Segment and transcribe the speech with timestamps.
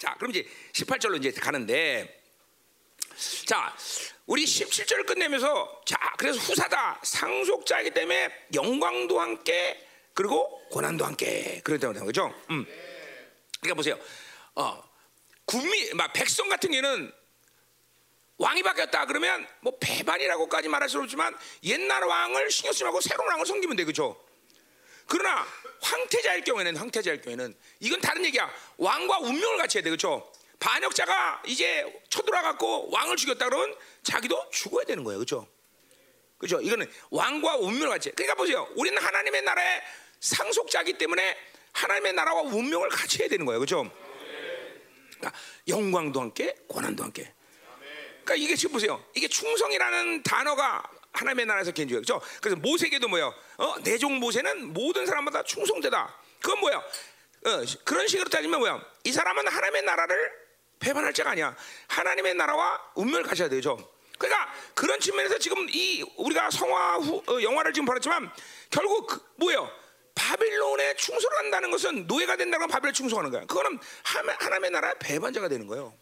[0.00, 2.22] 자, 그럼 이제 18절로 이제 가는데
[3.44, 3.76] 자,
[4.24, 12.06] 우리 17절 끝내면서 자, 그래서 후사다 상속자이기 때문에 영광도 함께 그리고 고난도 함께 그랬다고 하는
[12.06, 12.34] 거죠.
[12.48, 12.64] 음.
[13.60, 13.98] 그러니까 보세요.
[14.54, 14.82] 어,
[15.44, 17.12] 국민, 막 백성 같은 경우는
[18.38, 23.44] 왕이 바뀌었다 그러면 뭐 배반이라고까지 말할 수 없지만 옛날 왕을 신경 쓰지 말고 새로운 왕을
[23.44, 24.18] 섬기면 돼, 그렇죠?
[25.10, 25.44] 그러나
[25.82, 28.48] 황태자일 경우에는 황태자일 경우에는 이건 다른 얘기야.
[28.78, 30.30] 왕과 운명을 같이 해야 돼, 그렇죠?
[30.60, 35.48] 반역자가 이제 쳐들어 갖고 왕을 죽였다 그러면 자기도 죽어야 되는 거예요, 그렇죠?
[36.38, 36.60] 그렇죠?
[36.60, 38.08] 이거는 왕과 운명을 같이.
[38.08, 38.12] 해.
[38.14, 38.68] 그러니까 보세요.
[38.76, 39.82] 우리는 하나님의 나라의
[40.20, 41.36] 상속자이기 때문에
[41.72, 43.90] 하나님의 나라와 운명을 같이 해야 되는 거예요, 그렇죠?
[45.18, 47.32] 그러니까 영광도 함께, 고난도 함께.
[48.22, 49.04] 그러니까 이게 지금 보세요.
[49.14, 50.82] 이게 충성이라는 단어가
[51.12, 51.98] 하나님의 나라에서 견주요.
[52.02, 52.20] 그렇죠?
[52.40, 53.34] 그래서 모세에게도 뭐요?
[53.58, 56.14] 어, 내종 모세는 모든 사람마다 충성되다.
[56.40, 56.76] 그건 뭐야?
[56.76, 58.80] 어, 그런 식으로 따지면 뭐야?
[59.04, 60.32] 이 사람은 하나님의 나라를
[60.78, 61.54] 배반할 자가 아니야.
[61.88, 63.76] 하나님의 나라와 운명을 가셔야 되죠.
[64.18, 68.30] 그러니까 그런 측면에서 지금 이 우리가 성화 후 어, 영화를 지금 벌였지만
[68.70, 69.70] 결국 그, 뭐예요?
[70.14, 73.40] 바빌론에 충성한다는 것은 노예가 된다는 건 바빌론 충성하는 거야.
[73.46, 75.94] 그거는 하나- 하나님의 나라의 배반자가 되는 거예요.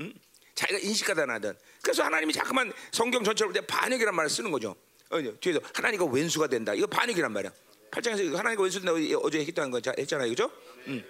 [0.00, 0.12] 응?
[0.54, 4.76] 자기가 인식하다 나든 그래서 하나님이 자꾸만 성경 전체를 볼 때 반역이란 말을 쓰는 거죠.
[5.10, 6.72] 어, 뒤에서 하나님과 왼수가 된다.
[6.74, 7.52] 이거 반역이란 말이야.
[7.90, 10.30] 8장에서 하나님과 왼수 된다고 어제 했다는 거 자- 했잖아요.
[10.30, 10.50] 그죠?
[10.86, 11.04] 음.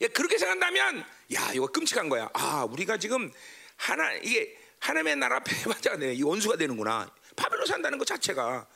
[0.00, 2.28] 예, 그렇게 생각한다면 야 이거 끔찍한 거야.
[2.32, 3.30] 아 우리가 지금
[3.76, 6.14] 하나 이게 하나님의 나라 배반자가 되네.
[6.14, 7.12] 이 원수가 되는구나.
[7.36, 8.66] 바벨로 산다는 것 자체가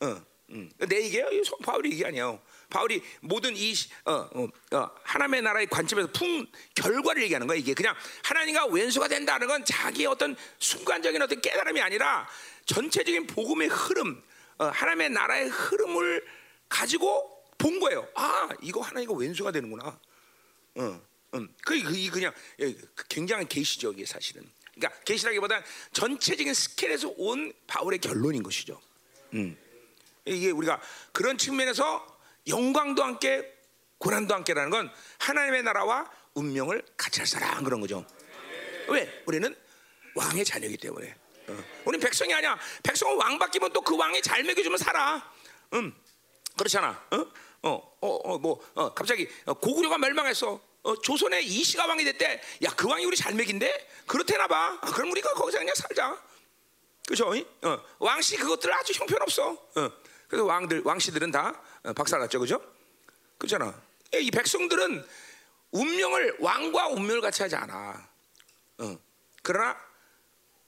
[0.00, 0.70] 어, 음.
[0.78, 1.26] 내 얘기예요.
[1.62, 2.40] 바울이 얘기 아니에요.
[2.68, 7.56] 바울이 모든 이 시- 어, 어, 어, 하나님의 나라의 관점에서 풍 결과를 얘기하는 거야.
[7.58, 12.28] 이게 그냥 하나님과 왼수가 된다는 건 자기의 어떤 순간적인 어떤 깨달음이 아니라
[12.66, 14.22] 전체적인 복음의 흐름,
[14.58, 16.26] 어, 하나님의 나라의 흐름을
[16.68, 18.06] 가지고 본 거예요.
[18.14, 19.98] 아 이거 하나님과 왼수가 되는구나.
[20.74, 21.00] 어,
[21.34, 21.54] 음.
[21.64, 24.48] 그, 그, 이 그냥 예, 그 굉장한 계시죠, 이게 사실은.
[24.74, 28.80] 그러니까 계시라기보단 전체적인 스케일에서 온 바울의 결론인 것이죠.
[29.34, 29.56] 음.
[30.26, 30.80] 이게 우리가
[31.12, 32.15] 그런 측면에서
[32.46, 33.52] 영광도 함께
[33.98, 38.04] 고난도 함께라는 건 하나님의 나라와 운명을 같이 할 사람 그런 거죠.
[38.88, 39.22] 왜?
[39.26, 39.54] 우리는
[40.14, 41.14] 왕의 자녀이기 때문에.
[41.48, 41.64] 어.
[41.84, 42.58] 우리는 백성이 아니야.
[42.82, 45.30] 백성은 왕 바뀌면 또 그 왕이 잘 먹여주면 살아.
[45.74, 45.94] 음.
[46.56, 46.90] 그렇잖아.
[47.10, 47.26] 어?
[47.62, 50.60] 어, 어, 어, 뭐, 어, 갑자기 어, 고구려가 멸망했어.
[50.82, 52.40] 어, 조선의 이시가 왕이 됐대.
[52.64, 53.88] 야, 그 왕이 우리 잘 먹인데?
[54.06, 54.78] 그렇대나 봐.
[54.80, 56.20] 아, 그럼 우리가 거기서 그냥 살자.
[57.08, 57.32] 그죠?
[57.62, 59.50] 어, 왕씨 그것들 아주 형편없어.
[59.50, 59.90] 어,
[60.28, 61.62] 그래서 왕들, 왕씨들은 다 어,
[61.94, 62.40] 박살났죠.
[62.40, 62.60] 그죠?
[63.38, 63.80] 그렇잖아.
[64.14, 65.04] 예, 이 백성들은
[65.72, 68.08] 운명을, 왕과 운명을 같이 하지 않아.
[68.78, 68.98] 어,
[69.42, 69.76] 그러나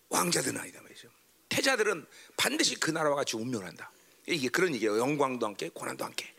[0.08, 1.08] 왕자들은 아니다 말이죠.
[1.48, 2.06] 태자들은
[2.36, 3.90] 반드시 그 나라와 같이 운명을 한다.
[4.26, 4.98] 이게 그런 얘기예요.
[4.98, 6.32] 영광도 함께 고난도 함께.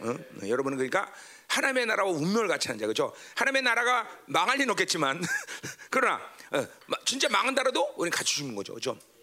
[0.00, 0.14] 어?
[0.40, 1.12] 네, 여러분은 그러니까
[1.48, 3.14] 하나님의 나라와 운명을 같이 하는 자 그죠?
[3.36, 5.22] 하나님의 나라가 망할 리는 없겠지만
[5.90, 6.16] 그러나
[6.50, 8.74] 어, 마- 진짜 망한다라도 우리는 같이 죽는 거죠?
[8.74, 9.13] 음.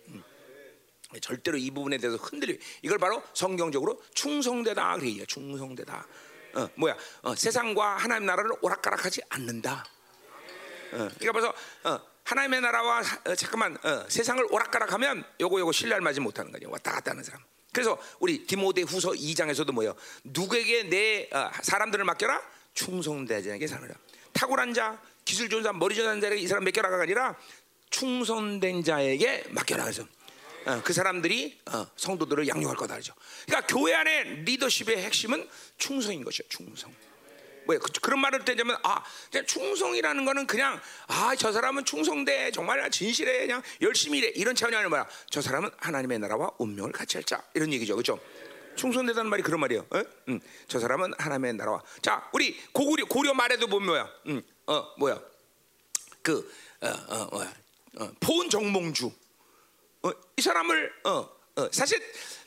[1.20, 2.60] 절대로 이 부분에 대해서 흔들리.
[2.82, 6.08] 이걸 바로 성경적으로 충성되다 그래 요 충성되다.
[6.54, 6.96] 어, 뭐야?
[7.22, 9.86] 어, 세상과 하나님 나라를 오락가락하지 않는다.
[10.94, 16.20] 어, 그러니까 벌써 어, 하나님의 나라와 어, 잠깐만 어, 세상을 오락가락하면 요거 요거 신뢰를 맞지
[16.20, 16.70] 못하는 거죠.
[16.70, 17.42] 왔다 갔다 하는 사람.
[17.74, 19.96] 그래서 우리 디모데 후서 2장에서도 뭐예요?
[20.24, 22.42] 누구에게 내 어, 사람들을 맡겨라?
[22.74, 23.94] 충성되지 않게 사느라.
[24.34, 27.36] 탁월한 자, 기술 좋은 사람, 머리 좋은 자에게 이 사람 맡겨라가 아니라
[27.90, 30.06] 충성된 자에게 맡겨라 그래서
[30.66, 33.14] 어, 그 사람들이 어, 성도들을 양육할 거다 그죠.
[33.46, 36.48] 그러니까 교회 안에 리더십의 핵심은 충성인 것이요.
[36.50, 36.94] 충성.
[37.68, 42.90] 왜 그, 런 말을 때냐면 아 그냥 충성이라는 거는 그냥 아 저 사람은 충성돼 정말
[42.90, 47.24] 진실해 그냥 열심히 일해 이런 차원이 아니라 뭐야 저 사람은 하나님의 나라와 운명을 같이 할
[47.24, 48.20] 자 이런 얘기죠 그렇죠
[48.76, 50.04] 충성되다는 말이 그런 말이에요 어?
[50.30, 55.22] 음, 저 사람은 하나님의 나라와 자 우리 고구려 고려 말에도 보면 뭐야 음, 어 뭐야
[56.24, 56.52] 그
[56.82, 57.54] 어, 어, 뭐야
[58.00, 59.12] 어, 포은 정몽주 어,
[60.38, 62.02] 이 사람을 어, 어, 사실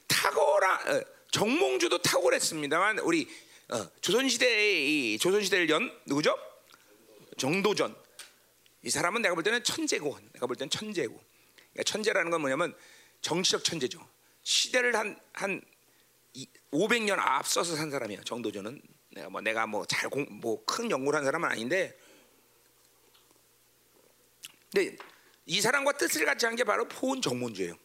[0.09, 3.29] 탁월한 어, 정몽주도 탁월했습니다만 우리
[3.69, 6.37] 어, 조선시대의 이 조선시대를 연 누구죠?
[7.39, 7.95] 정도전.
[8.83, 11.15] 이 사람은 내가 볼 때는 천재고 내가 볼 때는 천재고.
[11.73, 12.75] 그러니까 천재라는 건 뭐냐면
[13.23, 14.07] 정치적 천재죠.
[14.43, 15.63] 시대를 한 한
[16.73, 18.83] 500년 앞서서 산 사람이야 정도전은.
[19.11, 21.97] 내가 뭐 내가 뭐 잘 공 뭐 큰 연구를 한 사람은 아닌데.
[24.73, 24.97] 근데
[25.47, 27.77] 이 사람과 뜻을 같이 한 게 바로 포은 정문주예요.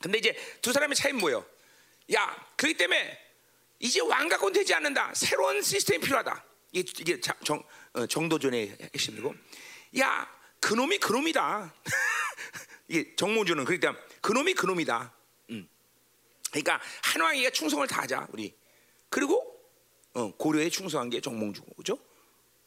[0.00, 1.44] 근데 이제 두 사람의 차이는 뭐예요?
[2.14, 3.18] 야, 그렇기 때문에
[3.78, 5.12] 이제 왕 갖고는 되지 않는다.
[5.14, 6.44] 새로운 시스템이 필요하다.
[6.72, 7.62] 이게, 이게 자- 정,
[7.94, 9.34] 어, 정도전의 핵심이고,
[10.00, 10.30] 야,
[10.60, 11.74] 그놈이 그놈이다.
[12.88, 15.12] 이게 정문주는 그러니까 그놈이 그놈이다.
[15.50, 15.68] 음.
[16.50, 18.54] 그러니까 한 왕에게 충성을 다하자 우리.
[19.08, 19.52] 그리고
[20.14, 21.98] 어, 고려에 충성한 게 정몽주고, 그죠?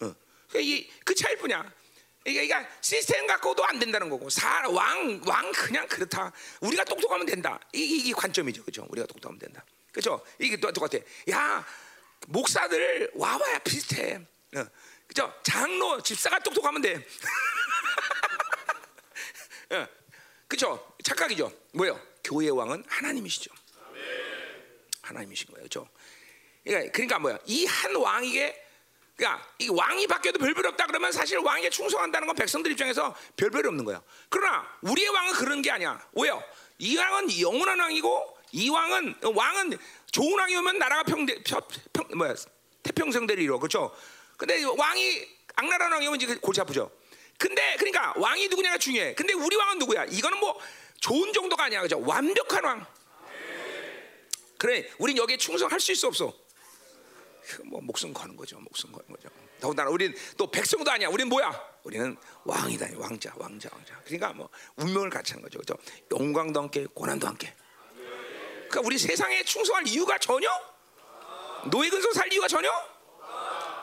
[0.02, 0.14] 어.
[0.56, 1.72] 이그 차일 뿐이야.
[2.34, 4.28] 그러니까 시스템 갖고도 안 된다는 거고
[4.74, 6.32] 왕왕 그냥 그렇다.
[6.62, 7.60] 우리가 똑똑하면 된다.
[7.74, 8.86] 이, 이게 관점이죠, 그죠?
[8.90, 9.64] 우리가 똑똑하면 된다.
[9.92, 10.24] 그죠?
[10.40, 10.98] 이게 또 똑같아.
[11.32, 11.66] 야
[12.28, 14.20] 목사들 와봐야 비슷해.
[14.56, 14.66] 어.
[15.08, 15.34] 그죠?
[15.44, 16.96] 장로 집사가 똑똑하면 돼.
[19.72, 19.88] 어.
[20.48, 20.96] 그죠?
[21.04, 21.52] 착각이죠.
[21.74, 22.00] 뭐요?
[22.24, 23.52] 교회 왕은 하나님이시죠.
[25.02, 25.90] 하나님이신 거예요, 그죠?
[26.64, 27.40] 그러니까, 그러니까 뭐야?
[27.46, 28.69] 이 한 왕에게
[29.20, 33.84] 그러니까 이 왕이 바뀌어도 별별 없다 그러면 사실 왕에게 충성한다는 건 백성들 입장에서 별별이 없는
[33.84, 34.02] 거야.
[34.30, 36.02] 그러나 우리의 왕은 그런 게 아니야.
[36.14, 36.42] 왜요?
[36.78, 39.78] 이 왕은 영원한 왕이고 이 왕은 왕은
[40.12, 41.60] 좋은 왕이 오면 나라가 평대 평,
[41.92, 42.34] 평 뭐야
[42.84, 43.94] 태평성대를 이루어 그렇죠?
[44.38, 46.90] 근데 왕이 악랄한 왕이 오면 이제 골치 아프죠.
[47.38, 49.16] 근데 그러니까 왕이 누구냐가 중요해.
[49.16, 50.06] 근데 우리 왕은 누구야?
[50.06, 50.58] 이거는 뭐
[51.02, 52.02] 좋은 정도가 아니야, 그죠?
[52.06, 52.86] 완벽한 왕.
[54.58, 56.34] 그래, 우린 여기에 충성할 수 있어 없어?
[57.66, 59.30] 뭐 목숨 거는 거죠, 목숨 거는 거죠.
[59.60, 61.10] 더군다나 우리는 또 백성도 아니야.
[61.10, 61.52] 우리는 뭐야?
[61.84, 62.16] 우리는
[62.46, 64.00] 왕이다, 왕자, 왕자, 왕자.
[64.06, 65.76] 그러니까 뭐 운명을 같이 하는 거죠, 그죠?
[66.12, 67.54] 영광도 함께, 고난도 함께.
[68.70, 70.48] 그러니까 우리 세상에 충성할 이유가 전혀
[71.70, 72.70] 노예 근성 살 이유가 전혀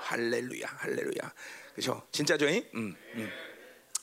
[0.03, 1.33] 할렐루야, 할렐루야.
[1.75, 2.07] 그렇죠?
[2.13, 2.47] 진짜죠?
[2.47, 3.33] 음, 음.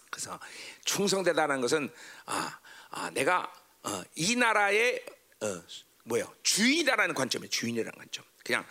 [0.09, 0.39] 그래서
[0.85, 1.89] 충성되다는 것은
[2.25, 3.51] 아, 아 내가
[3.83, 5.03] 어, 이 나라의
[5.41, 5.63] 어,
[6.03, 7.49] 뭐요 주인이다라는 관점이에요.
[7.49, 8.23] 주인이라는 관점.
[8.43, 8.65] 그냥 어,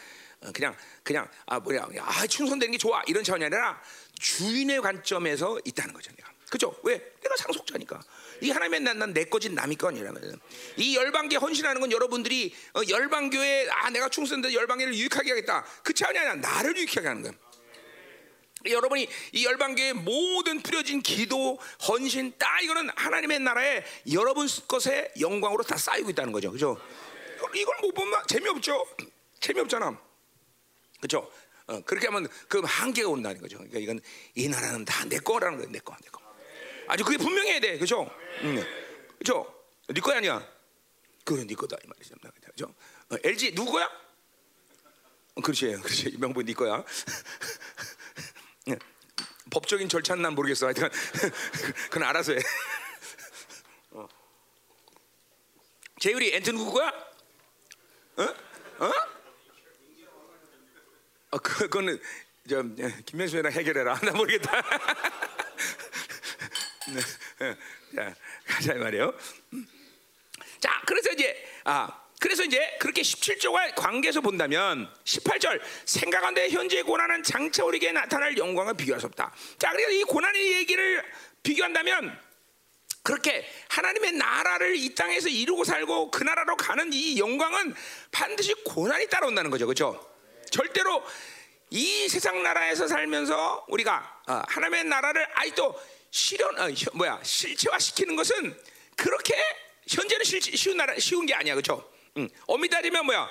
[0.52, 3.80] 그냥 그냥 아 뭐야 아 충성되는 게 좋아 이런 차원이 아니라
[4.18, 6.10] 주인의 관점에서 있다는 거죠.
[6.16, 6.74] 내가 그죠?
[6.82, 6.98] 왜?
[7.22, 8.00] 내가 상속자니까.
[8.42, 10.38] 이 하나님의 난내 거진 남이 거 아니라면
[10.76, 16.18] 이 열방계 헌신하는 건 여러분들이 어, 열방교회 아 내가 충성된 열방계를 유익하게 하겠다 그 차원이
[16.18, 17.32] 아니라 나를 유익하게 하는 거야.
[18.66, 21.58] 여러분이 이 열방계의 모든 뿌려진 기도,
[21.88, 26.52] 헌신, 다 이거는 하나님의 나라에 여러분 것의 영광으로 다 쌓이고 있다는 거죠.
[26.52, 26.80] 그죠?
[27.54, 28.86] 이걸 못 보면 재미없죠.
[29.40, 29.98] 재미없잖아.
[31.02, 31.28] 그죠?
[31.66, 33.58] 어, 그렇게 하면 그 한계가 온다는 거죠.
[33.58, 34.00] 그러니까 이건
[34.36, 35.70] 이 나라는 다 내 거라는 거예요.
[35.72, 36.22] 내 거, 내 거.
[36.86, 37.76] 아주 그게 분명해야 돼.
[37.78, 38.08] 그죠?
[38.42, 38.64] 응.
[39.18, 39.52] 그죠?
[39.88, 40.48] 네 거야 아니야?
[41.24, 42.14] 그건 네 거다 이 말이죠.
[42.52, 42.72] 그죠?
[43.10, 43.86] 어, LG 누구 거야?
[45.34, 46.16] 어, 그렇지, 그렇지.
[46.18, 46.84] 명분 네 거야.
[49.50, 50.66] 법적인 절차는 난 모르겠어.
[50.66, 50.88] 하여튼
[51.90, 52.38] 그건 알아서 해.
[53.90, 54.08] 어.
[56.00, 56.88] 재율이 엔튼 누구야?
[58.16, 58.22] 어?
[58.22, 58.92] 어?
[61.32, 61.98] 어 그거는
[62.48, 62.62] 저
[63.06, 63.98] 김명수랑 해결해라.
[64.04, 64.62] 나 모르겠다.
[66.88, 67.00] 네.
[67.96, 68.14] 자,
[68.46, 69.14] 가자 말이에요.
[70.60, 71.34] 자, 그래서 이제
[71.64, 71.88] 아
[72.20, 79.00] 그래서 이제 그렇게 17조가 관계에서 본다면 18절 생각한데 현재 고난은 장차 우리에게 나타날 영광을 비교할
[79.00, 79.32] 수 없다.
[79.58, 81.02] 자, 그래서 이 고난의 얘기를
[81.42, 82.20] 비교한다면
[83.02, 87.74] 그렇게 하나님의 나라를 이 땅에서 이루고 살고 그 나라로 가는 이 영광은
[88.10, 89.66] 반드시 고난이 따라온다는 거죠.
[89.66, 90.11] 그렇죠?
[90.52, 91.02] 절대로
[91.70, 95.74] 이 세상 나라에서 살면서 우리가 어, 하나님의 나라를 아직도
[96.10, 98.56] 실현 어, 뭐야 실체화 시키는 것은
[98.94, 99.34] 그렇게
[99.88, 101.54] 현재는 쉬운 나라 쉬운 게 아니야.
[101.54, 101.90] 그렇죠?
[102.18, 102.28] 응.
[102.46, 103.28] 어미다리면 뭐야?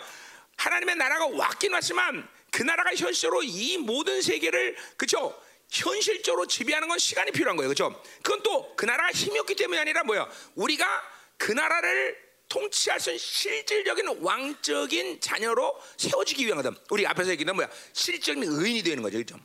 [0.58, 5.40] 하나님의 나라가 왔긴 왔지만 그 나라가 현실로 이 모든 세계를 그죠?
[5.70, 7.70] 현실적으로 지배하는 건 시간이 필요한 거예요.
[7.70, 8.04] 그죠?
[8.24, 10.28] 그건 또 그 나라가 힘이 없기 때문이 아니라 뭐야?
[10.56, 10.86] 우리가
[11.38, 12.18] 그 나라를
[12.52, 16.78] 통치할 수 있는 실질적인 왕적인 자녀로 세워지기 위한 거다.
[16.90, 17.70] 우리 앞에서 얘기는 뭐야?
[17.94, 19.18] 실질적인 의인이 되는 거죠.
[19.20, 19.40] 그죠?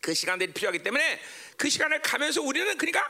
[0.00, 1.20] 그 시간들이 필요하기 때문에
[1.58, 3.06] 그 시간을 가면서 우리는 그러니까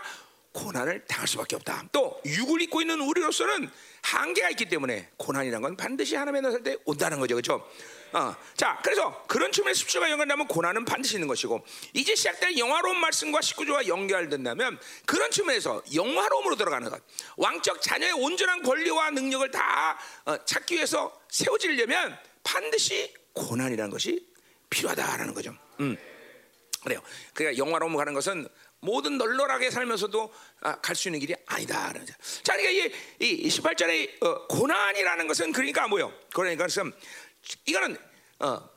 [0.52, 1.88] 고난을 당할 수밖에 없다.
[1.92, 3.70] 또 육을 입고 있는 우리로서는
[4.02, 7.70] 한계가 있기 때문에 고난이라는 건 반드시 하나님의 나설 때 온다는 거죠, 그렇죠?
[8.12, 13.40] 어, 자, 그래서 그런 측면에 십자가 연결되면 고난은 반드시 있는 것이고 이제 시작될 영화로운 말씀과
[13.40, 17.02] 19조와 연결된다면 그런 측면에서 영화로움으로 들어가는 것,
[17.36, 24.26] 왕적 자녀의 온전한 권리와 능력을 다 어, 찾기 위해서 세워지려면 반드시 고난이라는 것이
[24.70, 25.54] 필요하다라는 거죠.
[25.80, 25.96] 음.
[26.82, 27.00] 그래요.
[27.34, 28.48] 그러니까 영화로움 가는 것은
[28.80, 31.92] 모든 널널하게 살면서도 아, 갈수 있는 길이 아니다.
[32.42, 36.12] 자, 그러니까 이, 이 18절의 어, 고난이라는 것은 그러니까 뭐요?
[36.32, 36.92] 그러니까 그것은
[37.66, 37.96] 이거는
[38.40, 38.68] 어,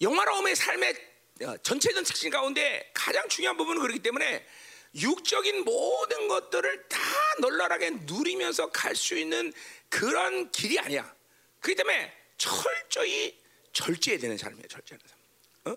[0.00, 0.94] 영화로움의 삶의
[1.42, 4.46] 어, 전체적인 특징 가운데 가장 중요한 부분은 그렇기 때문에
[4.94, 6.98] 육적인 모든 것들을 다
[7.40, 9.52] 널널하게 누리면서 갈 수 있는
[9.88, 11.14] 그런 길이 아니야.
[11.60, 13.38] 그렇기 때문에 철저히
[13.72, 14.66] 절제해야 되는 삶이에요.
[14.68, 15.72] 절제하는 삶.
[15.72, 15.76] 어?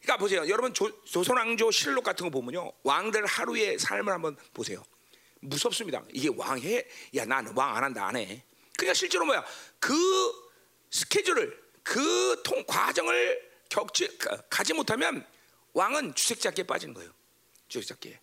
[0.00, 0.48] 그러니까 보세요.
[0.48, 2.72] 여러분 조, 조선왕조 실록 같은 거 보면요.
[2.84, 4.82] 왕들 하루의 삶을 한번 보세요.
[5.40, 6.02] 무섭습니다.
[6.12, 6.86] 이게 왕해?
[7.16, 8.44] 야, 나는 왕안 한다, 안 해.
[8.76, 9.44] 그러니까 실제로 뭐야?
[9.78, 10.49] 그
[10.90, 14.18] 스케줄을, 그 통, 과정을 겪지,
[14.48, 15.24] 가지 못하면
[15.72, 17.10] 왕은 주색잡기에 빠지는 거예요.
[17.68, 18.20] 주색잡기에.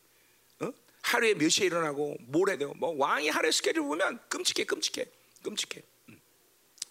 [0.62, 0.72] 어?
[1.02, 2.74] 하루에 몇 시에 일어나고 뭘 해야 돼요?
[2.76, 5.06] 뭐 왕이 하루에 스케줄 보면 끔찍해, 끔찍해,
[5.44, 5.82] 끔찍해.
[6.10, 6.20] 음.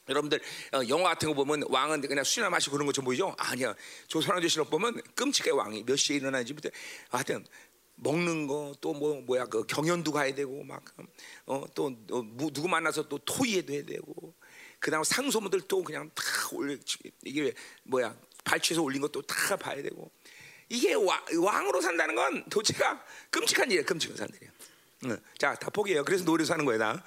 [0.08, 0.40] 여러분들
[0.72, 3.34] 어, 영화 같은 거 보면 왕은 그냥 술이나 마시고 그런 것좀 보이죠?
[3.38, 3.74] 아니야.
[4.08, 6.70] 조선왕조 실록 보면 끔찍해 왕이 몇 시에 일어나는지부터
[7.10, 7.44] 하여튼
[7.96, 13.72] 먹는 거 또 뭐 뭐야 그 경연도 가야 되고 막어또 어, 누구 만나서 또 토의해도
[13.72, 14.34] 해야 되고
[14.86, 16.76] 그다음 상소문들 또 그냥 다 올려
[17.24, 17.52] 이게
[17.82, 20.12] 뭐야 발치해서 올린 것도 다 봐야 되고
[20.68, 24.28] 이게 와, 왕으로 산다는 건 도대체가 끔찍한 일이야 끔찍한.
[25.06, 25.20] 응.
[25.38, 26.04] 자다 포기해요.
[26.04, 27.04] 그래서 노래 사는 거야 나.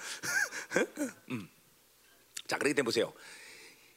[1.31, 1.50] 음.
[2.48, 3.13] 자, 그렇기 때문에 보세요.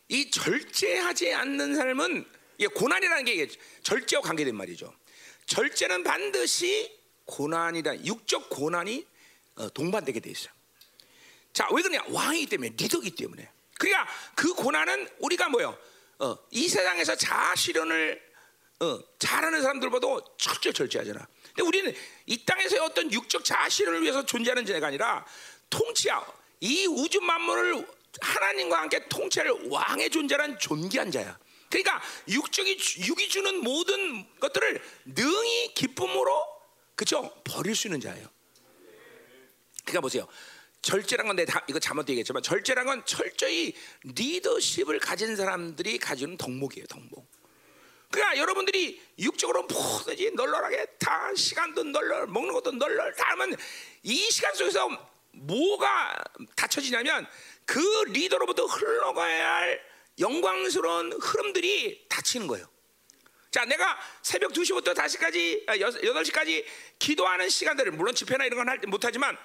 [0.07, 2.25] 이 절제하지 않는 삶은
[2.59, 3.49] 이게 고난이라는 게
[3.83, 4.95] 절제와 관계된 말이죠.
[5.47, 9.05] 절제는 반드시 고난이다 육적 고난이
[9.57, 10.53] 어, 동반되게 돼 있어요.
[11.53, 12.05] 자, 왜 그러냐?
[12.11, 13.51] 왕이기 때문에 리더기 때문에.
[13.83, 15.77] 그러니까 그 고난은 우리가 뭐요?
[16.21, 18.23] 어, 이 세상에서 자아 실현을
[18.79, 20.07] 어, 잘하는 사람들보다
[20.39, 21.27] 철저히 절제하잖아.
[21.49, 21.93] 근데 우리는
[22.27, 25.27] 이 땅에서의 어떤 육적 자아 실현을 위해서 존재하는 자가 아니라
[25.69, 26.25] 통치야.
[26.61, 27.85] 이 우주 만물을
[28.21, 31.37] 하나님과 함께 통치할 왕의 존재란 존귀한 자야.
[31.69, 36.47] 그러니까 육적이 육이 주는 모든 것들을 능히 기쁨으로
[36.95, 38.29] 그죠 버릴 수 있는 자예요.
[39.85, 40.29] 그러니까 보세요.
[40.83, 43.73] 절제란 건 내가 이거 잘못 얘기했지만 절제란 건 철저히
[44.03, 47.31] 리더십을 가진 사람들이 가지는 덕목이에요, 덕목.
[48.11, 53.57] 그러니까 여러분들이 육적으로 뭐든지 널널하게 다 시간도 널널 먹는 것도 널널 다 하면
[54.03, 54.89] 이 시간 속에서
[55.33, 56.23] 뭐가
[56.57, 57.27] 닫혀지냐면
[57.65, 59.81] 그 리더로부터 흘러가야 할
[60.19, 62.67] 영광스러운 흐름들이 닫히는 거예요.
[63.51, 66.65] 자, 내가 새벽 2시부터 5시까지, 8시까지
[66.99, 69.37] 기도하는 시간들을, 물론 집회나 이런 건 못하지만,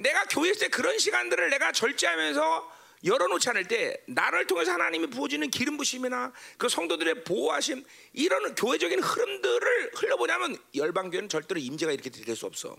[0.00, 5.76] 내가 교회 때 그런 시간들을 내가 절제하면서 열어놓지 않을 때, 나를 통해서 하나님이 부어지는 기름
[5.76, 12.76] 부심이나 그 성도들의 보호하심, 이런 교회적인 흐름들을 흘러보냐면, 열방교회는 절대로 임재가 이렇게 될 수 없어.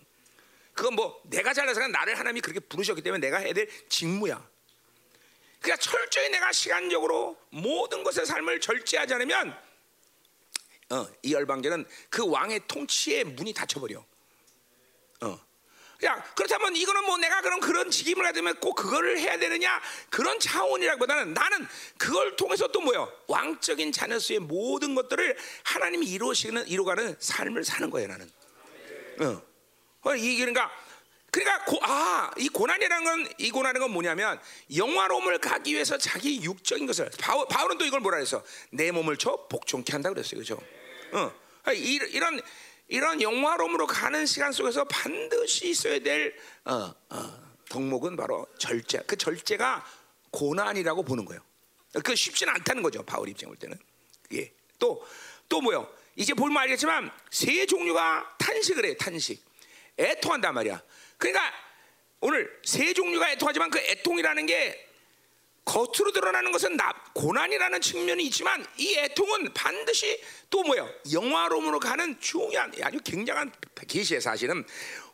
[0.74, 4.48] 그건 뭐, 내가 잘나서 나를 하나님이 그렇게 부르셨기 때문에 내가 해야 될 직무야.
[5.60, 9.56] 그러니까 철저히 내가 시간적으로 모든 것의 삶을 절제하지 않으면
[10.90, 14.04] 어, 이 열방계는 그 왕의 통치의 문이 닫혀버려.
[15.22, 15.51] 어.
[16.04, 21.34] 야, 그렇다면 이거는 뭐 내가 그런 그런 직임을 가지면 꼭 그거를 해야 되느냐 그런 차원이라기보다는
[21.34, 21.68] 나는
[21.98, 28.08] 그걸 통해서 또 뭐요 왕적인 자녀 수의 모든 것들을 하나님이 이루시는 이루가는 삶을 사는 거예요
[28.08, 28.32] 나는.
[29.20, 29.42] 어.
[30.04, 30.72] 어이 그러니까
[31.30, 34.40] 그러니까 고, 아, 이 고난이라는 건 이 고난은 건 뭐냐면
[34.76, 38.44] 영화로움을 가기 위해서 자기 육적인 것을 바울, 바울은 또 이걸 뭐라 그랬어?
[38.70, 40.40] 내 몸을 쳐 복종케 한다 그랬어요.
[40.40, 40.62] 그죠?
[41.14, 41.32] 어.
[41.74, 42.42] 이, 이런
[42.92, 49.00] 이런 영화로움으로 가는 시간 속에서 반드시 있어야 될 어, 어, 덕목은 바로 절제.
[49.08, 49.86] 그 절제가
[50.30, 51.42] 고난이라고 보는 거예요.
[52.04, 53.02] 그 쉽지는 않다는 거죠.
[53.04, 53.80] 바울 입장 볼 때는.
[54.34, 54.52] 예.
[54.78, 55.06] 또,
[55.48, 55.90] 또 뭐요?
[56.18, 59.42] 이제 볼면 알겠지만 세 종류가 탄식을 해, 탄식.
[59.98, 60.84] 애통한단 말이야.
[61.18, 61.50] 그러니까
[62.20, 64.91] 오늘 세 종류가 애통하지만 그 애통이라는 게
[65.66, 72.74] 겉으로 드러나는 것은 나, 고난이라는 측면이 있지만 이 애통은 반드시 또 뭐야 영화로움으로 가는 중요한
[72.82, 73.54] 아주 굉장한
[73.88, 74.66] 계시의 사실은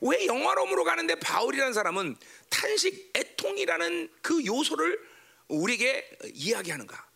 [0.01, 2.15] 왜 영화로움으로 가는데 바울이라는 사람은
[2.49, 4.99] 탄식 애통이라는 그 요소를
[5.49, 7.07] 우리에게 이야기하는가?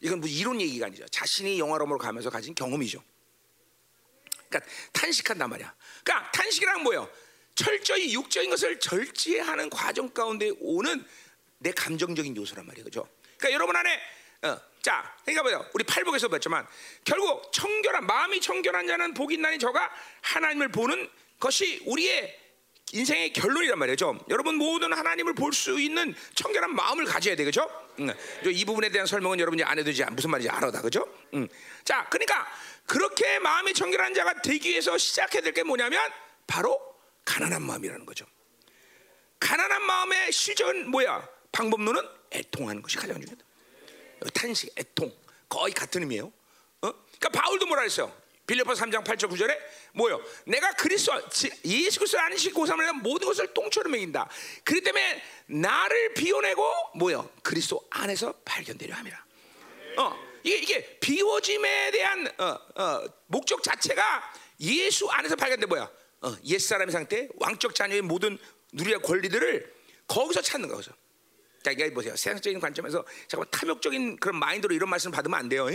[0.00, 1.06] 이건 뭐 이론 얘기가 아니죠.
[1.08, 3.02] 자신이 영화로움으로 가면서 가진 경험이죠.
[4.48, 5.74] 그러니까 탄식한단 말이야.
[6.04, 7.08] 그러니까 탄식이란 뭐예요?
[7.54, 11.04] 철저히 육적인 것을 절제하는 과정 가운데 오는
[11.60, 12.84] 내 감정적인 요소란 말이에요.
[12.84, 13.08] 그죠?
[13.38, 14.00] 그러니까 여러분 안에
[14.42, 15.66] 어, 자, 그러니까 뭐요?
[15.74, 16.66] 우리 팔복에서 봤지만
[17.04, 19.90] 결국 청결한 마음이 청결한 자는 복이 있나니 저가
[20.22, 22.38] 하나님을 보는 것이 우리의
[22.92, 24.18] 인생의 결론이란 말이죠.
[24.30, 27.70] 여러분 모든 하나님을 볼 수 있는 청결한 마음을 가져야 되겠죠?
[28.00, 28.12] 응.
[28.46, 31.06] 이 부분에 대한 설명은 여러분이 안 해도 되지 무슨 말인지 알아다 그죠?
[31.34, 31.46] 응.
[31.84, 32.50] 자, 그러니까
[32.86, 36.00] 그렇게 마음이 청결한 자가 되기 위해서 시작해야 될 게 뭐냐면
[36.46, 36.80] 바로
[37.26, 38.24] 가난한 마음이라는 거죠.
[39.38, 41.28] 가난한 마음의 실전 뭐야?
[41.52, 42.02] 방법론은
[42.32, 43.44] 애통하는 것이 가장 중요하다.
[44.34, 45.12] 탄식, 애통
[45.48, 46.26] 거의 같은 의미예요.
[46.26, 46.32] 어?
[46.80, 48.14] 그러니까 바울도 뭐라 했어요?
[48.46, 49.56] 빌립보 3장 8절 9절에
[49.92, 50.20] 뭐요?
[50.44, 51.12] 내가 그리스도
[51.64, 54.28] 예수 그리스도 안식 고삼을 모든 것을 똥처럼 먹인다.
[54.64, 56.62] 그렇기 때문에 나를 비워내고
[56.96, 57.30] 뭐요?
[57.42, 59.24] 그리스도 안에서 발견되려 함이라.
[59.98, 65.88] 어, 이게 이게 비워짐에 대한 어, 어, 목적 자체가 예수 안에서 발견돼 뭐야?
[66.22, 68.36] 어, 옛 사람의 상태, 왕적 자녀의 모든
[68.72, 69.74] 누리의 권리들을
[70.08, 70.92] 거기서 찾는 거죠.
[71.62, 72.16] 자, 이게 보세요.
[72.16, 75.68] 세상적인 관점에서 잠깐 탐욕적인 그런 마인드로 이런 말씀 받으면 안 돼요.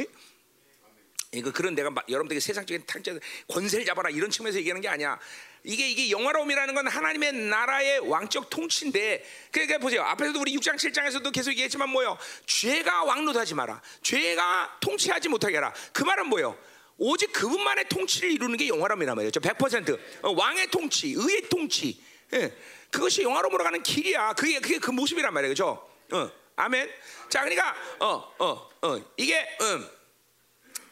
[1.32, 3.13] 이거 그런 내가 여러분들에게 세상적인 탕자
[3.48, 5.20] 권세를 잡아라 이런 측면에서 얘기하는 게 아니야.
[5.63, 10.01] 이게 이게 영화로움이라는 건 하나님의 나라의 왕적 통치인데 그러니까 보세요.
[10.04, 12.18] 앞에서도 우리 6장 7장에서도 계속 얘기했지만 뭐요?
[12.46, 13.82] 죄가 왕노하지 마라.
[14.01, 15.74] 죄가 통치하지 못하게 하라.
[15.92, 16.58] 그 말은 뭐예요?
[16.98, 19.39] 오직 그분만의 통치를 이루는 게 영화로움이란 말이죠.
[19.42, 22.01] 100% 어, 왕의 통치, 의의 통치.
[22.34, 22.56] 예.
[22.96, 24.34] 그것이 영화로움으로 가는 길이야.
[24.34, 25.52] 그게 그게 그 모습이란 말이에요.
[25.52, 25.90] 그죠?
[26.14, 26.32] 어.
[26.56, 26.90] 아멘.
[27.30, 29.90] 자, 그러니까 어, 어, 어, 이게 음,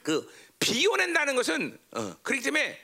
[0.01, 0.29] 그
[0.59, 2.77] 비워낸다는 것은 어, 그렇기 때문에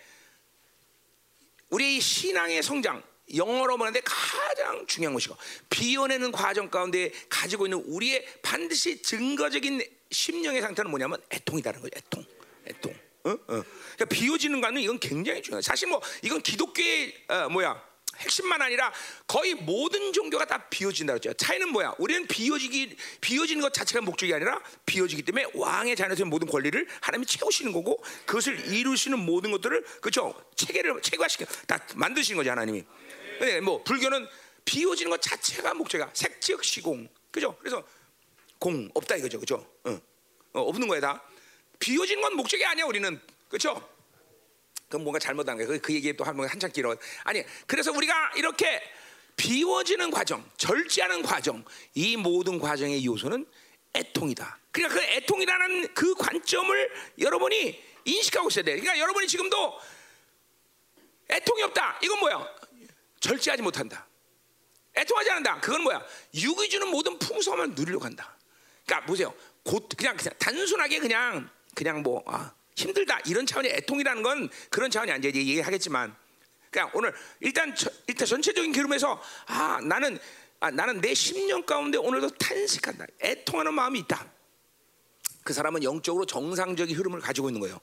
[1.70, 3.04] 우리 신앙의 성장
[3.36, 5.36] 영어로 말하는데 가장 중요한 것이고
[5.70, 11.98] 비워내는 과정 가운데 가지고 있는 우리의 반드시 증거적인 심령의 상태는 뭐냐면 애통이다는 거죠.
[11.98, 12.26] 애통,
[12.68, 12.94] 애통.
[13.26, 13.32] 어?
[13.32, 13.38] 어.
[13.46, 15.62] 그러니까 비워지는 거는 이건 굉장히 중요해.
[15.62, 17.89] 사실 뭐 이건 기독교의 어, 뭐야
[18.20, 18.92] 핵심만 아니라
[19.28, 21.34] 거의 모든 종교가 다 비워진다 그랬죠.
[21.34, 21.96] 차이는 뭐야?
[21.98, 27.72] 우리는 비워지기 비워지는 것 자체가 목적이 아니라 비워지기 때문에 왕의 자녀의 모든 권리를 하나님이 채우시는
[27.72, 32.84] 거고 그것을 이루시는 모든 것들을 그렇죠 체계를 체계화시켜 다 만드시는 거죠 하나님이.
[33.40, 34.28] 네, 뭐 불교는
[34.66, 36.12] 비워지는 것 자체가 목적이야.
[36.14, 37.56] 색즉 시공 그죠?
[37.60, 37.84] 그래서
[38.60, 39.66] 공 없다 이거죠, 그죠?
[39.86, 40.00] 어.
[40.54, 41.24] 어, 없는 거야 다.
[41.80, 43.99] 비워지는 건 목적이 아니야 우리는 그렇죠?
[44.90, 45.70] 그건 뭔가 잘못한 거예요.
[45.70, 46.96] 그, 그 얘기 또 한참 길어.
[47.24, 48.82] 아니, 그래서 우리가 이렇게
[49.38, 53.46] 비워지는 과정, 절제하는 과정, 이 모든 과정의 요소는
[53.94, 54.58] 애통이다.
[54.72, 58.72] 그러니까 그 애통이라는 그 관점을 여러분이 인식하고 있어야 돼.
[58.72, 59.80] 그러니까 여러분이 지금도
[61.30, 62.00] 애통이 없다.
[62.02, 62.48] 이건 뭐야?
[63.20, 64.08] 절제하지 못한다.
[64.98, 65.60] 애통하지 않는다.
[65.62, 66.04] 그건 뭐야?
[66.34, 68.36] 육이 주는 모든 풍성함을 누리려고 한다.
[68.86, 69.34] 그러니까 보세요.
[69.64, 75.12] 곧 그냥, 그냥 단순하게 그냥 그냥 뭐 아, 힘들다 이런 차원의 애통이라는 건 그런 차원이
[75.12, 76.16] 아니지 얘기하겠지만.
[76.72, 80.20] 그냥 오늘 일단 저, 일단 전체적인 기름에서 아 나는
[80.60, 83.06] 아, 나는 내 10년 가운데 오늘도 탄식한다.
[83.22, 84.26] 애통하는 마음이 있다.
[85.44, 87.76] 그 사람은 영적으로 정상적인 흐름을 가지고 있는 거예요.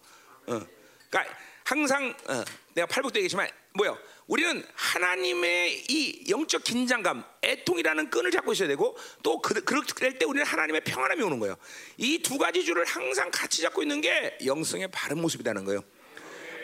[0.47, 0.67] 어.
[1.11, 8.53] 그러니까 항상 어, 내가 팔복도 얘기했지만 뭐요 우리는 하나님의 이 영적 긴장감, 애통이라는 끈을 잡고
[8.53, 11.57] 있어야 되고 또 그, 그럴 때 우리는 하나님의 평안함이 오는 거예요.
[11.97, 15.83] 이 두 가지 줄을 항상 같이 잡고 있는 게 영성의 바른 모습이라는 거예요.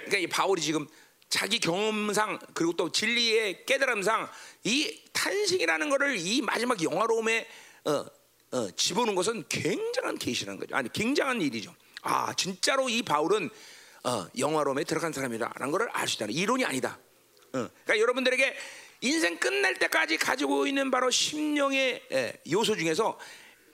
[0.06, 0.88] 그러니까 이 바울이 지금
[1.28, 4.28] 자기 경험상 그리고 또 진리의 깨달음상
[4.64, 7.46] 이 탄식이라는 것을 이 마지막 영화로움에
[7.84, 8.04] 어,
[8.52, 10.74] 어, 집어넣은 것은 굉장한 계시라는 거죠.
[10.74, 11.74] 아니 굉장한 일이죠.
[12.02, 13.48] 아 진짜로 이 바울은
[14.04, 16.98] 어, 영화로움에 들어간 사람이라는 것을 알 수 있다는 이론이 아니다.
[17.52, 18.56] 그러니까 여러분들에게
[19.02, 23.18] 인생 끝날 때까지 가지고 있는 바로 심령의 요소 중에서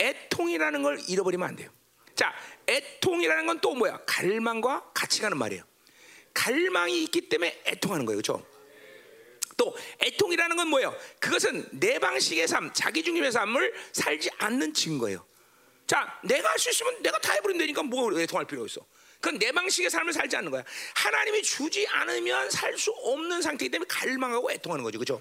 [0.01, 1.71] 애통이라는 걸 잃어버리면 안 돼요.
[2.15, 2.35] 자,
[2.67, 4.01] 애통이라는 건 또 뭐야?
[4.07, 5.63] 갈망과 같이 가는 말이에요.
[6.35, 8.47] 갈망이 있기 때문에 애통하는 거예요, 그렇죠?
[9.57, 10.97] 또 애통이라는 건 뭐예요?
[11.19, 15.27] 그것은 내 방식의 삶, 자기 중심의 삶을 살지 않는 증거예요.
[15.87, 18.81] 자, 내가 할 수 있으면 내가 다 해버리면 되니까 뭐 애통할 필요가 있어?
[19.21, 20.63] 그건 내 방식의 삶을 살지 않는 거야.
[20.95, 24.99] 하나님이 주지 않으면 살 수 없는 상태이기 때문에 갈망하고 애통하는 거죠.
[24.99, 25.21] 그죠?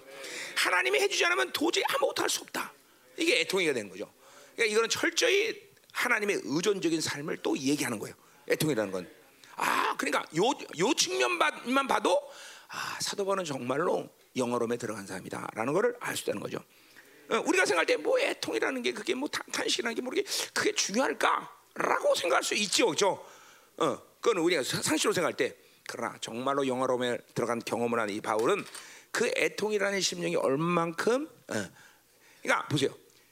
[0.56, 2.72] 하나님이 해주지 않으면 도저히 아무것도 할 수 없다.
[3.18, 4.12] 이게 애통이가 되는 거죠.
[4.56, 5.60] 그러니까 이거는 철저히
[5.94, 8.16] 하나님의 의존적인 삶을 또 얘기하는 거예요.
[8.50, 9.10] 애통이라는 건.
[9.56, 10.44] 아, 그러니까 요,
[10.78, 12.22] 요 측면만 봐도
[12.68, 16.60] 아, 사도 바울은 정말로 영어로에 들어간 사람이다 라는 것을 알수 있다는 거죠.
[17.30, 22.14] 어, 우리가 생각할 때 뭐 애통이라는 게 그게 뭐 탄식이라는 게 모르게 그게 중요할까 라고
[22.14, 23.26] 생각할 수 있죠, 그렇죠?
[23.78, 25.56] 어, 그건 우리가 상식으로 생각할 때
[25.88, 28.66] 그러나 정말로 영화로움에 들어간 경험을 하는 이 바울은
[29.12, 31.54] 그 애통이라는 심령이 얼만큼 어,
[32.42, 32.90] 그러니까 보세요.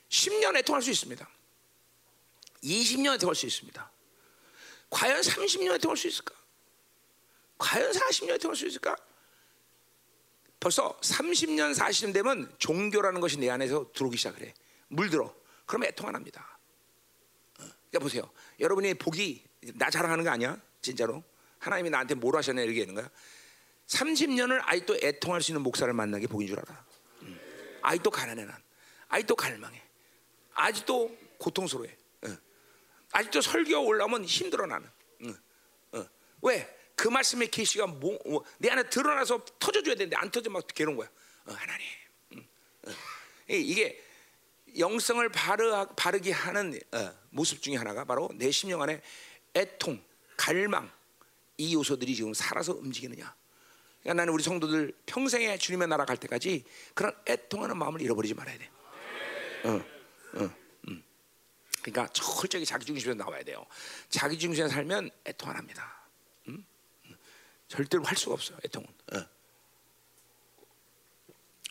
[0.10, 1.28] 10년 애통할 수 있습니다.
[2.64, 3.92] 20년 애통할 수 있습니다.
[4.90, 6.34] 과연 30년 애통할 수 있을까?
[7.58, 8.96] 과연 40년 애통할 수 있을까?
[10.60, 14.54] 벌써 30년, 40년 되면 종교라는 것이 내 안에서 들어오기 시작해.
[14.88, 15.34] 물들어.
[15.66, 16.58] 그러면 애통 안 합니다.
[17.60, 18.30] 어, 그러니까 보세요.
[18.60, 20.60] 여러분의 복이 나 자랑하는 거 아니야?
[20.82, 21.24] 진짜로?
[21.60, 23.10] 하나님이 나한테 뭘 하셨냐 이렇게 하는 거야.
[23.88, 26.86] 30년을 아직도 애통할 수 있는 목사를 만나게 복인 줄 알아.
[27.24, 27.40] 음.
[27.82, 28.56] 아직도 가난해 난.
[29.08, 29.82] 아직도 갈망해.
[30.54, 31.96] 아직도 고통스러워해.
[32.28, 32.38] 어.
[33.12, 34.88] 아직도 설교 올라오면 힘들어 나는.
[35.26, 36.00] 어.
[36.00, 36.06] 어.
[36.42, 36.72] 왜?
[36.96, 41.10] 그 말씀의 계시가 뭐, 뭐, 내 안에 드러나서 터져줘야 되는데 안 터져 막 괴로운 거야.
[41.46, 41.86] 어, 하나님.
[43.48, 44.02] 이게
[44.78, 49.02] 영성을 바르, 바르게 하는 어, 모습 중에 하나가 바로 내 심령 안에
[49.56, 50.04] 애통,
[50.38, 50.92] 갈망
[51.58, 53.34] 이 요소들이 지금 살아서 움직이느냐.
[54.02, 56.64] 그러니까 나는 우리 성도들 평생에 주님의 나라 갈 때까지
[56.94, 58.70] 그런 애통하는 마음을 잃어버리지 말아야 돼.
[59.64, 59.70] 어,
[60.40, 60.56] 어,
[60.88, 61.04] 음.
[61.82, 63.66] 그러니까 철저히 자기 중심에서 나와야 돼요.
[64.10, 66.08] 자기 중심에 살면 애통 안 합니다.
[66.48, 66.64] 음?
[67.06, 67.16] 음.
[67.68, 68.58] 절대로 할 수가 없어요.
[68.66, 68.88] 애통은.
[69.14, 69.26] 어.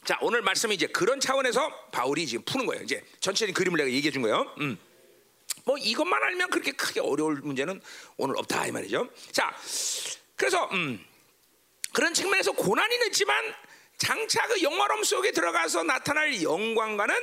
[0.05, 2.83] 자 오늘 말씀이 이제 그런 차원에서 바울이 지금 푸는 거예요.
[2.83, 4.55] 이제 전체적인 그림을 내가 얘기해 준 거예요.
[4.61, 4.77] 음.
[5.65, 7.81] 뭐 이것만 알면 그렇게 크게 어려울 문제는
[8.17, 9.09] 오늘 없다 이 말이죠.
[9.33, 9.55] 자,
[10.37, 11.05] 그래서 음,
[11.93, 13.55] 그런 측면에서 고난이 있지만
[13.97, 17.15] 장차 그 영화로움 속에 들어가서 나타날 영광과는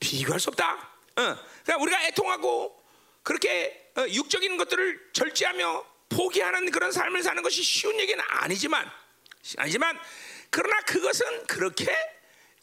[0.00, 0.74] 비교할 수 없다.
[0.74, 2.82] 어, 그러니까 우리가 애통하고
[3.22, 8.90] 그렇게 어, 육적인 것들을 절제하며 포기하는 그런 삶을 사는 것이 쉬운 얘기는 아니지만
[9.58, 9.98] 아니지만
[10.50, 11.94] 그러나 그것은 그렇게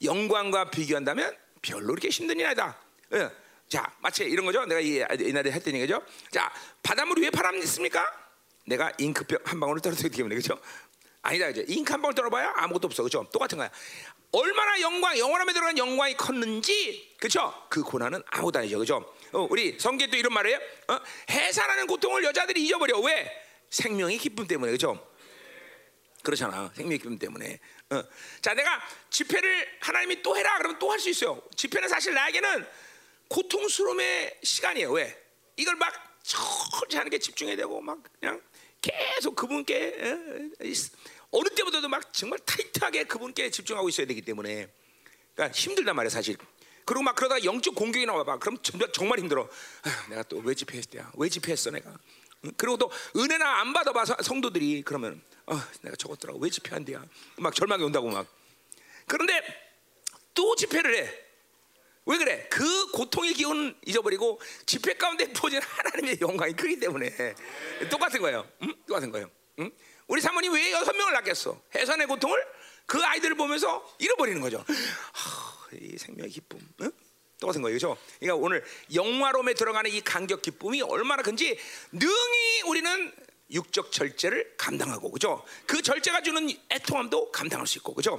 [0.04, 2.78] 영광과 비교한다면 별로 그렇게 힘든 일이 아니다.
[3.12, 3.32] 어,
[3.69, 4.65] 자, 마치 이런 거죠.
[4.65, 6.01] 내가 이 옛날에 했던 얘기죠.
[6.32, 6.51] 자,
[6.84, 8.25] 바닷물이 왜 파랍니까?
[8.67, 10.60] 내가 잉크병 한 방울을 떨어뜨리기 때문에 그죠?
[11.21, 11.63] 아니다 그죠?
[11.67, 13.28] 잉크 한 방울 떨어봐야 아무것도 없어 그죠?
[13.34, 13.69] 똑같은 거야.
[14.32, 17.54] 얼마나 영광, 영원함에 들어간 영광이 컸는지 그죠?
[17.69, 19.15] 그 고난은 아무도 아니죠 그죠?
[19.32, 20.60] 어, 우리 또 이런 말이에요.
[20.89, 20.99] 어?
[21.30, 23.32] 해산하는 고통을 여자들이 잊어버려 왜?
[23.69, 25.06] 생명의 기쁨 때문에 그죠?
[26.23, 26.71] 그렇잖아.
[26.75, 27.60] 생명의 기쁨 때문에.
[27.91, 28.04] 어.
[28.41, 31.41] 자, 내가 집회를 하나님이 또 해라 그러면 또 할 수 있어요.
[31.56, 32.67] 집회는 사실 나에게는
[33.29, 34.91] 고통스러움의 시간이에요.
[34.91, 35.17] 왜?
[35.57, 38.41] 이걸 막 철저히 하는 게 집중해야 되고 막 그냥
[38.81, 40.73] 계속 그분께 에,
[41.31, 44.67] 어느 때보다도 막 정말 타이트하게 그분께 집중하고 있어야 되기 때문에
[45.33, 46.38] 그러니까 힘들단 말이야 사실.
[46.85, 48.38] 그리고 막 그러다가 영적 공격이 나와봐.
[48.38, 48.57] 그럼
[48.93, 49.49] 정말, 힘들어.
[49.83, 51.11] 아, 내가 또 왜 집회했을 때야?
[51.15, 51.97] 왜 집회했어 내가?
[52.57, 57.03] 그리고 또 은혜나 안 받아봐 성도들이 그러면 어, 내가 저것더라고 왜 집회한대야?
[57.38, 58.27] 막 절망이 온다고 막.
[59.07, 59.41] 그런데
[60.35, 61.24] 또 집회를 해.
[62.05, 62.47] 왜 그래?
[62.49, 67.35] 그 고통의 기운은 잊어버리고 집회 가운데 보진 하나님의 영광이 크기 때문에
[67.89, 68.47] 똑같은 거예요.
[68.61, 68.73] 응?
[68.87, 69.29] 똑같은 거예요.
[69.59, 69.71] 응?
[70.07, 71.59] 우리 사모님 왜 여섯 명을 낳겠어?
[71.73, 72.45] 해산의 고통을
[72.85, 74.63] 그 아이들을 보면서 잃어버리는 거죠.
[75.13, 76.59] 하, 이 생명의 기쁨.
[76.81, 76.91] 응?
[77.39, 77.77] 똑같은 거예요.
[77.77, 77.97] 그렇죠?
[78.19, 78.63] 그러니까 오늘
[78.93, 81.57] 영화로움에 들어가는 이 간격 기쁨이 얼마나 큰지
[81.91, 83.11] 능히 우리는
[83.51, 85.43] 육적 절제를 감당하고 그죠?
[85.65, 88.13] 그 절제가 주는 애통함도 감당할 수 있고 그죠?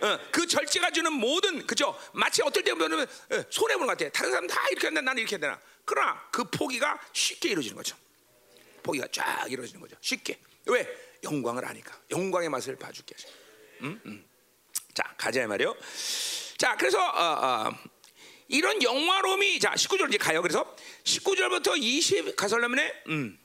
[0.00, 1.98] 어, 그 절제가 주는 모든 그죠?
[2.12, 3.06] 마치 어떨 때 보면
[3.50, 4.10] 손해 보는 것 같아.
[4.10, 5.60] 다른 사람 다 이렇게 한다, 나는 이렇게 한다.
[5.84, 7.96] 그러나 그 포기가 쉽게 이루어지는 거죠.
[8.82, 9.96] 포기가 쫙 이루어지는 거죠.
[10.00, 10.38] 쉽게.
[10.66, 10.86] 왜?
[11.22, 11.98] 영광을 아니까.
[12.10, 13.14] 영광의 맛을 봐줄게.
[13.82, 14.00] 음?
[14.04, 14.24] 음.
[14.92, 15.74] 자, 가자 말이요.
[16.58, 17.78] 자, 그래서 어, 어,
[18.48, 20.42] 이런 영화로움이 자 19절 이제 가요.
[20.42, 23.38] 그래서 19절부터 20 가설라면에 음.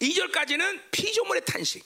[0.00, 1.84] 2절까지는 피조물의 탄식.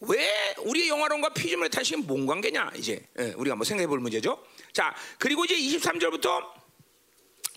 [0.00, 2.72] 왜 우리의 영화론과 피조물의 탄식이 뭔 관계냐?
[2.76, 4.44] 이제 예, 우리가 한번 생각해 볼 문제죠.
[4.72, 6.66] 자, 그리고 이제 23절부터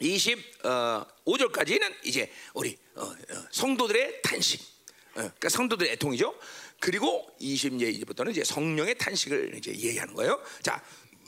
[0.01, 3.15] 25절까지는 이제 우리 어, 어,
[3.51, 4.61] 성도들의 탄식.
[4.61, 6.33] 어, 그러니까 성도들의 애통이죠.
[6.79, 10.41] 그리고 20예부터는 이제 성령의 탄식을 이제 얘기하는 거예요.
[10.61, 10.81] 자,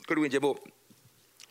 [0.06, 0.54] 그리고 이제 뭐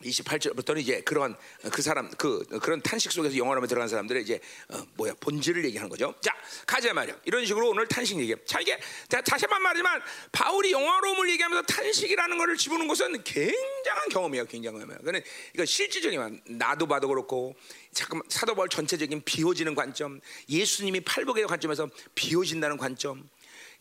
[0.02, 1.36] 28절부터는 이제 그런
[1.72, 6.14] 그 사람 그 그런 탄식 속에서 영원함에 들어간 사람들의 이제 어, 뭐야 본질을 얘기하는 거죠.
[6.20, 6.34] 자
[6.66, 7.16] 가자 말이야.
[7.24, 8.34] 이런 식으로 오늘 탄식 얘기.
[8.44, 10.00] 자 이게 다시 한번 말하지만
[10.32, 14.44] 바울이 영화로움을 얘기하면서 탄식이라는 것을 집어넣은 것은 굉장한 경험이에요.
[14.46, 15.04] 굉장한 경험이에요.
[15.04, 15.22] 그는
[15.54, 17.54] 이거 실질적인 나도 봐도 그렇고
[17.92, 23.28] 잠깐 사도 바울 전체적인 비워지는 관점, 예수님이 팔복의 관점에서 비워진다는 관점.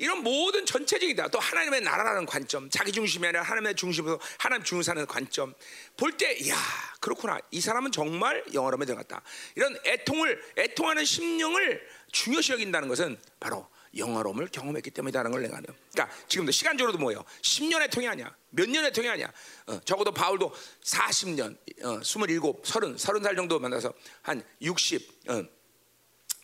[0.02, 1.28] 이런 모든 전체적이다.
[1.28, 5.54] 또 하나님의 나라라는 관점, 자기 중심이 아니라 하나님의 중심으로 하나님 중을 사는 관점
[5.96, 6.56] 볼 때, 야
[7.00, 7.40] 그렇구나.
[7.52, 9.22] 이 사람은 정말 영어로에 들어갔다.
[9.56, 15.78] 이런 애통을 애통하는 심령을 중요시 여긴다는 것은 바로 영화로움을 경험했기 때문이라는 걸 내가 알아요.
[15.92, 17.24] 그러니까 지금도 시간적으로도 뭐예요?
[17.44, 18.36] 10년의 통이 아니야.
[18.50, 19.32] 몇 년의 통이 아니야.
[19.68, 20.52] 어, 적어도 바울도
[20.84, 25.44] 40년, 어, 27, 30, 30살 정도 만나서 한 60, 어,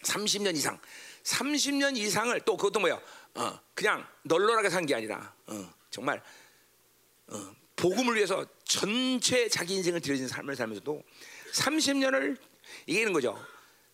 [0.03, 0.79] 30년 이상,
[1.23, 2.99] 30년 이상을 또 그것도 뭐야?
[3.37, 6.21] 어, 그냥 널널하게 산 게 아니라 어, 정말
[7.27, 11.03] 어, 복음을 위해서 전체 자기 인생을 들여진 삶을 살면서도
[11.53, 12.37] 30년을
[12.87, 13.39] 이기는 거죠.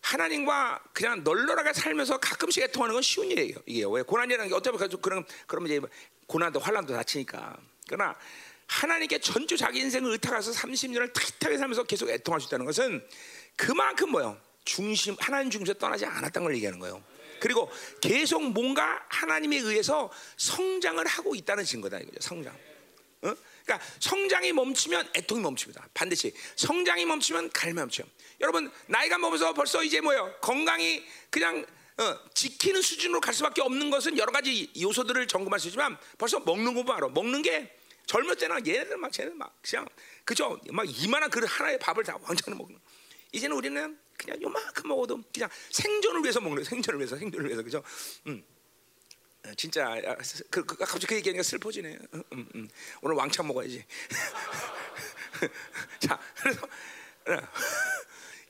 [0.00, 3.56] 하나님과 그냥 널널하게 살면서 가끔씩 애통하는 건 쉬운 일이에요.
[3.66, 5.80] 이게 왜 고난이라는 게 어차피 그런 그러면 이제
[6.26, 7.56] 고난도 환란도 다치니까.
[7.88, 8.14] 그러나
[8.66, 13.06] 하나님께 전주 자기 인생을 의탁해서 30년을 타이트하게 살면서 계속 애통할 수 있다는 것은
[13.56, 14.38] 그만큼 뭐요?
[14.64, 17.02] 중심 하나님 중심에서 떠나지 않았다는 걸 얘기하는 거예요.
[17.44, 22.16] 그리고 계속 뭔가 하나님에 의해서 성장을 하고 있다는 증거다 이거죠.
[22.22, 22.54] 성장.
[23.20, 23.34] 어?
[23.66, 25.86] 그러니까 성장이 멈추면 애통이 멈춥니다.
[25.92, 28.02] 반드시 성장이 멈추면 갈망이 멈춰.
[28.40, 30.34] 여러분 나이가 먹어서 벌써 이제 뭐요?
[30.40, 31.66] 건강이 그냥
[31.98, 36.72] 어, 지키는 수준으로 갈 수밖에 없는 것은 여러 가지 요소들을 점검할 수 있지만 벌써 먹는
[36.72, 37.08] 거 알아.
[37.08, 37.76] 먹는 게
[38.06, 39.86] 젊을 때나 얘네들 막 쟤네 막 그냥
[40.24, 40.58] 그죠?
[40.70, 42.78] 막 이만한 그릇 하나의 밥을 다 왕창 먹는.
[43.32, 46.64] 이제는 우리는 그냥 요만큼 먹어도 그냥 생존을 위해서 먹는 거예요.
[46.64, 47.82] 생존을 위해서 생존을 위해서 그죠?
[48.26, 48.44] 음.
[49.46, 50.16] 어, 진짜 아,
[50.50, 51.98] 그, 그, 갑자기 그 얘기하니까 슬퍼지네.
[52.14, 52.68] 음, 음, 음.
[53.02, 53.84] 오늘 왕창 먹어야지.
[56.00, 57.48] 자, 그래서 어,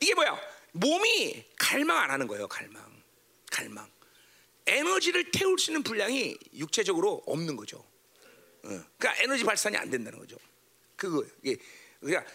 [0.00, 0.38] 이게 뭐야?
[0.72, 2.46] 몸이 갈망 안 하는 거예요.
[2.48, 3.02] 갈망,
[3.50, 3.88] 갈망.
[4.66, 7.78] 에너지를 태울 수 있는 분량이 육체적으로 없는 거죠.
[7.78, 10.36] 어, 그러니까 에너지 발산이 안 된다는 거죠.
[10.96, 11.60] 그거 이게
[12.00, 12.30] 그러니까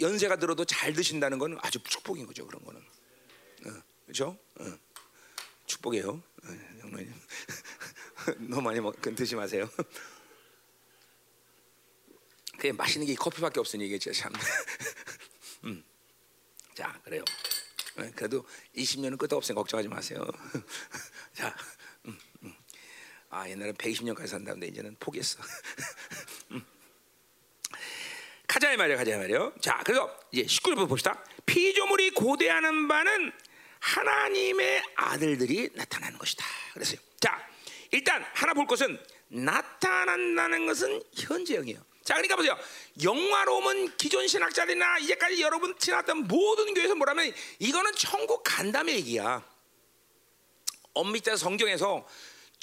[0.00, 2.46] 연세가 들어도 잘 드신다는 건 아주 축복인 거죠.
[2.46, 2.80] 그런 거는
[3.66, 4.38] 어, 그렇죠?
[4.56, 4.78] 어.
[5.66, 6.22] 축복이에요.
[6.80, 7.12] 장로님
[8.50, 9.68] 너무 많이 먹 드시 마세요.
[12.52, 14.32] 그게 맛있는 게 커피밖에 없으니 이게 참.
[15.64, 15.84] 음.
[16.74, 17.24] 자 그래요.
[17.96, 18.46] 어, 그래도
[18.76, 20.24] 20년은 끝도 없으니 걱정하지 마세요.
[21.32, 21.54] 자,
[22.06, 22.54] 음, 음.
[23.30, 25.42] 아 옛날에 120년까지 산다는데 이제는 포기했어.
[28.64, 28.66] 음.
[28.66, 29.52] 가자 이 말이야, 가자 이 말이요.
[29.60, 31.22] 자, 그래서 이제 19절 봅시다.
[31.44, 33.30] 피조물이 고대하는 바는
[33.78, 36.44] 하나님의 아들들이 나타나는 것이다.
[36.72, 36.98] 그랬어요.
[37.20, 37.46] 자,
[37.90, 38.98] 일단 하나 볼 것은
[39.28, 41.78] 나타난다는 것은 현재형이에요.
[42.04, 42.56] 자, 그러니까 보세요.
[43.02, 49.46] 영화로움은 기존 신학자들이나 이제까지 여러분 지났던 모든 교회에서 뭐라면 이거는 천국 간담의 얘기야.
[50.94, 52.06] 엄밀히 따 성경에서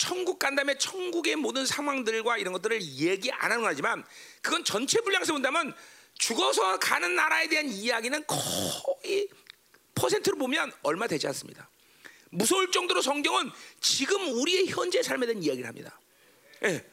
[0.01, 4.03] 천국 간 다음에 천국의 모든 상황들과 이런 것들을 얘기 안 하는 거지만
[4.41, 5.75] 그건 전체 분량에서 본다면
[6.15, 9.27] 죽어서 가는 나라에 대한 이야기는 거의
[9.93, 11.69] 퍼센트로 보면 얼마 되지 않습니다.
[12.31, 15.99] 무서울 정도로 성경은 지금 우리의 현재 삶에 대한 이야기를 합니다.
[16.63, 16.83] 예.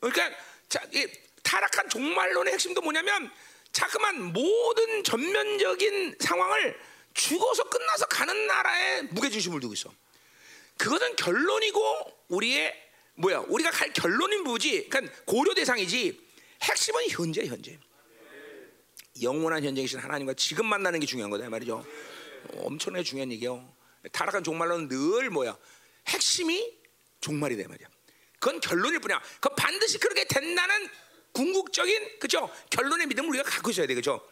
[0.00, 0.34] 그러니까
[0.70, 1.06] 자, 이
[1.42, 3.30] 타락한 종말론의 핵심도 뭐냐면
[3.70, 6.80] 자꾸만 모든 전면적인 상황을
[7.12, 9.92] 죽어서 끝나서 가는 나라에 무게중심을 두고 있어.
[10.78, 12.74] 그것은 결론이고 우리의
[13.14, 13.40] 뭐야?
[13.48, 14.88] 우리가 갈 결론인 부지.
[14.88, 16.20] 그러니까 고려 대상이지.
[16.62, 17.78] 핵심은 현재 현재.
[19.22, 21.84] 영원한 현재이신 하나님과 지금 만나는 게 중요한 거다 말이죠.
[22.56, 23.72] 엄청나게 중요한 얘기요.
[24.12, 25.56] 타락한 종말로는 늘 뭐야?
[26.08, 26.76] 핵심이
[27.20, 27.88] 종말이 돼 말이야.
[28.38, 29.22] 그건 결론일 뿐이야.
[29.40, 30.88] 그 반드시 그렇게 된다는
[31.32, 34.26] 궁극적인 그죠 결론의 믿음을 우리가 갖고 있어야 돼 그죠.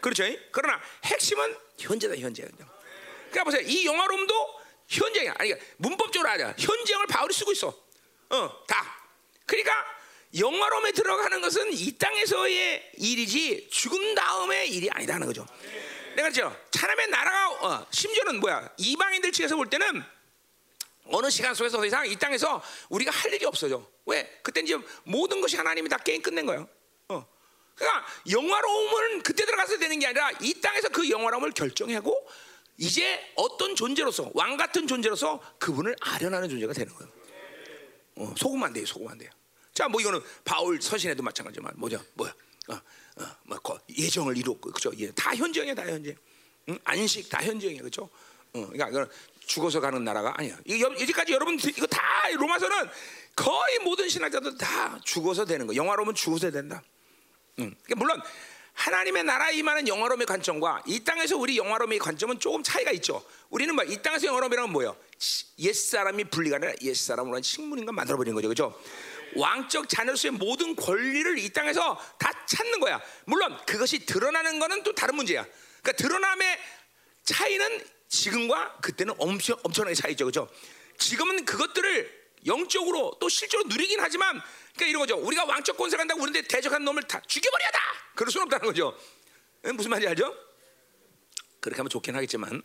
[0.00, 0.24] 그렇죠.
[0.50, 2.42] 그러나 핵심은 현재다 현재.
[2.42, 3.62] 그러니까 보세요.
[3.62, 5.34] 이 영화로움도 현재야.
[5.38, 6.54] 아니 문법적으로 하자.
[6.58, 7.68] 현재형을 바울이 쓰고 있어.
[8.30, 8.96] 어, 다.
[9.46, 9.72] 그러니까
[10.36, 15.46] 영화로움에 들어가는 것은 이 땅에서의 일이지 죽은 다음의 일이 아니다는 거죠.
[16.16, 16.56] 내가 그죠.
[16.74, 18.70] 하나님의 나라가 어, 심지어는 뭐야?
[18.76, 20.02] 이방인들 측에서 볼 때는
[21.06, 23.86] 어느 시간 속에서 더 이상 이 땅에서 우리가 할 일이 없어져.
[24.06, 24.40] 왜?
[24.42, 26.68] 그때 이제 모든 것이 하나님이 다 게임 끝낸 거예요.
[27.08, 27.26] 어.
[27.74, 32.28] 그러니까 영화로움은 그때 들어가서 되는 게 아니라 이 땅에서 그 영화로움을 결정하고
[32.76, 37.12] 이제 어떤 존재로서 왕 같은 존재로서 그분을 아련하는 존재가 되는 거예요.
[38.16, 38.86] 어, 속으면 안 돼요.
[38.86, 39.30] 속으면 안 돼요.
[39.72, 42.00] 자, 뭐 이거는 바울 서신에도 마찬가지지만 뭐죠?
[42.14, 42.34] 뭐야?
[42.68, 43.58] 어, 어, 뭐
[43.96, 44.92] 예정을 이뤘고 그죠?
[44.98, 46.14] 예, 다 현정이야, 다 현정.
[46.68, 46.78] 응?
[46.84, 48.08] 안식 다 현정이야, 그죠?
[48.54, 49.10] 어, 그러니까 이건
[49.40, 50.56] 죽어서 가는 나라가 아니야.
[50.64, 52.00] 이제까지 여러분 이거 다
[52.32, 52.88] 로마서는
[53.36, 55.74] 거의 모든 신학자들 다 죽어서 되는 거.
[55.74, 56.82] 영화로면 죽어서 된다.
[57.58, 57.74] 응.
[57.84, 58.22] 그러니까 물론
[58.74, 63.24] 하나님의 나라에 임하는 영화로움의 관점과 이 땅에서 우리 영화로움의 관점은 조금 차이가 있죠.
[63.48, 64.96] 우리는 뭐이 땅에서 영화로움이란 뭐예요?
[65.60, 68.80] 옛 사람이 분리가 아니라 옛 사람으로 한 식물인가 만들어 버리는 거죠, 그렇죠?
[69.36, 73.00] 왕적 자녀로서의 모든 권리를 이 땅에서 다 찾는 거야.
[73.24, 75.46] 물론 그것이 드러나는 거는 또 다른 문제야.
[75.82, 76.58] 그러니까 드러남의
[77.24, 80.48] 차이는 지금과 그때는 엄청 엄청나게 차이죠, 그렇죠?
[80.98, 84.40] 지금은 그것들을 영적으로 또 실제로 누리긴 하지만
[84.74, 85.16] 그러니까 이런 거죠.
[85.16, 87.78] 우리가 왕적 권세 간다고 우리한테 대적한 놈을 다 죽여버려다.
[88.14, 88.96] 그럴 수는 없다는 거죠.
[89.74, 90.34] 무슨 말인지 알죠?
[91.60, 92.50] 그렇게 하면 좋긴 하겠지만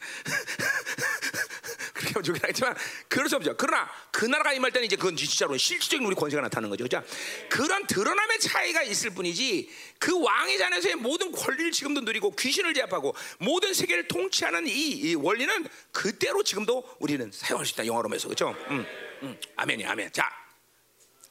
[1.93, 2.75] 그렇게 하면 좋긴 하겠지만
[3.07, 3.55] 그럴 수 없죠.
[3.55, 6.85] 그러나 그 나라가 임할 때는 이제 그건 진짜로 실질적인 우리 권세가 나타나는 거죠.
[6.87, 7.01] 자,
[7.49, 13.73] 그런 드러남의 차이가 있을 뿐이지 그 왕의 자녀에서의 모든 권리를 지금도 누리고 귀신을 제압하고 모든
[13.73, 17.85] 세계를 통치하는 이, 이 원리는 그대로 지금도 우리는 사용할 수 있다.
[17.85, 18.53] 영어로면서 그렇죠?
[18.69, 18.85] 음,
[19.23, 20.11] 음, 아멘이 아멘.
[20.11, 20.48] 자.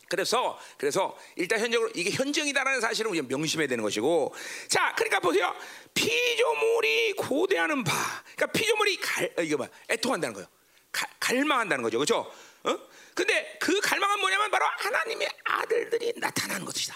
[0.08, 4.34] 그래서 그래서 일단 현적으로 이게 현정이다라는 사실을 우리가 명심해야 되는 것이고
[4.68, 5.54] 자 그러니까 보세요
[5.94, 7.92] 피조물이 고대하는 바
[8.36, 10.48] 그러니까 피조물이 갈 어, 이거 봐 애통한다는 거예요
[10.90, 12.32] 가, 갈망한다는 거죠 그렇죠
[12.64, 12.78] 어?
[13.14, 16.94] 근데 그 갈망은 뭐냐면 바로 하나님의 아들들이 나타나는 것이다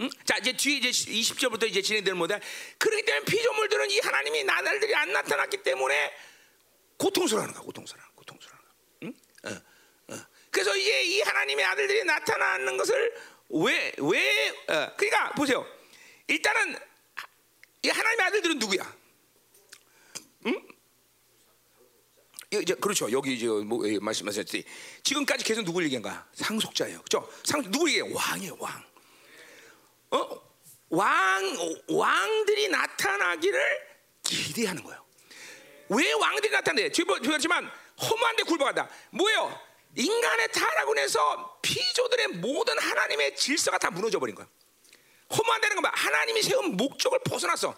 [0.00, 0.10] 응?
[0.24, 2.40] 자 이제 뒤에 이제 20절부터 이제 진행되는 모델
[2.78, 6.12] 그렇기 때문에 피조물들은 이 하나님이 나들들이 안 나타났기 때문에
[6.96, 8.09] 고통스러워하는 거야 고통스러워.
[10.50, 13.14] 그래서 이제 이 하나님의 아들들이 나타나는 것을
[13.50, 15.66] 왜, 왜, 어, 그러니까 보세요.
[16.26, 16.76] 일단은
[17.82, 18.96] 이 하나님의 아들들은 누구야?
[20.46, 20.68] 응?
[22.52, 23.10] 이제 그렇죠.
[23.12, 24.64] 여기 이제 뭐 말씀하셨지.
[25.04, 26.28] 지금까지 계속 누굴 얘기한가?
[26.34, 27.02] 상속자예요.
[27.02, 27.30] 그렇죠?
[27.44, 28.12] 상 누굴 얘기해?
[28.12, 28.84] 왕이에요, 왕.
[30.10, 30.50] 어?
[30.90, 31.56] 왕
[31.88, 33.60] 왕들이 나타나기를
[34.24, 35.04] 기대하는 거예요.
[35.88, 36.90] 왜 왕들이 나타내?
[36.90, 38.88] 지금 그렇지만 허무한데 굴복한다.
[39.10, 39.69] 뭐예요?
[39.96, 44.46] 인간의 타락으로 인해서 피조들의 모든 하나님의 질서가 다 무너져 버린 거야.
[45.36, 47.76] 허무한다는 건뭐 하나님이 세운 목적을 벗어났어.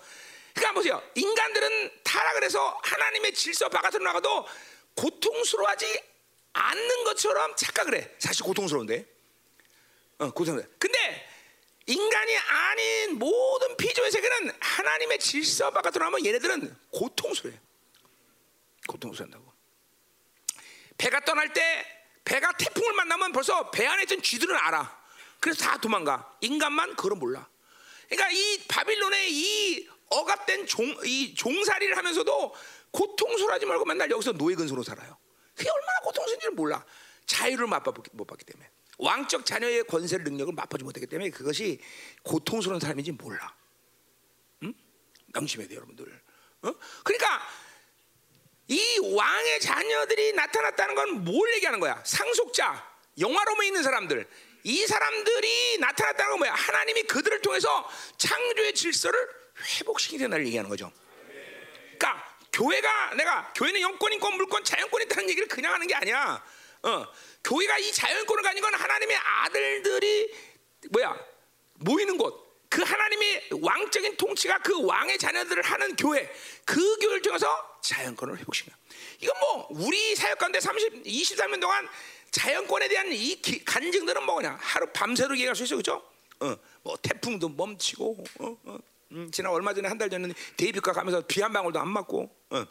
[0.54, 1.02] 그러니까 보세요.
[1.14, 4.46] 인간들은 타락을 해서 하나님의 질서 바깥으로 나가도
[4.96, 6.02] 고통스러워하지
[6.52, 8.10] 않는 것처럼 착각을 해.
[8.18, 9.06] 사실 고통스러운데.
[10.18, 10.62] 어, 고통스러워.
[10.78, 11.28] 근데
[11.86, 17.58] 인간이 아닌 모든 피조의 세계는 하나님의 질서 바깥으로 나면 얘네들은 고통스러워요.
[18.86, 19.52] 고통스러운다고.
[20.98, 25.02] 배가 떠날 때 배가 태풍을 만나면 벌써 배 안에 있던 쥐들은 알아.
[25.40, 26.36] 그래서 다 도망가.
[26.40, 27.48] 인간만 그걸 몰라.
[28.08, 32.54] 그러니까 이 바빌론의 이 억압된 종, 이 종살이를 하면서도
[32.90, 35.16] 고통스러워하지 말고 맨날 여기서 노예 근소로 살아요.
[35.56, 36.84] 그게 얼마나 고통스러운지를 몰라.
[37.26, 37.94] 자유를 맛못
[38.26, 38.70] 받기 때문에.
[38.98, 41.80] 왕적 자녀의 권세를 능력을 맛보지 못했기 때문에 그것이
[42.22, 43.54] 고통스러운 삶인지 몰라.
[44.62, 44.74] 응?
[45.34, 46.22] 명심해야 돼요, 여러분들.
[46.62, 46.74] 어?
[47.02, 47.42] 그러니까
[48.68, 52.00] 이 왕의 자녀들이 나타났다는 건 뭘 얘기하는 거야?
[52.04, 54.26] 상속자, 영화로움에 있는 사람들.
[54.64, 56.52] 이 사람들이 나타났다는 건 뭐야?
[56.54, 59.28] 하나님이 그들을 통해서 창조의 질서를
[59.78, 60.90] 회복시키게 된다는 얘기하는 거죠.
[61.98, 66.44] 그러니까 교회가 내가 교회는 영권, 인권, 물권, 자연권이 있다는 얘기를 그냥 하는 게 아니야.
[66.82, 67.06] 어,
[67.44, 70.32] 교회가 이 자연권을 가진 건 하나님의 아들들이
[70.90, 71.16] 뭐야
[71.74, 72.41] 모이는 곳.
[72.72, 76.26] 그 하나님의 왕적인 통치가 그 왕의 자녀들을 하는 교회,
[76.64, 77.46] 그 교회를 통해서
[77.82, 78.72] 자연권을 회복시켜.
[79.20, 81.86] 이건 뭐 우리 사역 가운데 30, 23년 동안
[82.30, 84.56] 자연권에 대한 이 기, 간증들은 뭐냐?
[84.58, 86.02] 하루 밤새도록 얘기할 수 있어, 그죠?
[86.40, 88.78] 어, 뭐 태풍도 멈추고, 어, 어.
[89.12, 92.64] 음, 지난 얼마 전에 한 달 전에 데이비과 가면서 비 한 방울도 안 맞고, 어.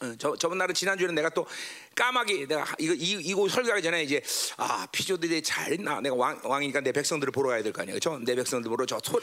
[0.00, 1.46] 어, 저 저번 날은 지난 주에는 내가 또
[1.94, 4.22] 까마귀 내가 이거 이, 이거 설교하기 전에 이제
[4.58, 8.18] 아 피조들이 잘 있나 내가 왕 왕이니까 내 백성들을 보러 가야 될 거 아니에요, 그렇죠?
[8.22, 9.18] 내 백성들 보러 저소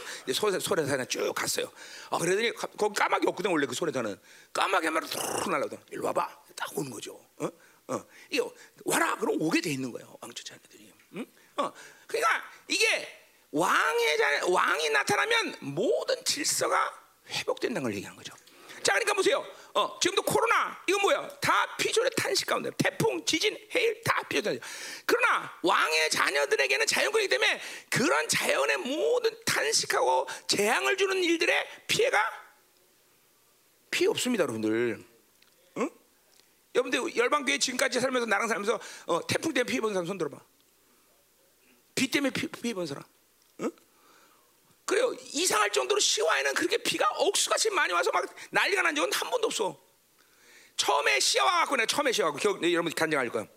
[0.59, 1.71] 소래산에 쭉 갔어요.
[2.09, 4.19] 아 그러더니 거기 까마귀 없거든 원래 그 소래산은
[4.51, 7.19] 까마귀 한 마리 툭 날라오더니 일로 와봐 딱 오는 거죠.
[7.37, 7.49] 어?
[7.89, 8.51] 어, 이거
[8.85, 10.91] 와라 그럼 오게 돼 있는 거예요 왕조 자녀들이.
[11.17, 11.25] 응?
[11.57, 11.71] 어,
[12.07, 13.19] 그러니까 이게
[13.51, 16.91] 왕의 자 왕이 나타나면 모든 질서가
[17.29, 18.33] 회복된다는 걸 얘기하는 거죠.
[18.81, 19.45] 자, 그러니까 보세요.
[19.75, 21.27] 어, 지금도 코로나 이거 뭐야?
[21.39, 24.63] 다 피조의 탄식 가운데 태풍, 지진, 해일 다 피조다.
[25.05, 27.59] 그러나 왕의 자녀들에게는 자연권이기 때문에
[27.89, 32.19] 그런 자연의 모든 탄식하고 재앙을 주는 일들의 피해가
[33.89, 35.03] 피해 없습니다, 여러분들.
[35.77, 35.89] 응?
[36.75, 40.39] 여러분들 열방교회 지금까지 살면서 나랑 살면서 어, 태풍 때문에 피해 본 사람 손 들어봐.
[41.95, 43.03] 비 때문에 피, 피해 본 사람.
[43.61, 43.71] 응?
[44.85, 45.13] 그래요.
[45.31, 49.79] 이상할 정도로 시와에는 그렇게 비가 억수같이 많이 와서 막 난리가 난 적은 한 번도 없어.
[50.75, 53.47] 처음에 시와 갖고 내가 처음에 시와 갖고 네, 여러분 간증할 거예요.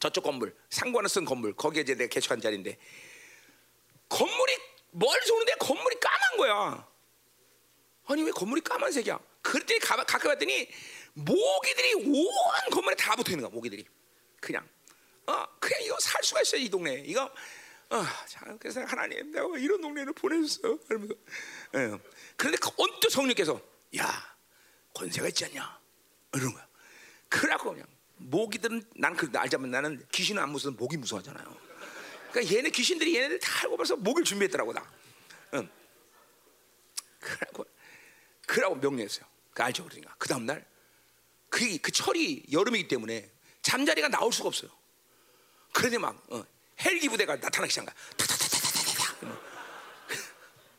[0.00, 2.76] 저쪽 건물 상관을 쓴 건물 거기에 이제 내가 개척한 자리인데
[4.08, 4.56] 건물이
[4.90, 6.88] 멀리서 오는데 건물이 까만 거야.
[8.06, 9.18] 아니 왜 건물이 까만색이야?
[9.42, 10.68] 그랬더니 가, 가까이 봤더니
[11.14, 12.26] 모기들이 온
[12.72, 13.54] 건물에 다 붙어 있는 거야.
[13.54, 13.86] 모기들이
[14.40, 14.68] 그냥
[15.26, 17.30] 어 그냥 이거 살 수가 있어요 이 동네 이거
[17.94, 20.78] 아, 참, 그래서 하나님 내가 이런 동네를 보내줬어.
[20.88, 21.14] 그러면서,
[21.74, 21.98] 예.
[22.36, 23.60] 그런데 그 언뜻 성령께서
[23.98, 24.36] 야
[24.94, 25.78] 권세가 있지 않냐?
[26.34, 26.66] 이런 거야.
[27.28, 31.56] 그러고 그냥 모기들은 난그 알자면 나는 귀신은 안 무서워 모기 무서워하잖아요.
[32.30, 34.90] 그러니까 얘네 귀신들이 얘네들 다 알고 벌써 모기를 준비했더라고 나.
[35.54, 35.68] 응.
[37.20, 37.66] 그러고
[38.46, 39.26] 그러고 명령했어요.
[39.52, 44.70] 그 알죠 그러니까 그 다음 날그 그 철이 여름이기 때문에 잠자리가 나올 수가 없어요.
[45.72, 46.42] 그런데 막 어,
[46.84, 49.40] 헬기 부대가 나타나기 시작한 거야.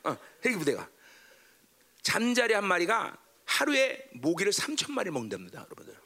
[0.04, 0.90] 어, 헬기 부대가
[2.02, 5.98] 잠자리 한 마리가 하루에 모기를 3천 마리 먹는답니다, 여러분들.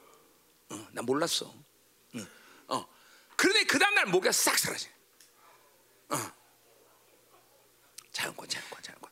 [0.70, 1.46] 어, 나 몰랐어.
[1.48, 2.28] 어,
[2.68, 2.88] 어.
[3.36, 4.90] 그런데 그 다음 날 모기가 싹 사라져.
[6.10, 6.18] 어.
[8.12, 9.12] 자연권, 자연권, 자연권.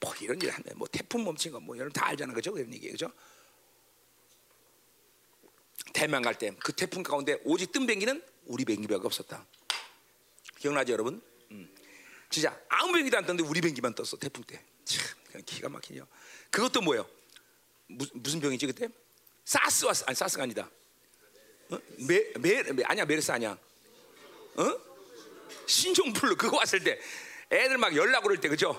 [0.00, 2.52] 뭐 이런 일 하면 뭐 태풍 멈춘 거 뭐 여러분 다 알잖아, 그죠?
[2.52, 3.12] 그런 얘기, 그죠?
[5.92, 9.46] 대만 갈 때 그 태풍 가운데 오직 뜬 뱅기는 우리 뱅기밖에 없었다.
[10.62, 11.20] 기억나죠, 여러분?
[11.50, 11.68] 음.
[12.30, 14.64] 진짜 아무 뱅기도 안 떴는데 우리 뱅기만 떴어 태풍 때.
[14.84, 16.06] 참 기가 막히죠.
[16.50, 17.08] 그것도 뭐예요?
[17.88, 18.88] 무, 무슨 병이지 그때?
[19.44, 20.70] 사스 왔 아니 사스가 아니다.
[21.70, 21.78] 어?
[22.06, 23.58] 메, 메, 메 아니야 메르스 아니야.
[24.54, 24.80] 어?
[25.66, 27.00] 신종플루 그거 왔을 때
[27.50, 28.78] 애들 막 연락 오를 때 그죠?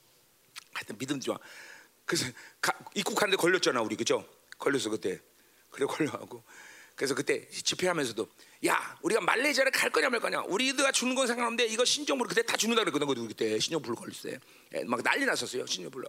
[0.72, 1.38] 하여튼 믿음 좋아.
[2.06, 2.24] 그래서
[2.62, 4.26] 가, 입국하는데 걸렸잖아 우리 그죠?
[4.58, 5.20] 걸렸어 그때.
[5.68, 6.42] 그래 걸려하고
[6.94, 8.28] 그래서 그때 집회하면서도
[8.66, 10.42] 야 우리가 말레이시아를 갈 거냐 말 거냐?
[10.42, 14.36] 우리가 주는 건 상관없는데 이거 신종불 그때 다 죽는다 그랬거든 그때 신종불 걸렸어요.
[14.74, 16.04] 예, 막 난리 났었어요 신종불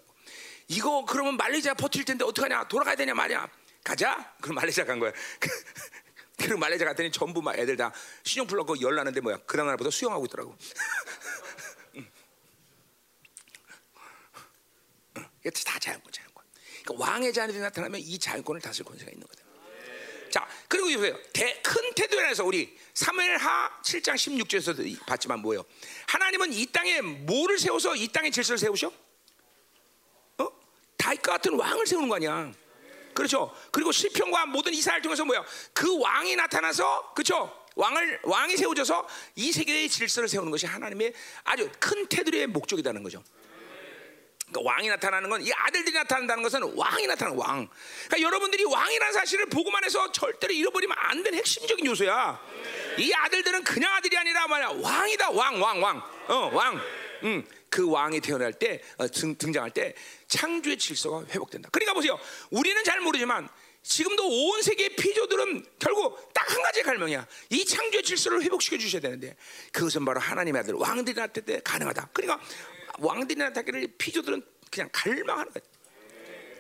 [0.67, 2.67] 이거 그러면 말레이시아 버틸 텐데 어떡하냐?
[2.67, 3.49] 돌아가야 되냐 말이야
[3.83, 4.35] 가자.
[4.41, 5.11] 그럼 말레이시아 간 거야.
[6.37, 7.91] 그리고 말레이시아 갔더니 전부 막 애들 다
[8.23, 9.37] 신종불 넣고 열 나는데 뭐야?
[9.45, 10.55] 그 다음 날부터 수영하고 있더라고.
[15.39, 16.43] 이게 다 자연권 자연권.
[16.83, 19.42] 그러니까 왕의 자녀들이 나타나면 이 자연권을 다스릴 권세가 있는 거다
[20.33, 21.15] 자, 그리고 보세요.
[21.31, 25.63] 대, 큰 태도에서 우리 사무엘하 7장 16절에서 봤지만 뭐예요?
[26.07, 28.91] 하나님은 이 땅에 뭐를 세워서 이 땅에 질서를 세우셔?
[30.39, 30.47] 어?
[30.97, 32.51] 다윗 같은 왕을 세우는 거 아니야.
[33.13, 33.55] 그렇죠.
[33.69, 35.45] 그리고 시편과 모든 이스라엘 중에서 뭐야?
[35.71, 37.65] 그 왕이 나타나서 그렇죠.
[37.75, 41.13] 왕을 왕이 세워져서 이 세계의 질서를 세우는 것이 하나님의
[41.43, 43.23] 아주 큰 테두리의 목적이라는 거죠.
[44.54, 47.68] 그러니까 왕이 나타나는 건 이 아들들이 나타난다는 것은 왕이 나타나는 왕.
[48.08, 52.39] 그러니까 여러분들이 왕이라는 사실을 보고만 해서 절대로 잃어버리면 안 되는 핵심적인 요소야.
[52.99, 56.01] 이 아들들은 그냥 아들이 아니라 말이야 왕이다 왕 왕 왕.
[56.28, 56.80] 어 왕.
[57.24, 59.95] 음, 그 왕이 태어날 때 어, 등, 등장할 때
[60.28, 61.70] 창조의 질서가 회복된다.
[61.72, 62.18] 그러니까 보세요.
[62.51, 63.49] 우리는 잘 모르지만
[63.82, 67.26] 지금도 온 세계의 피조들은 결국 딱 한 가지 갈명이야.
[67.49, 69.36] 이 창조의 질서를 회복시켜 주셔야 되는데
[69.72, 72.10] 그것은 바로 하나님의 아들 왕들이 나타날 때 가능하다.
[72.14, 72.45] 그러니까
[72.99, 75.63] 왕들이 나타나기를 피조들은 그냥 갈망하는 거야.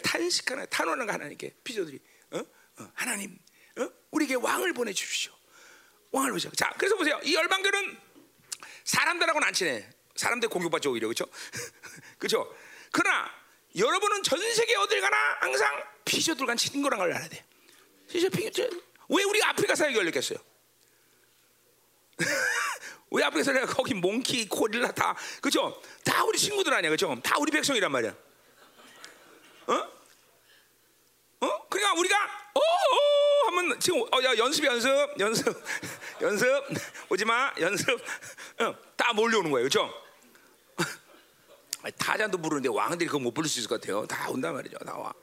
[0.03, 1.99] 탄식하는 탄원하는 거 하나님께 피조들이
[2.31, 2.39] 어?
[2.79, 3.37] 어, 하나님
[3.77, 3.89] 어?
[4.11, 5.33] 우리에게 왕을 보내 주십시오.
[6.11, 6.49] 왕을 보셔.
[6.51, 7.19] 자, 그래서 보세요.
[7.23, 7.97] 이 열방들은
[8.83, 9.87] 사람들하고는 안 친해.
[10.15, 11.25] 사람들 공격받죠 오히려 그렇죠?
[12.19, 12.55] 그렇죠?
[12.91, 13.31] 그러나
[13.75, 17.43] 여러분은 전 세계 어딜 가나 항상 피조들과 친거란 걸 알아야 돼.
[18.07, 18.69] 진짜 피조
[19.09, 20.37] 왜 우리가 아프리카 사회에 열렸겠어요?
[23.13, 25.79] 왜 아프리카 사회가 거기 몽키, 고릴라 다 그죠?
[26.03, 27.15] 다 우리 친구들 아니야 그죠?
[27.23, 28.15] 다 우리 백성이란 말이야.
[29.67, 29.73] 어?
[31.41, 31.67] 어?
[31.69, 32.17] 그러니까 우리가
[32.55, 34.89] 어, 어 하면 지금 어, 야, 연습 연습
[35.19, 35.63] 연습
[36.21, 36.47] 연습
[37.09, 37.87] 오지 마 연습
[38.59, 39.93] 어, 다 몰려오는 거예요, 그렇죠?
[41.97, 44.07] 타잔도 부르는데 왕들이 그거 못 부를 수 있을 것 같아요.
[44.07, 44.77] 다 온단 말이죠.
[44.85, 45.13] 나와.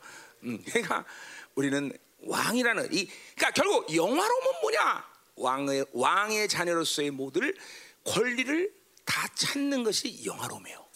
[0.45, 1.05] 음, 그러니까
[1.57, 5.10] 우리는 왕이라는 이 그러니까 결국 영화로면 뭐냐?
[5.41, 7.53] 왕의 왕의 자녀로서의 모든
[8.05, 8.73] 권리를
[9.05, 10.91] 다 찾는 것이 영화로매요.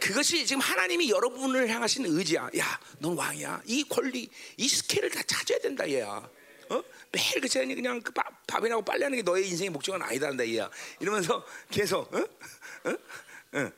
[0.00, 2.50] 그것이 지금 하나님이 여러분을 향하신 의지야.
[2.58, 3.62] 야, 넌 왕이야.
[3.66, 6.28] 이 권리, 이 스케일을 다 찾아야 된다, 얘야.
[6.70, 6.84] 어?
[7.12, 10.68] 매일 그 자연이 그냥 그 밥, 밥이나고 빨래하는 게 너의 인생의 목적은 아니다는다, 얘야.
[10.98, 12.18] 이러면서 계속, 어?
[12.18, 13.58] 어?
[13.58, 13.72] 어?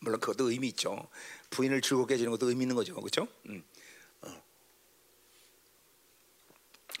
[0.00, 1.08] 물론 그것도 의미 있죠.
[1.50, 3.28] 부인을 즐겁게 해주는 것도 의미 있는 거죠, 그렇죠?
[3.46, 3.62] 음.
[4.22, 4.42] 어.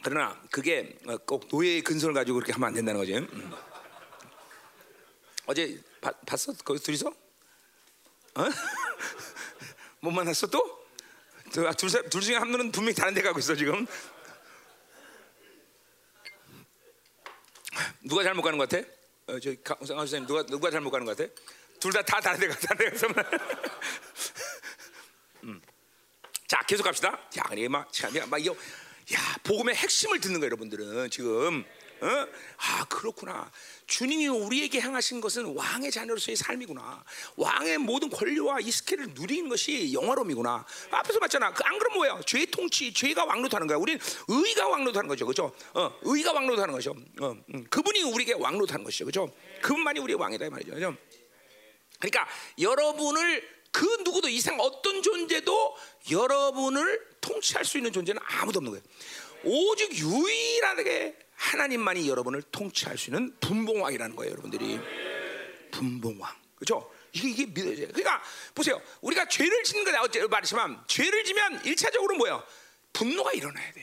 [0.02, 3.16] 그러나 그게 어, 꼭 노예의 근성을 가지고 그렇게 하면 안 된다는 거죠.
[3.16, 3.52] 음.
[5.46, 6.52] 어제 바, 봤어?
[6.64, 7.08] 거기 둘이서?
[7.08, 8.44] 어?
[10.00, 10.80] 못 만났어 또?
[11.52, 13.86] 둘, 아, 둘, 둘 중에 한 분은 분명히 다른 데 가고 있어 지금.
[18.02, 18.86] 누가 잘못 가는 것 같아?
[19.26, 21.32] 어, 저 강성 선생님 누가 누가 잘못 가는 것 같아?
[21.78, 23.06] 둘 다 다 다른 데 가, 다른 데 가서.
[25.44, 25.60] 음.
[26.46, 27.08] 자, 계속 갑시다.
[27.38, 28.54] 야, 이게 막, 참, 막 이거,
[29.14, 31.64] 야, 복음의 핵심을 듣는 거 여러분들은 지금.
[32.02, 32.06] 어?
[32.56, 33.50] 아, 그렇구나.
[33.86, 37.04] 주님이 우리에게 향하신 것은 왕의 자녀로서의 삶이구나.
[37.36, 40.64] 왕의 모든 권리와 이 스케일을 누리는 것이 영화로움이구나.
[40.92, 41.52] 앞에서 봤잖아.
[41.52, 42.20] 그 안 그러면 뭐야?
[42.24, 43.76] 죄 통치, 죄가 왕노하는 거야.
[43.76, 45.52] 우리는 의가 왕노하는 거죠, 그렇죠?
[45.74, 46.94] 어, 의가 왕노하는 거죠.
[47.20, 47.66] 어, 음.
[47.68, 49.34] 그분이 우리에게 왕노하는 것이죠, 그렇죠?
[49.60, 50.96] 그분만이 우리의 왕이다 이 말이죠, 그렇죠?
[51.98, 52.26] 그러니까
[52.58, 55.76] 여러분을 그 누구도 이상 어떤 존재도
[56.10, 58.84] 여러분을 통치할 수 있는 존재는 아무도 없는 거예요.
[59.44, 64.78] 오직 유일하게 하나님만이 여러분을 통치할 수 있는 분봉왕이라는 거예요, 여러분들이.
[65.70, 66.34] 분봉왕.
[66.56, 66.92] 그렇죠?
[67.12, 67.88] 이게 이게 믿어져요.
[67.88, 68.22] 그러니까
[68.54, 68.80] 보세요.
[69.00, 72.44] 우리가 죄를 짓는 거다 어제 말했지만 죄를 지면 일차적으로 뭐야?
[72.92, 73.82] 분노가 일어나야 돼.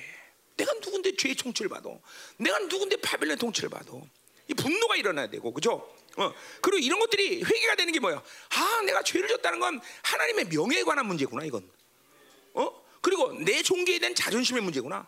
[0.56, 1.90] 내가 누군데 죄의 통치를 받아?
[2.38, 3.92] 내가 누군데 바벨론 통치를 받아?
[4.48, 5.94] 이 분노가 일어나야 되고, 그렇죠?
[6.18, 6.34] 어.
[6.62, 8.22] 그리고 이런 것들이 회개가 되는 게 뭐야?
[8.50, 11.70] 아, 내가 죄를 졌다는 건 하나님의 명예에 관한 문제구나, 이건.
[12.54, 12.87] 어?
[13.08, 15.08] 그리고 내 종교에 대한 자존심의 문제구나.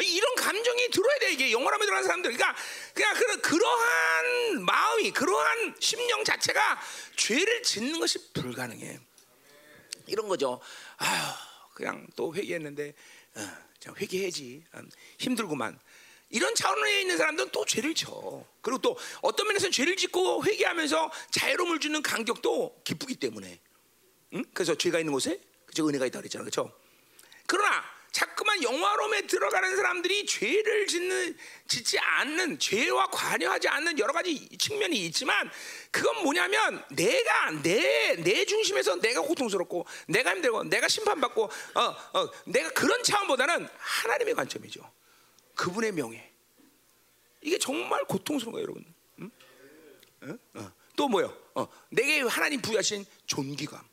[0.00, 2.32] 이런 감정이 들어야 돼 이게 영원함에 들어간 사람들.
[2.32, 2.56] 그러니까
[2.94, 6.80] 그냥 그런 그러한 마음이 그러한 심령 자체가
[7.16, 9.00] 죄를 짓는 것이 불가능해.
[10.06, 10.60] 이런 거죠.
[10.98, 11.34] 아휴,
[11.74, 12.94] 그냥 또 회개했는데
[13.34, 14.88] 어, 회개해지 음,
[15.18, 15.76] 힘들구만.
[16.30, 18.44] 이런 차원에 있는 사람들은 또 죄를 져.
[18.60, 23.58] 그리고 또 어떤 면에서는 죄를 짓고 회개하면서 자유로움을 주는 간격도 기쁘기 때문에.
[24.34, 24.44] 응?
[24.54, 26.44] 그래서 죄가 있는 곳에 그저 은혜가 있다 그랬잖아.
[26.44, 26.72] 그렇죠?
[27.52, 31.36] 그러나 자꾸만 영화로움에 들어가는 사람들이 죄를 짓는
[31.68, 35.50] 짓지 않는 죄와 관여하지 않는 여러 가지 측면이 있지만
[35.90, 42.70] 그건 뭐냐면 내가 내 내 중심에서 내가 고통스럽고 내가 힘들고 내가 심판받고 어, 어, 내가
[42.70, 44.90] 그런 차원보다는 하나님의 관점이죠.
[45.54, 46.32] 그분의 명예.
[47.42, 48.94] 이게 정말 고통스러운 거예요, 여러분.
[49.20, 49.30] 응?
[50.54, 50.60] 어?
[50.60, 50.72] 어.
[50.96, 51.36] 또 뭐요?
[51.54, 51.66] 어.
[51.90, 53.91] 내게 하나님 부여하신 존귀감.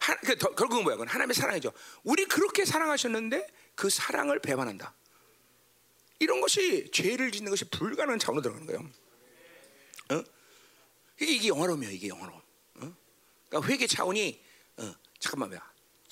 [0.00, 0.96] 하, 그, 결국은 뭐야?
[0.96, 1.72] 그건 하나님의 사랑이죠.
[2.02, 4.94] 우리 그렇게 사랑하셨는데 그 사랑을 배반한다.
[6.18, 8.90] 이런 것이 죄를 짓는 것이 불가능한 차원으로 들어가는 거예요.
[10.10, 10.24] 어?
[11.20, 12.40] 이게, 이게 영화로움이야, 이게 영화로움.
[12.76, 12.94] 어?
[13.48, 14.42] 그러니까 회개 차원이
[14.78, 15.60] 어, 잠깐만 요.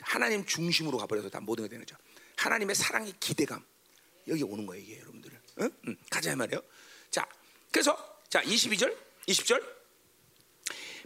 [0.00, 1.96] 하나님 중심으로 가버려서 다 모든 게 되는 거죠.
[2.36, 3.64] 하나님의 사랑의 기대감
[4.28, 5.30] 여기 오는 거예요, 이게 여러분들.
[5.60, 5.70] 응?
[5.88, 5.96] 응.
[6.10, 6.62] 가자 말이에요.
[7.10, 7.26] 자,
[7.70, 9.77] 그래서 자 22절, 20절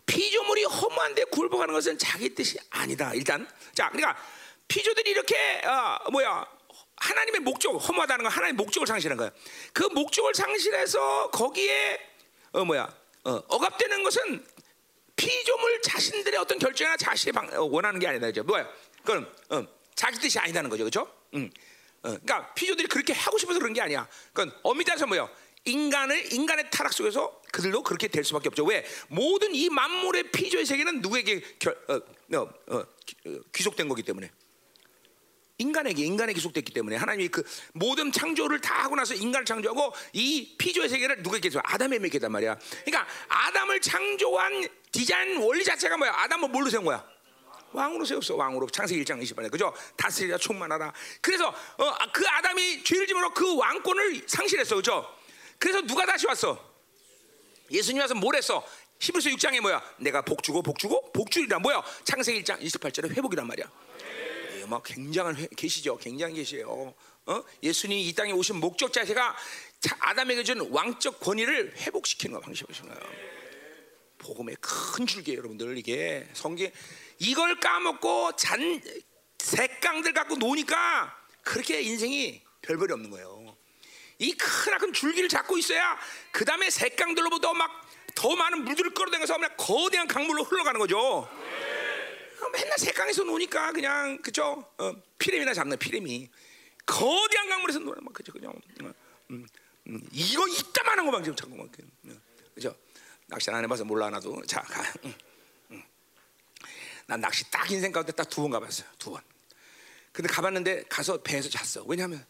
[0.07, 3.13] 피조물이 허무한데 굴복하는 것은 자기 뜻이 아니다.
[3.15, 4.17] 일단 자, 그러니까
[4.69, 6.47] 피조들이 이렇게 어, 뭐야
[6.97, 9.31] 하나님의 목적 허무하다는 건 하나님의 목적을 상실한 거야.
[9.73, 12.01] 그 목적을 상실해서 거기에
[12.53, 12.95] 어 뭐야
[13.25, 14.47] 어, 억압되는 것은
[15.17, 18.31] 피조물 자신들의 어떤 결정이나 자신이 방, 어, 원하는 게 아니다.
[18.33, 18.69] 죠 뭐야?
[19.05, 21.13] 그건 어, 자기 뜻이 아니다는 거죠, 그렇죠?
[21.35, 21.51] 음.
[22.03, 24.09] 어, 그러니까 피조들이 그렇게 하고 싶어서 그런 게 아니야.
[24.33, 24.53] 그건
[24.85, 25.31] 따서 뭐요?
[25.65, 28.65] 인간을 인간의 타락 속에서 그들도 그렇게 될 수밖에 없죠.
[28.65, 28.85] 왜?
[29.09, 32.01] 모든 이 만물의 피조의 세계는 누구에게 결, 어,
[32.37, 32.85] 어, 어,
[33.55, 34.31] 귀속된 거기 때문에.
[35.59, 40.89] 인간에게 인간에게 속됐기 때문에 하나님이 그 모든 창조를 다 하고 나서 인간을 창조하고 이 피조의
[40.89, 41.61] 세계를 누구에게 줘?
[41.63, 42.59] 아담에게 줬단 말이야.
[42.85, 46.13] 그러니까 아담을 창조한 디자인 원리 자체가 뭐야?
[46.17, 47.07] 아담을 뭘로 세운 거야?
[47.73, 50.93] 왕으로 세웠어 왕으로 창세기 1장 20번에 그죠 다스리라 충만하라
[51.23, 55.07] 그래서 어, 그 아담이 죄를 지으로 그 왕권을 상실했어 그죠
[55.63, 56.59] 그래서 누가 다시 왔어?
[57.71, 58.67] 예수님 와서 뭘 했어?
[58.99, 59.81] 히브리서 6장에 뭐야?
[59.99, 61.61] 내가 복 주고 복 주고 복 주리라.
[61.61, 61.81] 뭐야?
[62.03, 63.71] 창세기 1장 28절에 회복이란 말이야.
[64.59, 65.99] 예, 막 굉장한 회, 계시죠?
[65.99, 66.93] 굉장한 계시예요.
[67.27, 67.45] 어?
[67.63, 69.37] 예수님이 이 땅에 오신 목적 자체가
[70.01, 73.01] 아담에게 준 왕적 권위를 회복시키는 거 방식이신 거예요
[74.19, 76.29] 복음의 큰 줄기예요 여러분들 이게.
[76.33, 76.69] 성경
[77.21, 78.83] 이걸 까먹고 잔
[79.39, 83.42] 색강들 갖고 노니까 그렇게 인생이 별별이 없는 거예요.
[84.23, 85.99] 이 크나큰 줄기를 잡고 있어야
[86.31, 87.83] 그 다음에 색강들로부터 막
[88.15, 91.27] 더 많은 물들을 끌어당겨서 그냥 거대한 강물로 흘러가는 거죠.
[92.53, 94.71] 맨날 색강에서 노니까 그냥 그죠?
[94.77, 96.29] 어, 피레미나 잡는 피레미
[96.85, 98.53] 거대한 강물에서 노는 막 그죠 그냥
[98.83, 98.93] 음,
[99.31, 99.47] 음,
[99.87, 101.67] 음, 이거 이따만한 거만 지금 막
[102.55, 102.77] 그죠?
[103.29, 104.83] 낚시 안 해봐서 몰라 나도 자 가.
[107.07, 108.87] 난 낚시 딱 인생 가운데 딱 두 번 가봤어요.
[108.99, 109.23] 두 번.
[110.13, 111.85] 근데 가봤는데 가서 배에서 잤어.
[111.89, 112.25] 왜냐하면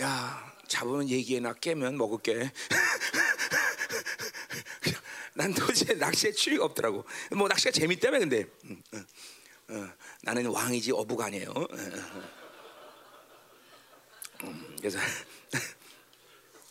[0.00, 2.52] 야 잡으면 얘기해나 깨면 먹을게.
[5.34, 7.04] 난 도대체 낚시에 취미가 없더라고.
[7.36, 9.88] 뭐 낚시가 재밌다며 근데 음, 어, 어,
[10.22, 11.50] 나는 왕이지 어부가 아니에요.
[11.50, 11.66] 어,
[14.44, 14.98] 음, 그래서,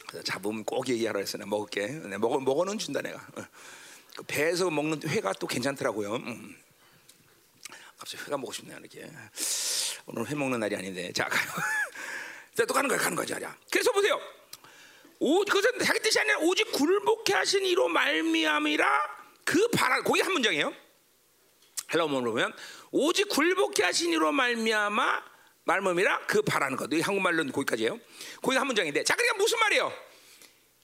[0.08, 1.38] 그래서 잡으면 꼭 얘기하라 했어.
[1.38, 1.88] 나 먹을게.
[1.88, 3.26] 내 먹어 먹어는 준다 내가.
[4.16, 6.16] 그 배에서 먹는 회가 또 괜찮더라고요.
[6.16, 6.58] 음.
[7.98, 9.10] 갑자기 회가 먹고 싶네요 이렇게
[10.06, 11.62] 오늘 회 먹는 날이 아닌데 자 가요 자
[12.66, 14.20] 또 가는 거야 가는 거야 자 그래서 보세요.
[15.20, 20.74] 오 그것은 자기 뜻이 아니라 오직 굴복해 하신 이로 말미암이라 그 바라 거기 한 문장이에요.
[21.93, 22.53] 헬라어로 보면
[22.91, 25.24] 오직 굴복해 하신 이로 말미암아
[25.64, 26.91] 말미암이라 그 바라는 것.
[26.93, 27.99] 한국말로는 거기까지예요.
[28.41, 29.03] 거기 한 문장인데.
[29.03, 30.07] 자 그러니까 무슨 말이에요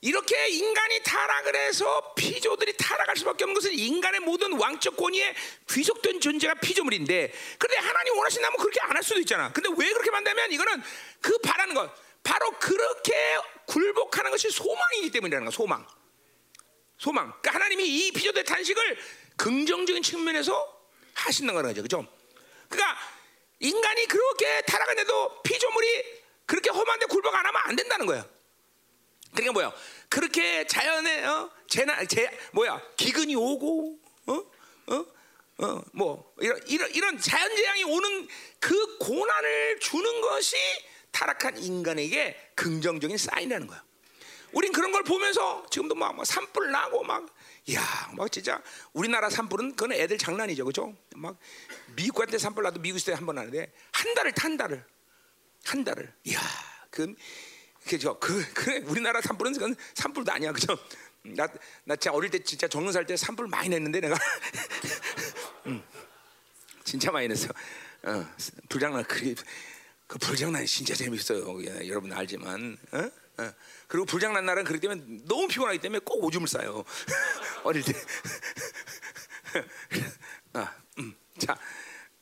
[0.04, 5.34] 이렇게 인간이 타락을 해서 피조들이 타락할 수밖에 없는 것은 인간의 모든 왕적 권위에
[5.70, 9.52] 귀속된 존재가 피조물인데 그런데 하나님 원하신다면 그렇게 안 할 수도 있잖아.
[9.54, 10.84] 근데 왜 그렇게 만다면 이거는
[11.22, 11.90] 그 바라는 것
[12.22, 13.14] 바로 그렇게
[13.66, 15.52] 굴복하는 것이 소망이기 때문이라는 거야.
[15.56, 15.88] 소망.
[16.98, 17.28] 소망.
[17.42, 18.98] 그러니까 하나님이 이 피조들의 탄식을
[19.38, 20.82] 긍정적인 측면에서
[21.14, 21.82] 하신다는 거죠.
[21.82, 22.08] 그죠?
[22.68, 23.00] 그러니까
[23.60, 28.33] 인간이 그렇게 타락을 해도 피조물이 그렇게 험한데 굴복 안 하면 안 된다는 거야.
[29.34, 29.74] 그러니까 뭐야?
[30.10, 31.52] 그렇게 자연에 어?
[31.68, 32.82] 재나 재 뭐야?
[32.98, 34.34] 기근이 오고 어?
[34.88, 35.06] 어?
[35.60, 35.84] 어?
[35.94, 38.28] 뭐 이런 이런 이런 자연 재앙이 오는
[38.60, 40.56] 그 고난을 주는 것이
[41.12, 43.84] 타락한 인간에게 긍정적인 사인이라는 거야.
[44.52, 47.26] 우린 그런 걸 보면서 지금도 막, 막 산불 나고 막
[47.74, 47.82] 야,
[48.16, 48.62] 막 진짜
[48.94, 50.96] 우리나라 산불은 그건 애들 장난이죠, 그죠?
[51.16, 51.38] 막
[51.96, 54.86] 미국한테 산불 나도 미국 시대 한번 하는데 한 달을 탄 달을
[55.66, 56.40] 한 달을, 야,
[56.90, 57.16] 그
[57.88, 58.18] 그죠?
[58.20, 60.78] 그, 그 우리나라 산불은 그건 산불도 아니야, 그죠?
[61.24, 61.48] 나,
[61.86, 64.18] 나 진짜 어릴 때 진짜 정릉 살 때 산불 많이 냈는데 내가
[65.68, 65.82] 음,
[66.84, 67.50] 진짜 많이 냈어.
[68.04, 68.26] 어,
[68.70, 69.34] 불장난 그,
[70.08, 71.64] 그 불장난이 진짜 재밌어요.
[71.66, 72.78] 예, 여러분 알지만.
[72.92, 73.10] 어?
[73.42, 73.54] 어.
[73.88, 76.84] 그리고 불장난 날은 그렇기 때문에 너무 피곤하기 때문에 꼭 오줌을 싸요.
[77.64, 77.94] 어릴 때.
[80.54, 81.58] 아, 음, 자,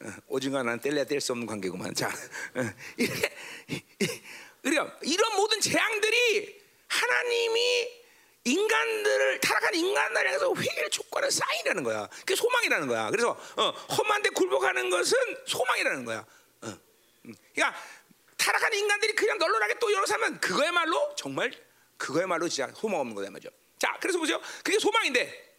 [0.01, 1.93] 어, 오징어 나는 뗄래야 뗄 수 없는 관계구만.
[1.95, 2.07] 자,
[2.55, 3.35] 어, 이렇게.
[4.61, 8.01] 그러니까 이런 모든 재앙들이 하나님이
[8.43, 12.07] 인간들을 타락한 인간들을 향해서 회개를 촉구하는 사인이라는 거야.
[12.07, 13.09] 그게 소망이라는 거야.
[13.09, 16.25] 그래서 어, 험한데 굴복하는 것은 소망이라는 거야.
[16.61, 16.67] 어.
[17.25, 17.35] 음.
[17.53, 17.79] 그러니까
[18.37, 21.51] 타락한 인간들이 그냥 널널하게 또 열어 살면 그거야말로 정말
[21.97, 23.49] 그거야말로 진짜 소망 없는 거다 말이죠.
[23.77, 24.41] 자, 그래서 보세요.
[24.63, 25.50] 그게 소망인데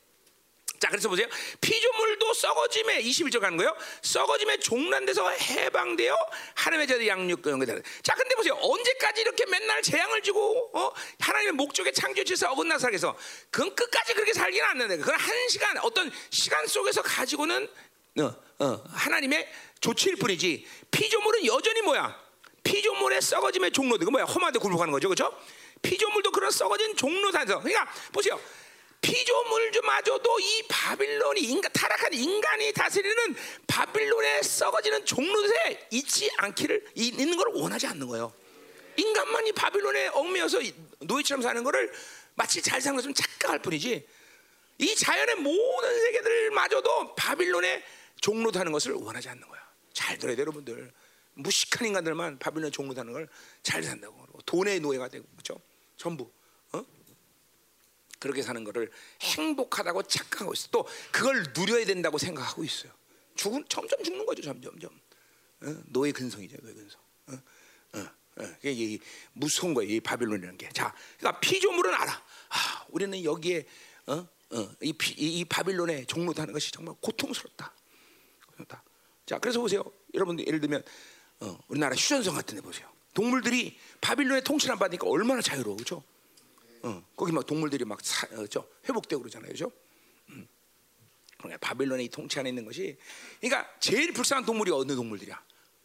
[0.82, 1.28] 자, 그래서 보세요.
[1.60, 3.72] 피조물도 썩어짐에 21절 가는 거예요.
[4.02, 6.16] 썩어짐에 종란돼서 해방되어
[6.56, 7.80] 하나님의 자들 양육 연결되는.
[8.02, 8.58] 자, 근데 보세요.
[8.60, 10.92] 언제까지 이렇게 맨날 재앙을 주고 어?
[11.20, 13.16] 하나님의 목적에 창조주에서 어긋나 살아서
[13.52, 17.68] 그건 끝까지 그렇게 살기는 않는데 그건 한 시간 어떤 시간 속에서 가지고는
[18.18, 19.48] 어, 어, 하나님의
[19.80, 22.20] 조치일 뿐이지 피조물은 여전히 뭐야?
[22.64, 24.04] 피조물의 썩어짐의 종로들.
[24.04, 24.24] 그 뭐야?
[24.24, 25.08] 험한데 굴복하는 거죠.
[25.08, 25.32] 그렇죠?
[25.80, 28.40] 피조물도 그런 썩어진 종로산에서 그러니까 보세요.
[29.02, 33.34] 피조물마저도 이 바빌론이 인간 타락한 인간이 다스리는
[33.66, 38.32] 바빌론에 썩어지는 종로에 있지 않기를 있는 걸 원하지 않는 거예요.
[38.96, 40.60] 인간만 이 바빌론에 얽매여서
[41.00, 41.92] 노예처럼 사는 것을
[42.34, 44.06] 마치 잘 사는 것처럼 착각할 뿐이지
[44.78, 47.82] 이 자연의 모든 세계들마저도 바빌론에
[48.20, 49.60] 종로하는 것을 원하지 않는 거야.
[49.92, 50.92] 잘 들어야 돼 여러분들.
[51.34, 53.28] 무식한 인간들만 바빌론 종로하는 걸
[53.62, 54.22] 잘 산다고.
[54.46, 55.60] 돈의 노예가 되고 그렇죠?
[55.96, 56.30] 전부.
[58.22, 58.88] 그렇게 사는 것을
[59.20, 60.68] 행복하다고 착각하고 있어.
[60.70, 62.92] 또 그걸 누려야 된다고 생각하고 있어요.
[63.34, 64.90] 죽은 점점 죽는 거죠, 점점점.
[65.62, 65.76] 어?
[65.86, 67.00] 노예 근성이죠, 노예 근성.
[67.26, 67.32] 어?
[67.94, 67.98] 어,
[68.36, 69.00] 어, 이게 이
[69.32, 69.92] 무서운 거예요.
[69.92, 70.68] 이 바빌론이라는 게.
[70.68, 72.12] 자, 그러니까 피조물은 알아.
[72.12, 73.66] 아, 우리는 여기에
[74.06, 77.74] 어, 어, 이, 피, 이, 이 바빌론에 종로하는 것이 정말 고통스럽다.
[78.46, 78.84] 고통스럽다.
[79.26, 79.82] 자, 그래서 보세요.
[80.14, 80.84] 여러분 예를 들면
[81.40, 82.88] 어, 우리나라 휴전성 같은 데 보세요.
[83.14, 86.04] 동물들이 바빌론의 통치를 안 받으니까 얼마나 자유로워, 그렇죠?
[86.82, 89.70] 어, 거기 막 동물들이 막 사, 어, 저, 회복되고 그러잖아요, 그렇죠?
[90.30, 90.46] 음.
[91.38, 92.96] 그러니까 바빌론의 이 통치 안에 있는 것이,
[93.40, 95.40] 그러니까 제일 불쌍한 동물이 어느 동물들이야?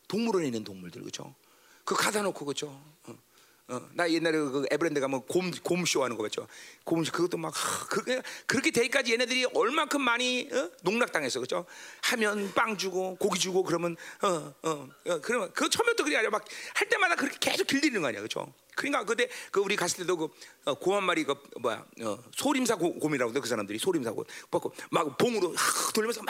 [0.08, 1.36] 동물원에 있는 동물들, 그렇죠?
[1.84, 2.68] 그 가다 놓고 그렇죠?
[3.04, 3.28] 어.
[3.70, 6.48] 어, 나 옛날에 그 에브랜드 가면 곰, 곰쇼 하는 거 봤죠?
[6.86, 7.54] 곰쇼 그것도 막
[7.90, 10.72] 그, 그렇게 되기까지 얘네들이 얼만큼 많이 어?
[10.84, 11.66] 농락당했어, 그죠?
[12.04, 16.88] 하면 빵 주고 고기 주고 그러면 어, 어, 어 그러면 그 처음부터 그게 아니라 막할
[16.90, 18.54] 때마다 그렇게 계속 길들이는 거 아니야, 그죠?
[18.78, 20.30] 그러니까 그때 그 우리 갔을 때도 그
[20.66, 25.18] 어, 곰한 마리 그 뭐야 어, 소림사 고, 곰이라고 그 사람들이 소림사 곰 받고 막
[25.18, 26.22] 봉으로 하, 돌리면서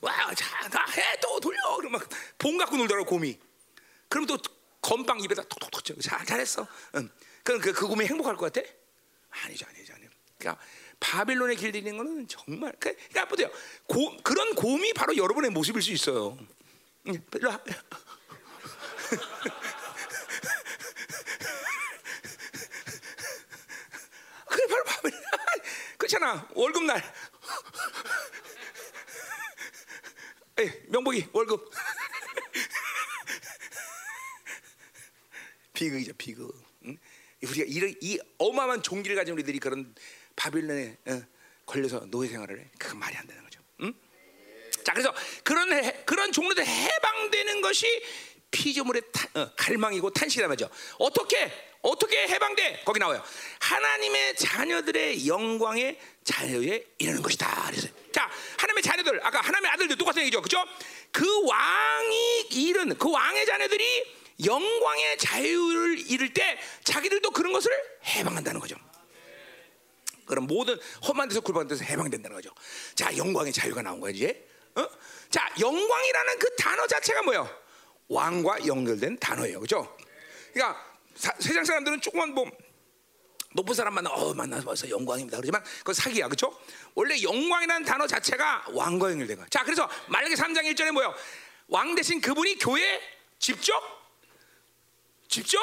[0.00, 3.38] 막와자나해또 돌려 그러면 막봉 갖고 놀더라고 곰이.
[4.08, 4.38] 그럼 또
[4.80, 6.66] 건빵 입에다 톡톡톡 잘 잘했어.
[6.96, 7.08] 응.
[7.42, 8.66] 그럼 그, 그 곰이 행복할 것 같아?
[9.30, 10.10] 아니죠, 아니죠, 아니죠.
[10.38, 10.62] 그러니까
[11.00, 13.50] 바빌론에 길들이는 거는 정말 그, 그러니까 보세요.
[13.86, 16.38] 고, 그런 곰이 바로 여러분의 모습일 수 있어요.
[17.08, 17.60] 응, 일로 와.
[24.48, 25.20] 그래 바로 바빌론.
[26.14, 26.48] 그렇잖아.
[26.54, 27.02] 월급 날.
[30.58, 31.70] 에이, 명복이 월급.
[35.72, 36.54] 비극이죠, 비극.
[36.84, 36.96] 응?
[37.42, 39.92] 우리가 이런 이 어마어마한 종기를 가진 우리들이 그런
[40.36, 41.22] 바빌론에 어,
[41.66, 42.70] 걸려서 노예 생활을 해.
[42.78, 43.60] 그건 말이 안 되는 거죠.
[43.80, 43.92] 응?
[44.84, 45.12] 자, 그래서
[45.42, 47.86] 그런 해, 그런 종류들 해방되는 것이
[48.52, 50.70] 피조물의 탄, 어, 갈망이고 탄식이란 말이죠.
[50.98, 51.50] 어떻게
[51.84, 52.82] 어떻게 해방돼?
[52.84, 53.22] 거기 나와요.
[53.60, 57.66] 하나님의 자녀들의 영광의 자유에 이르는 것이다.
[57.66, 60.64] 그래서 자, 하나님의 자녀들 아까 하나님의 아들들 똑같은 얘기죠, 그렇죠?
[61.12, 64.16] 그 왕이 이른 그 왕의 자녀들이
[64.46, 67.70] 영광의 자유를 이룰 때 자기들도 그런 것을
[68.06, 68.76] 해방한다는 거죠.
[70.24, 72.50] 그럼 모든 험한 데서 굴복한 데서 해방된다는 거죠.
[72.94, 74.48] 자, 영광의 자유가 나온 거야 이제.
[74.74, 74.88] 어?
[75.28, 77.48] 자, 영광이라는 그 단어 자체가 뭐예요?
[78.08, 79.94] 왕과 연결된 단어예요, 그렇죠?
[80.54, 82.50] 그러니까 사, 세상 사람들은 조금만 뭐
[83.54, 85.38] 높은 사람 만나 어 만나서 영광입니다.
[85.38, 86.58] 그러지만 그건 사기야, 그렇죠?
[86.94, 89.46] 원래 영광이라는 단어 자체가 왕과 연결된 거야.
[89.48, 91.14] 자, 그래서 말라기 3장 1절에 뭐예요?
[91.68, 93.00] 왕 대신 그분이 교회
[93.38, 93.72] 직접
[95.28, 95.58] 직접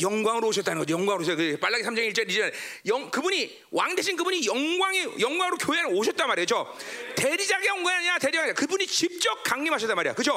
[0.00, 0.94] 영광으로 오셨다는 거죠.
[0.94, 1.36] 영광으로 오셨.
[1.36, 2.52] 그 빨라기 3장 1절 이제
[2.86, 6.74] 영 그분이 왕 대신 그분이 영광의 영광으로 교회 안 오셨단 말이죠.
[7.16, 8.18] 대리자가 온 거야 아니야?
[8.18, 10.14] 대리자가 그분이 직접 강림하셨단 말이야.
[10.14, 10.36] 그죠?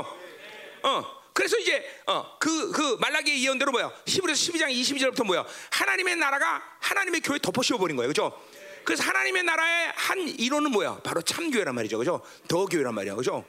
[0.83, 1.18] 어.
[1.33, 3.91] 그래서 이제 어, 그, 그 말라기 예언대로 뭐야?
[4.05, 5.45] 히브리서 12장 22절부터 뭐야?
[5.71, 8.09] 하나님의 나라가 하나님의 교회 덮어씌워 버린 거예요.
[8.09, 8.39] 그죠?
[8.83, 10.99] 그래서 하나님의 나라의 한 이론은 뭐야?
[11.03, 11.97] 바로 참교회란 말이죠.
[11.97, 12.21] 그죠?
[12.47, 13.15] 더 교회란 말이야.
[13.15, 13.45] 그죠?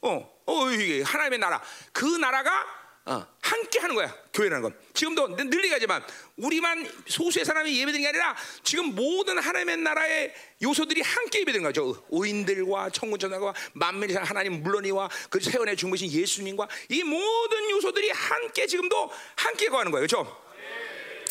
[0.00, 1.60] 어, 어, 이게 하나님의 나라.
[1.92, 2.64] 그 나라가
[3.08, 6.04] 어, 함께 하는 거야 교회라는 건 지금도 늘 얘기하지만
[6.36, 12.90] 우리만 소수의 사람이 예배드리는 게 아니라 지금 모든 하나님의 나라의 요소들이 함께 예배드리는 거죠 의인들과
[12.90, 19.90] 천군천사와 만민의 하나님 물론이와 그 세원에 주무신 예수님과 이 모든 요소들이 함께 지금도 함께 거하는
[19.90, 20.48] 거예요 그렇죠?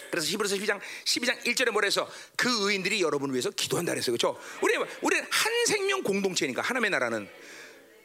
[0.09, 4.15] 그래서 히브리서 12장 12장 1절에 뭐라 해서 그 의인들이 여러분을 위해서 기도한다 그랬어요.
[4.15, 4.39] 그렇죠?
[4.61, 7.29] 우리 우리는 한 생명 공동체니까 하나님의 나라는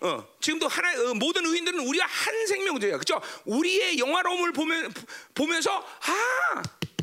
[0.02, 3.20] 어, 지금도 하나 어, 모든 의인들은 우리가 한 생명제야, 그렇죠?
[3.44, 4.92] 우리의 영화로움을 보면
[5.34, 6.62] 보면서 아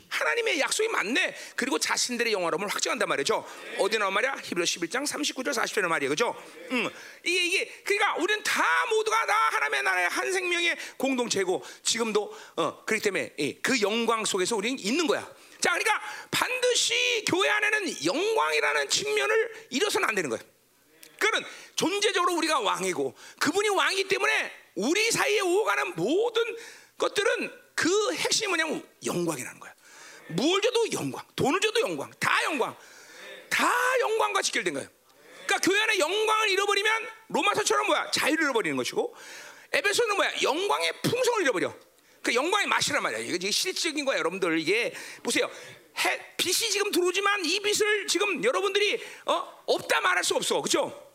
[0.09, 1.35] 하나님의 약속이 맞네.
[1.55, 3.45] 그리고 자신들의 영화로움을 확증한단 말이죠.
[3.77, 4.35] 어디 나온 말이야?
[4.43, 6.35] 히브리 11장 39절 40절의 말이에요, 그렇죠?
[6.71, 6.89] 음,
[7.23, 13.03] 이게 이게 그러니까 우리는 다 모두가 다 하나님의 나라의 한 생명의 공동체고 지금도 어, 그렇기
[13.03, 15.21] 때문에 예, 그 영광 속에서 우리는 있는 거야.
[15.61, 20.43] 자, 그러니까 반드시 교회 안에는 영광이라는 측면을 잃어서는 안 되는 거예요.
[21.19, 21.43] 그는
[21.75, 26.57] 존재적으로 우리가 왕이고 그분이 왕이기 때문에 우리 사이에 오가는 모든
[26.97, 29.73] 것들은 그 핵심이 뭐냐면 영광이라는 거야.
[30.29, 32.75] 무엇 줘도 영광, 돈을 줘도 영광, 다 영광,
[33.49, 34.89] 다 영광과 직결된 거예요.
[35.45, 39.15] 그러니까 교회 안에 영광을 잃어버리면 로마서처럼 뭐야 자유를 잃어버리는 것이고
[39.73, 41.75] 에베소는 뭐야 영광의 풍성을 잃어버려.
[42.21, 43.19] 그 영광의 맛이란 말이야.
[43.19, 44.59] 이게 실질적인 거야, 여러분들.
[44.59, 44.93] 이게
[45.23, 45.49] 보세요.
[45.99, 51.08] 해, 빛이 지금 들어오지만 이 빛을 지금 여러분들이 어, 없다 말할 수 없어, 그렇죠?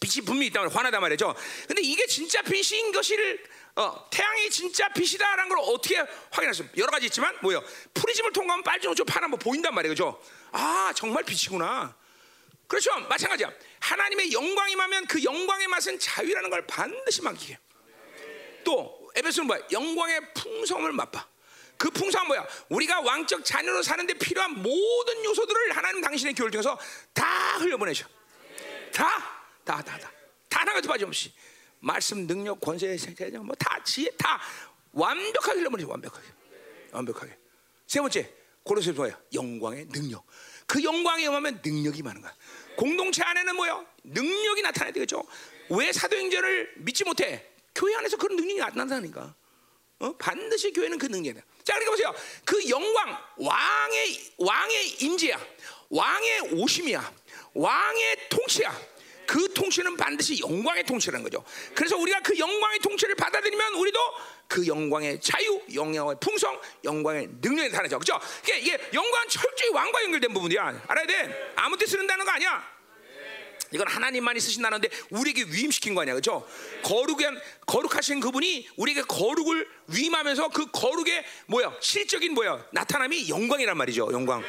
[0.00, 1.34] 빛이 분명히 있다면 화나단 말이죠.
[1.68, 3.44] 근데 이게 진짜 빛인 것을
[3.76, 5.96] 어, 태양이 진짜 빛이다라는 걸 어떻게
[6.30, 6.64] 확인할 수?
[6.76, 7.62] 여러 가지 있지만 뭐요?
[7.94, 10.20] 프리즘을 통과하면 빨주노초 파란 뭐 보인단 말이에요, 그죠?
[10.52, 11.94] 아 정말 빛이구나.
[12.66, 13.50] 그렇죠, 마찬가지야.
[13.80, 17.58] 하나님의 영광이 마면 그 영광의 맛은 자유라는 걸 반드시 맡기게.
[18.64, 19.60] 또 에베소는 뭐야?
[19.70, 21.26] 영광의 풍성을 맛봐.
[21.76, 22.46] 그 풍성은 뭐야?
[22.68, 26.78] 우리가 왕적 자녀로 사는데 필요한 모든 요소들을 하나님 당신의 교회를 통해서
[27.12, 28.06] 다 흘려보내셔.
[28.92, 29.39] 다.
[29.70, 30.10] 다, 다, 다.
[30.48, 31.32] 다 하나도 빠짐없이.
[31.78, 32.96] 말씀, 능력, 권세,
[33.38, 34.40] 뭐다 지혜, 다
[34.90, 35.88] 완벽하게 흘러버리죠.
[35.88, 36.26] 완벽하게.
[36.90, 37.38] 완벽하게.
[37.86, 39.16] 세 번째 고로스 뭐야?
[39.32, 40.26] 영광의 능력.
[40.66, 42.34] 그 영광이 임하면 능력이 많은 거야.
[42.76, 43.86] 공동체 안에는 뭐야?
[44.02, 45.22] 능력이 나타나야 되겠죠.
[45.70, 47.48] 왜 사도행전을 믿지 못해?
[47.72, 49.34] 교회 안에서 그런 능력이 나타난다니까.
[50.00, 50.16] 어?
[50.16, 51.46] 반드시 교회는 그 능력이다.
[51.62, 52.14] 자, 그러니까 보세요.
[52.44, 55.40] 그 영광, 왕의 왕의 임재야,
[55.90, 57.14] 왕의 오심이야,
[57.54, 58.99] 왕의 통치야.
[59.30, 61.44] 그 통치는 반드시 영광의 통치라는 거죠.
[61.72, 64.00] 그래서 우리가 그 영광의 통치를 받아들이면 우리도
[64.48, 68.00] 그 영광의 자유, 영광의 풍성, 영광의 능력이 나타나죠.
[68.00, 68.20] 그렇죠?
[68.42, 70.82] 이게, 이게 영광 철저히 왕과 연결된 부분이야.
[70.88, 71.52] 알아야 돼.
[71.54, 72.68] 아무 때 쓰는다는 거 아니야.
[73.70, 76.44] 이건 하나님만이 쓰신다는데 우리에게 위임시킨 거 아니야, 그렇죠?
[76.82, 84.42] 거룩한 거룩하신 그분이 우리에게 거룩을 위임하면서 그 거룩의 뭐야 실적인 뭐야 나타남이 영광이란 말이죠, 영광.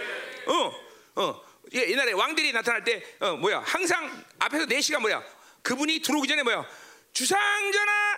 [0.47, 0.73] 어,
[1.21, 1.50] 어.
[1.73, 5.23] 예, 옛날에 왕들이 나타날 때 어, 뭐야 항상 앞에서 네 시간 뭐야
[5.61, 6.65] 그분이 들어오기 전에 뭐야
[7.13, 8.17] 주상전하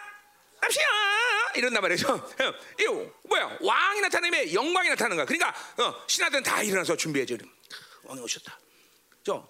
[0.61, 0.83] 납시야
[1.55, 2.13] 이런단 말이죠.
[2.13, 5.25] 어, 이거 뭐야 왕이 나타나면 영광이 나타나는 거야.
[5.25, 5.49] 그러니까
[5.83, 7.37] 어, 신하들은 다 일어나서 준비해줘.
[8.03, 8.59] 왕이 오셨다.
[9.23, 9.47] 저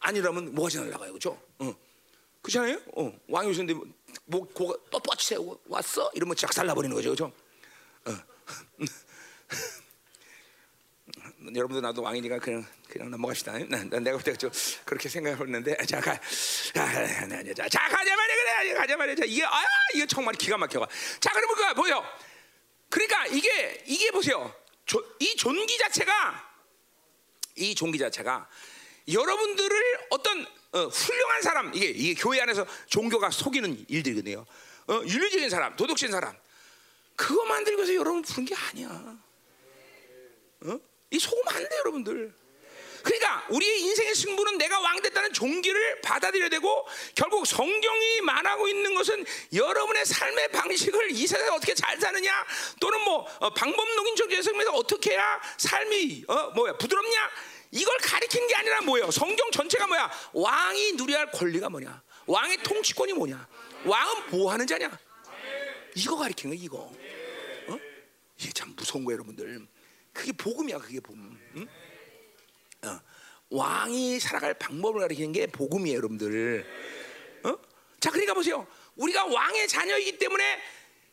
[0.00, 1.40] 아니라면 뭐가 날라가요, 그죠?
[1.58, 1.74] 어.
[2.42, 2.80] 그렇잖아요.
[2.96, 3.12] 어.
[3.28, 3.86] 왕이 오셨는데 뭐,
[4.26, 6.10] 뭐 고가 뻣뻣이 세우고 왔어?
[6.14, 7.32] 이러면 작살 나버리는 거죠, 그죠?
[8.04, 8.12] 어.
[11.54, 13.52] 여러분도 나도 왕이니까 그냥 그냥 넘어갑시다.
[13.68, 14.50] 난, 난 내가 그때 좀
[14.84, 16.18] 그렇게 생각했는데 자 가,
[16.74, 17.06] 자,
[17.54, 19.14] 자, 자 가자 말이야 그래 가자 말이야.
[19.16, 19.62] 자, 이게 아
[19.94, 20.86] 이게 정말 기가 막혀가.
[21.20, 22.04] 자 그러면 그 보여.
[22.88, 24.54] 그러니까 이게 이게 보세요.
[24.84, 26.52] 조, 이 존귀 자체가
[27.56, 28.48] 이 종기 자체가
[29.08, 34.44] 여러분들을 어떤 어, 훌륭한 사람 이게 이게 교회 안에서 종교가 속이는 일들이거든요.
[34.88, 36.36] 어, 윤리적인 사람, 도덕적인 사람
[37.16, 39.16] 그거 만들기 위해서 여러분 부른 게 아니야.
[40.64, 40.80] 어?
[41.10, 42.34] 이 속으면 안 돼, 여러분들.
[43.06, 46.84] 그러니까 우리의 인생의 승부는 내가 왕 됐다는 종기를 받아들여야 되고
[47.14, 52.44] 결국 성경이 말하고 있는 것은 여러분의 삶의 방식을 이 세상에 어떻게 잘 사느냐
[52.80, 57.30] 또는 뭐 어, 방법론인 적에서 어떻게 해야 삶이 어, 뭐야 부드럽냐
[57.70, 59.10] 이걸 가리키는 게 아니라 뭐예요?
[59.12, 60.10] 성경 전체가 뭐야?
[60.32, 62.02] 왕이 누려야 할 권리가 뭐냐?
[62.26, 63.48] 왕의 통치권이 뭐냐?
[63.84, 64.90] 왕은 뭐 하는 자냐?
[65.94, 66.78] 이거 가리키는 거야, 이거.
[67.68, 67.78] 어?
[68.38, 69.66] 이게 참 무서운 거예요, 여러분들.
[70.16, 71.38] 그게 복음이야, 그게 복음.
[71.56, 71.68] 응?
[72.88, 73.00] 어.
[73.50, 76.66] 왕이 살아갈 방법을 가리키는 게 복음이에요, 여러분들.
[77.44, 77.56] 어?
[78.00, 78.66] 자, 그러니까 보세요.
[78.96, 80.60] 우리가 왕의 자녀이기 때문에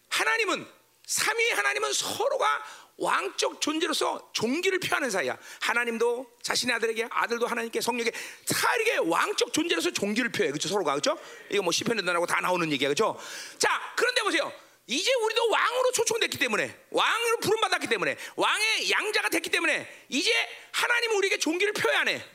[0.09, 0.65] 하나님은
[1.05, 2.63] 삼위 하나님은 서로가
[2.97, 5.37] 왕적 존재로서 종기를 표하는 사이야.
[5.61, 10.49] 하나님도 자신의 아들에게, 아들도 하나님께, 성령에게 다 이렇게 왕적 존재로서 종기를 표해.
[10.49, 10.69] 그렇죠?
[10.69, 11.19] 서로가 그렇죠?
[11.49, 13.19] 이거 뭐 시편에도 나오고 다 나오는 얘기야, 그렇죠?
[13.57, 14.51] 자, 그런데 보세요.
[14.87, 20.31] 이제 우리도 왕으로 초청됐기 때문에 왕으로 부름받았기 때문에 왕의 양자가 됐기 때문에 이제
[20.71, 22.31] 하나님은 우리에게 종기를 표해야 하네.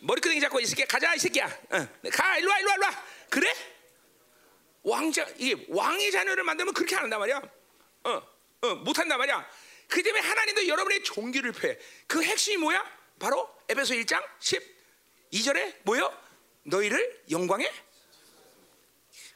[0.00, 3.04] 머리끄댕이 잡고 이 새끼야 가자 이 새끼야 어, 가 일로 와 일로 와 일로 와
[3.30, 3.54] 그래?
[4.82, 7.40] 왕자 이게 왕의 자녀를 만들면 그렇게 안 한단 말이야.
[8.04, 8.22] 어,
[8.62, 9.48] 어, 못 한단 말이야.
[9.88, 11.78] 그 때문에 하나님도 여러분의 종기를 표해.
[12.06, 12.84] 그 핵심이 뭐야?
[13.18, 16.12] 바로 에베소 1장 12절에 뭐요?
[16.64, 17.70] 너희를 영광에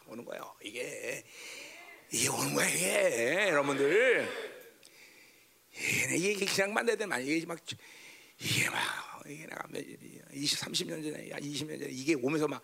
[0.06, 0.54] 오는 거예요.
[0.62, 1.24] 이게
[2.10, 4.28] 이게 오는 거야 이게 여러분들.
[6.16, 7.58] 이게 그냥 만나야 되는 이게 막
[8.38, 9.64] 이게 막 이게 내가
[10.32, 12.62] 20, 30년 전에, 야 20년 전에 이게 오면서 막,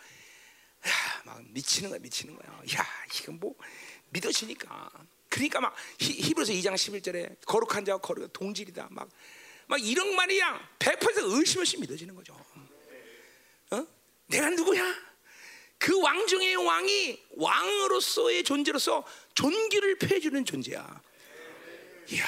[0.87, 2.63] 야, 막 미치는 거야, 미치는 거야.
[2.77, 3.55] 야, 이건 뭐
[4.11, 4.91] 믿어지니까.
[5.29, 8.89] 그러니까 막 히, 브리서 2장 11절에 거룩한 자와 거룩 동질이다.
[8.91, 9.09] 막,
[9.67, 10.77] 막 이런 말이야.
[10.79, 12.35] 100% 의심 없이 믿어지는 거죠.
[13.71, 13.87] 어?
[14.27, 15.12] 내가 누구야?
[15.83, 19.05] 그 왕중의 왕이 왕으로서의 존재로서
[19.35, 21.03] 존귀를 표해주는 존재야.
[22.11, 22.25] 이야,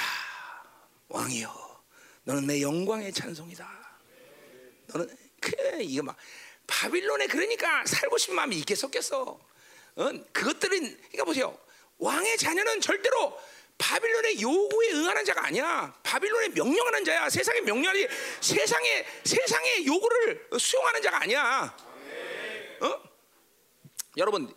[1.07, 1.85] 왕이여,
[2.25, 4.01] 너는 내 영광의 찬송이다.
[4.89, 6.17] 너는 그래 이거 막
[6.67, 9.23] 바빌론에 그러니까 살고 싶은 마음이 있겠었겠어.
[9.23, 10.11] 어?
[10.33, 11.57] 그것들은 그러니까 보세요.
[11.99, 13.41] 왕의 자녀는 절대로
[13.79, 15.97] 바빌론의 요구에 응하는 자가 아니야.
[16.03, 17.31] 바빌론에 명령하는 자야.
[17.31, 18.09] 세상의 명령이
[18.41, 21.77] 세상의 세상의 요구를 수용하는 자가 아니야.
[22.81, 23.14] 어?
[24.17, 24.53] 여러분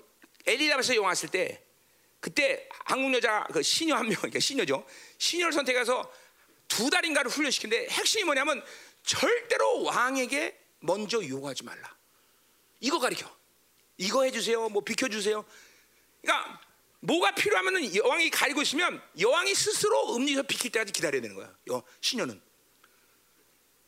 [0.95, 1.63] 영 왔을 때
[2.19, 4.85] 그때 한국 여자 그 시녀 한 명, 그러니까 시녀죠.
[5.17, 6.11] 시녀를 선택해서
[6.67, 8.63] 두 달인가를 훈련시킨데 핵심이 뭐냐면
[9.03, 11.95] 절대로 왕에게 먼저 요구하지 말라.
[12.79, 13.33] 이거 가르쳐.
[13.97, 14.69] 이거 해주세요.
[14.69, 15.45] 뭐 비켜주세요.
[16.21, 16.61] 그러니까
[16.99, 21.55] 뭐가 필요하면은 여왕이 가리고 있으면 여왕이 스스로 음리에서 비킬 때까지 기다려야 되는 거야.
[21.71, 22.41] 여, 신녀는.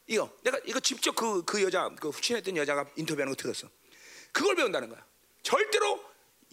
[0.07, 3.70] 이거 내가 이거 직접 그, 그 여자 그 후친했던 여자가 인터뷰하는 거 들었어.
[4.32, 5.05] 그걸 배운다는 거야.
[5.44, 6.04] 절대로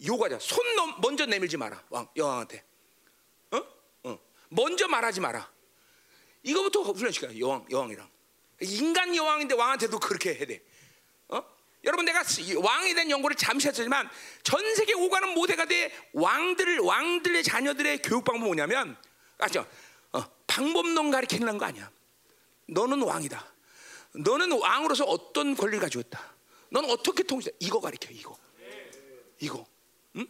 [0.05, 0.39] 요구하자.
[0.41, 1.82] 손 넘, 먼저 내밀지 마라.
[1.91, 2.64] 왕 여왕한테.
[3.53, 3.62] 어?
[4.05, 4.18] 어.
[4.51, 5.51] 먼저 말하지 마라.
[6.43, 8.09] 이거부터 훈련시켜 여왕 여왕이랑.
[8.61, 10.62] 인간 여왕인데 왕한테도 그렇게 해야 돼.
[11.28, 11.43] 어?
[11.84, 12.22] 여러분 내가
[12.62, 14.09] 왕에 대한 연구를 잠시 했지만
[14.43, 18.97] 전 세계 오가는 모세가 돼 왕들 왕들의 자녀들의 교육 방법은 뭐냐면
[19.39, 19.66] 아죠
[20.12, 21.91] 어, 방법론 가리키는 거 아니야.
[22.68, 23.53] 너는 왕이다.
[24.14, 26.34] 너는 왕으로서 어떤 권리를 가지고 있다.
[26.70, 27.51] 너는 어떻게 통치?
[27.61, 28.37] 이거 가리켜 이거.
[29.41, 29.66] 이거.
[30.16, 30.26] 응?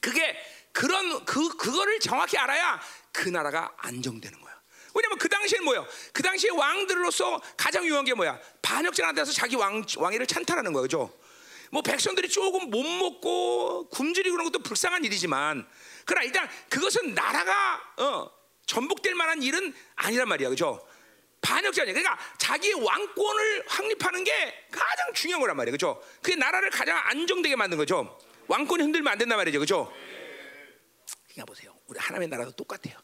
[0.00, 0.36] 그게
[0.72, 2.80] 그런 그 그거를 정확히 알아야
[3.12, 4.52] 그 나라가 안정되는 거야.
[4.94, 5.86] 왜냐면 그 당시엔 뭐예요?
[6.12, 8.38] 그 당시에 왕들로서 가장 유용한 게 뭐야?
[8.60, 11.12] 반역자한테서 자기 왕 왕위를 찬탈하는 거죠.
[11.70, 15.66] 뭐 백성들이 조금 못 먹고 굶주리고 그런 것도 불쌍한 일이지만
[16.04, 18.30] 그러나 일단 그것은 나라가 어,
[18.66, 20.50] 전복될 만한 일은 아니란 말이야.
[20.50, 20.86] 그죠?
[21.42, 21.92] 반역자냐.
[21.92, 25.72] 그러니까 자기 왕권을 확립하는 게 가장 중요한 거란 말이야.
[25.72, 26.02] 그죠?
[26.22, 28.18] 그게 나라를 가장 안정되게 만든 거죠.
[28.46, 29.58] 왕권이 흔들면 안 된단 말이죠.
[29.58, 29.92] 그죠?
[31.28, 31.76] 그러니까 보세요.
[31.88, 32.96] 우리 하나님의 나라도 똑같아요.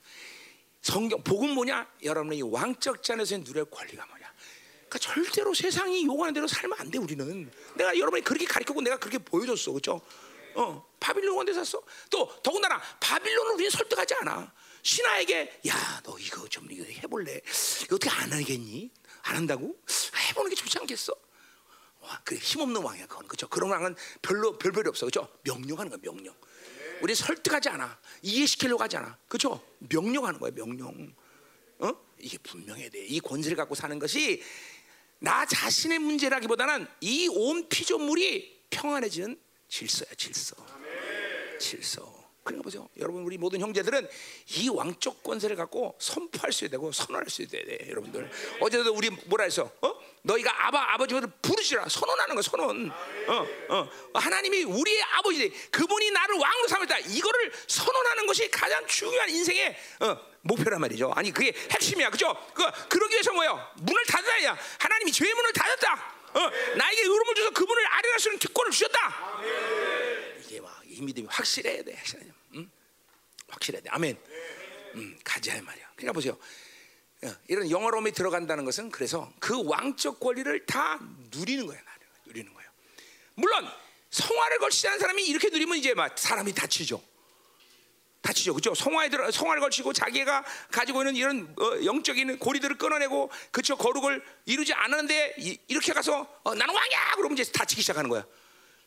[0.80, 1.86] 성경 복음 뭐냐?
[2.02, 4.32] 여러분이 왕적 잔에서 누릴 권리가 뭐냐?
[4.88, 6.98] 그러니까 절대로 세상이 요구하는 대로 살면 안 돼.
[6.98, 10.00] 우리는 내가 여러분이 그렇게 가르쳤고 내가 그렇게 보여줬어, 그렇죠?
[10.54, 11.82] 어, 바빌론 원대 샀어.
[12.08, 14.52] 또 더군다나 바빌론을 우리는 설득하지 않아.
[14.82, 17.40] 신하에게 야, 너 이거 좀 이거 해볼래?
[17.84, 18.90] 이거 어떻게 안 하겠니?
[19.22, 19.78] 안 한다고?
[20.14, 21.12] 아, 해보는 게 좋지 않겠어?
[22.00, 23.48] 와, 그 힘없는 왕이야, 그건 그렇죠.
[23.48, 25.28] 그런 왕은 별로 별별이 없어, 그렇죠?
[25.42, 26.34] 명령하는 거야, 명령.
[27.02, 27.98] 우리 설득하지 않아.
[28.22, 29.18] 이해시키려고 하지 않아.
[29.28, 29.64] 그렇죠?
[29.80, 31.14] 명령하는 거예요, 명령.
[31.80, 31.90] 어?
[32.18, 33.04] 이게 분명해야 돼.
[33.06, 34.42] 이 권세를 갖고 사는 것이
[35.20, 40.56] 나 자신의 문제라기보다는 이 온 피조물이 평안해지는 질서야, 질서.
[41.60, 42.17] 질서.
[42.42, 42.88] 그러니까 보세요.
[42.98, 44.08] 여러분 우리 모든 형제들은
[44.56, 47.78] 이 왕적 권세를 갖고 선포할 수 있고 선언할 수 있어야 돼.
[47.90, 48.30] 여러분들.
[48.60, 49.70] 어제도 우리 뭐라 했어?
[49.82, 49.94] 어?
[50.22, 51.88] 너희가 아바 아버지를 부르시라.
[51.88, 52.90] 선언하는 거 선언.
[52.90, 53.88] 어, 어.
[54.14, 56.98] 하나님이 우리의 아버지 그분이 나를 왕으로 삼았다.
[57.00, 61.12] 이거를 선언하는 것이 가장 중요한 인생의 어, 목표란 말이죠.
[61.14, 62.10] 아니 그게 핵심이야.
[62.10, 62.34] 그죠?
[62.54, 63.60] 그 그러기 위해서 뭐요?
[63.76, 66.14] 문을 닫아야 하나님이 죄의 문을 닫았다.
[66.34, 69.42] 어, 나에게 의로움을 줘서 그분을 아련할 수 있는 특권을 주셨다.
[70.44, 71.94] 이게 막 이 믿음이 확실해야 돼.
[71.94, 72.70] 확실해야 응?
[73.46, 73.90] 확실해야 돼.
[73.90, 74.18] 아멘.
[74.96, 75.92] 음, 가자 말이야.
[75.94, 76.36] 그러니까 보세요.
[77.22, 80.98] 어, 이런 영어로움이 들어간다는 것은 그래서 그 왕적 권리를 다
[81.32, 81.78] 누리는 거야,
[82.26, 82.70] 누리는 거예요.
[83.36, 83.68] 물론
[84.10, 87.00] 성화를 걸치지 않은 사람이 이렇게 누리면 이제 막 사람이 다치죠.
[88.20, 88.74] 다치죠, 그렇죠?
[88.74, 94.74] 성화에 들어 성화를 걸치고 자기가 가지고 있는 이런 어, 영적인 고리들을 끊어내고 그렇죠 거룩을 이루지
[94.74, 98.26] 않았는데 이, 렇게 가서 어, 나는 왕이야 그러면 이제 다치기 시작하는 거야.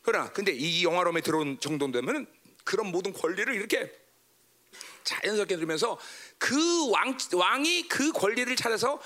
[0.02, 2.26] 그러나 근데 이 영화로움에 들어온 정도 되면은
[2.64, 3.90] 그런 모든 권리를 이렇게
[5.04, 5.98] 자연스럽게 들으면서
[6.38, 9.00] 그 왕, 왕이 그 권리를 찾아서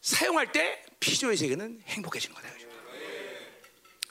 [0.00, 2.48] 사용할 때 피조의 세계는 행복해지는 거다.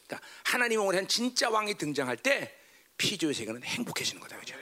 [0.08, 2.56] 그러니까 하나님 왕을 한 진짜 왕이 등장할 때
[2.98, 4.40] 피조의 세계는 행복해지는 거다.
[4.40, 4.56] 그죠?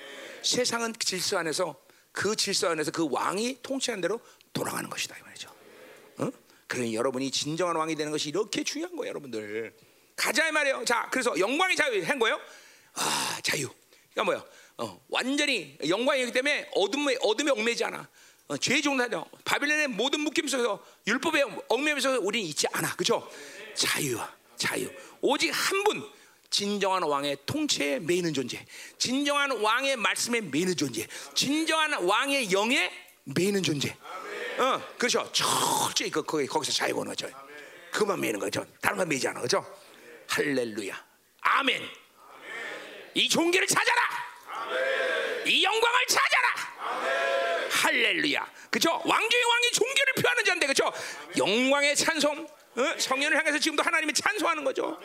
[0.44, 1.80] 세상은 질서 안에서
[2.12, 4.20] 그 질서 안에서 그 왕이 통치하는 대로
[4.54, 5.50] 돌아가는 것이다 이 말이죠.
[6.18, 6.32] 어?
[6.68, 9.74] 그러니 여러분이 진정한 왕이 되는 것이 이렇게 중요한 거예요, 여러분들.
[10.18, 10.84] 가자 이 말이에요.
[10.84, 12.42] 자, 그래서 영광의 자유 한 거예요.
[12.96, 13.70] 아, 자유.
[14.14, 14.46] 그러니까 뭐야?
[14.80, 18.10] 어, 완전히 영광이기 때문에 어둠에 어둠에 얽매지 않아.
[18.48, 19.26] 어, 죄의 종사죠.
[19.46, 22.96] 바빌론의 모든 묶임 속에서 율법에 얽매면서 우리는 있지 않아.
[22.96, 23.30] 그렇죠?
[23.76, 24.90] 자유야, 자유.
[25.22, 26.18] 오직 한 분.
[26.50, 28.66] 진정한 왕의 통치에 매이는 존재,
[28.98, 31.06] 진정한 왕의 말씀에 매이는 존재,
[31.36, 32.90] 진정한 왕의 영에
[33.26, 33.94] 매이는 존재.
[34.58, 35.30] 어, 그렇죠.
[35.34, 37.30] 철저히 그 거기 거기서 자유가 오는 거죠.
[37.92, 38.66] 그만 매이는 거죠.
[38.80, 39.66] 다른 건 매이지 않아, 그렇죠?
[40.30, 41.06] 할렐루야,
[41.42, 41.82] 아멘.
[43.14, 44.02] 이 종기를 찾아라.
[45.46, 46.48] 이 영광을 찾아라.
[47.72, 48.48] 할렐루야.
[48.70, 49.02] 그렇죠?
[49.06, 50.94] 왕중의 왕이 종기를 표하는 자인데, 그렇죠?
[51.38, 52.48] 영광의 찬송.
[52.78, 53.00] 어?
[53.00, 55.00] 성년을 향해서 지금도 하나님이 찬송하는 거죠.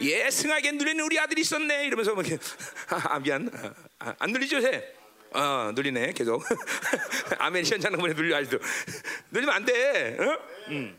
[0.00, 1.86] 예, 승하게 누리는 우리 아들이 있었네.
[1.86, 2.42] 이러면서 뭐 이렇게
[2.88, 3.50] 아, 미안,
[3.98, 4.94] 아, 안 눌리죠, 새?
[5.32, 6.42] 어, 눌리네, 계속.
[7.38, 8.58] 아멘 시원찮은 거보내 눌려 아직도.
[9.32, 10.16] 눌리면 안 돼.
[10.18, 10.38] 어?
[10.68, 10.98] 음.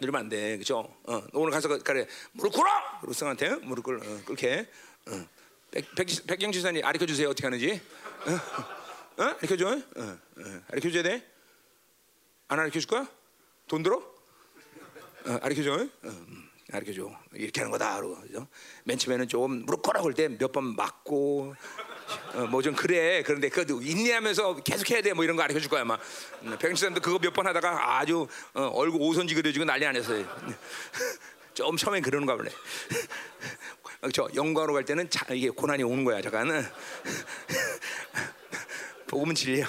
[0.00, 0.78] 누리면 안 돼, 그죠?
[1.04, 4.66] 어, 오늘 가서 그래 무릎 꿇어, 승한테 무릎 꿇, 어, 꿇게.
[5.08, 5.26] 어.
[5.70, 7.80] 백, 백, 백경 지사님 아르켜 주세요 어떻게 하는지.
[8.26, 9.22] 어?
[9.22, 9.24] 어?
[9.38, 9.68] 아르켜 줘.
[9.68, 10.60] 어, 어.
[10.68, 11.26] 아르켜 줘야 돼.
[12.48, 13.06] 안 아르켜 줄 거야?
[13.68, 13.98] 돈 들어?
[13.98, 15.74] 어, 아르켜 줘.
[15.74, 17.10] 어, 음, 아르켜 줘.
[17.34, 17.96] 이렇게 하는 거다.
[18.00, 18.18] 그러고,
[18.84, 21.54] 맨 처음에는 조금 무릎 꿇어 볼때 몇 번 맞고
[22.34, 23.22] 어, 뭐좀 그래.
[23.22, 25.12] 그런데 그것도 인내하면서 계속 해야 돼.
[25.12, 25.84] 뭐 이런 거 가르쳐 줄 거야.
[25.84, 26.00] 막
[26.42, 30.24] 음, 백신사도 그거 몇 번 하다가 아주 어, 얼굴 오선지 그려지고 난리 안 했어요.
[31.54, 32.50] 좀 처음엔 그러는가 보네.
[34.00, 34.28] 그렇죠.
[34.34, 36.20] 영광으로 갈 때는 자, 이게 고난이 오는 거야.
[36.22, 36.48] 잠깐.
[39.06, 39.66] 복음은 진리야.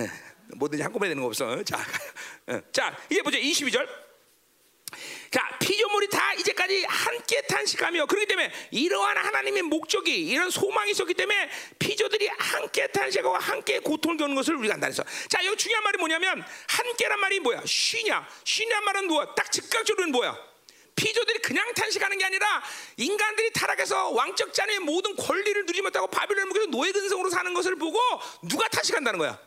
[0.00, 0.10] 예,
[0.56, 1.62] 뭐든지 한꺼번에 되는 거 없어.
[1.64, 1.78] 자,
[2.50, 2.60] 예.
[2.72, 3.38] 자, 이제 보죠.
[3.38, 3.88] 22절.
[5.30, 11.50] 자, 피조물이 다 이제까지 함께 탄식하며 그렇기 때문에 이러한 하나님의 목적이 이런 소망이 있었기 때문에
[11.78, 17.20] 피조들이 함께 탄식하고 함께 고통을 겪는 것을 우리가 그래서 자, 여기 중요한 말이 뭐냐면 함께란
[17.20, 17.62] 말이 뭐야?
[17.66, 18.26] 쉬냐?
[18.44, 19.34] 쉬냐 말은 뭐야?
[19.34, 20.48] 딱 즉각적으로는 뭐야?
[20.96, 22.62] 피조들이 그냥 탄식하는 게 아니라
[22.96, 27.98] 인간들이 타락해서 왕적 자녀의 모든 권리를 누리지 못하고 바빌론 무게로 노예 근성으로 사는 것을 보고
[28.48, 29.38] 누가 탄식한다는 거야?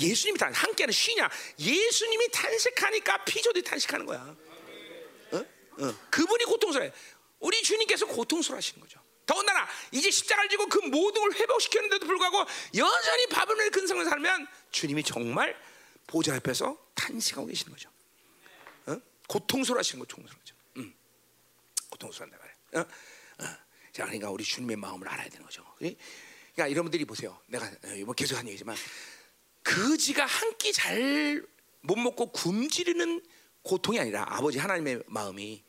[0.00, 1.28] 예수님이 탄 함께하는 쉬냐?
[1.58, 4.36] 예수님이 탄식하니까 피조들이 탄식하는 거야.
[5.78, 5.86] 어?
[5.86, 5.94] 어.
[6.10, 6.90] 그분이 고통스러워.
[7.40, 9.00] 우리 주님께서 고통스러워하시는 거죠.
[9.26, 12.44] 더군다나 이제 십자가를 지고 그 모든 걸 회복시켰는데도 불구하고
[12.76, 15.54] 여전히 바벨론의 근성을 살면 주님이 정말
[16.06, 17.90] 보좌 옆에서 탄식하고 계시는 거죠.
[18.86, 18.96] 어?
[19.28, 20.54] 고통스러워하시는 거 고통스러워죠.
[20.78, 20.94] 음.
[21.90, 22.54] 고통스러운다 말이야.
[22.74, 22.80] 어?
[22.80, 23.56] 어.
[23.92, 25.62] 자, 그러니까 우리 주님의 마음을 알아야 되는 거죠.
[25.76, 27.38] 그러니까 여러분들이 보세요.
[27.46, 27.70] 내가
[28.04, 28.76] 뭐 계속 한 얘기지만
[29.62, 31.46] 그지가 한 끼 잘
[31.80, 33.22] 못 먹고 굶주리는
[33.62, 35.62] 고통이 아니라 아버지 하나님의 마음이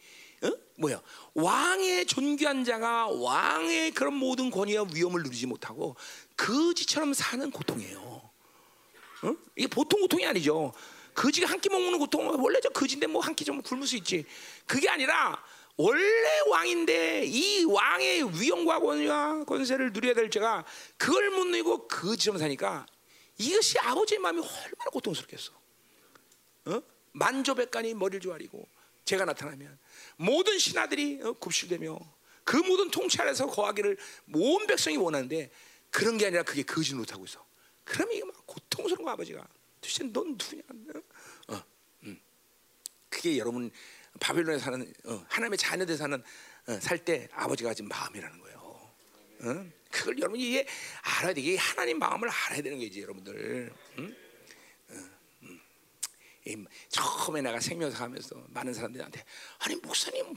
[0.43, 0.51] 어?
[0.77, 1.01] 뭐야
[1.33, 5.95] 왕의 존귀한 자가 왕의 그런 모든 권위와 위엄을 누리지 못하고
[6.35, 7.99] 그지처럼 사는 고통이에요.
[9.23, 9.35] 어?
[9.55, 10.73] 이게 보통 고통이 아니죠.
[11.13, 14.25] 그지가 한 끼 먹는 고통은 원래 저 그지인데 뭐 한 끼 좀 굶을 수 있지.
[14.65, 15.43] 그게 아니라
[15.75, 20.63] 원래 왕인데 이 왕의 위엄과 권위와 권세를 누려야 될 자가
[20.97, 22.85] 그걸 못 누리고 그지처럼 사니까
[23.37, 25.51] 이것이 아버지의 마음이 얼마나 고통스럽겠어.
[26.65, 26.81] 어?
[27.11, 28.65] 만조백관이 머리를 조아리고
[29.03, 29.77] 제가 나타나면
[30.19, 31.97] 모든 신하들이 어, 굽실되며
[32.43, 33.97] 그 모든 통치 아래서 거하기를
[34.33, 35.49] 온 백성이 원하는데
[35.89, 37.45] 그런 게 아니라 그게 거짓 못하고 있어.
[37.85, 39.47] 그러면 이게 막 고통스러운 거 아버지가
[39.79, 40.61] 도대체 넌 누구냐?
[41.47, 41.63] 어,
[42.03, 42.19] 음.
[43.09, 43.71] 그게 여러분
[44.19, 46.21] 바빌론에 사는 어, 하나님의 자녀들 사는
[46.67, 48.57] 어, 살때 아버지가 가진 마음이라는 거예요.
[49.41, 49.69] 어?
[49.89, 50.67] 그걸 여러분이 이게
[51.01, 51.39] 알아야 돼.
[51.41, 53.73] 이게 하나님 마음을 알아야 되는 거지, 여러분들.
[53.99, 54.15] 응?
[56.89, 59.23] 처음에 내가 생명사 하면서 많은 사람들한테
[59.59, 60.33] 아니 목사님 뭐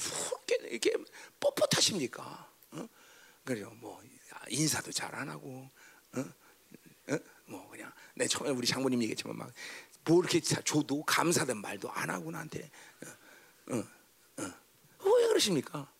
[0.70, 0.92] 이렇게
[1.40, 2.20] 뻣뻣하십니까?
[2.72, 2.88] 어?
[3.44, 3.72] 그래요.
[3.80, 4.00] 뭐
[4.48, 5.68] 인사도 잘 안 하고,
[6.16, 6.20] 어?
[7.08, 7.18] 어?
[7.46, 9.52] 뭐 그냥 내 처음에 우리 장모님 얘기했지만 막
[10.04, 12.70] 뭐 이렇게 줘도 감사된 말도 안 하고 나한테,
[13.70, 13.84] 어, 어,
[14.38, 14.52] 어.
[15.04, 15.91] 왜 그러십니까?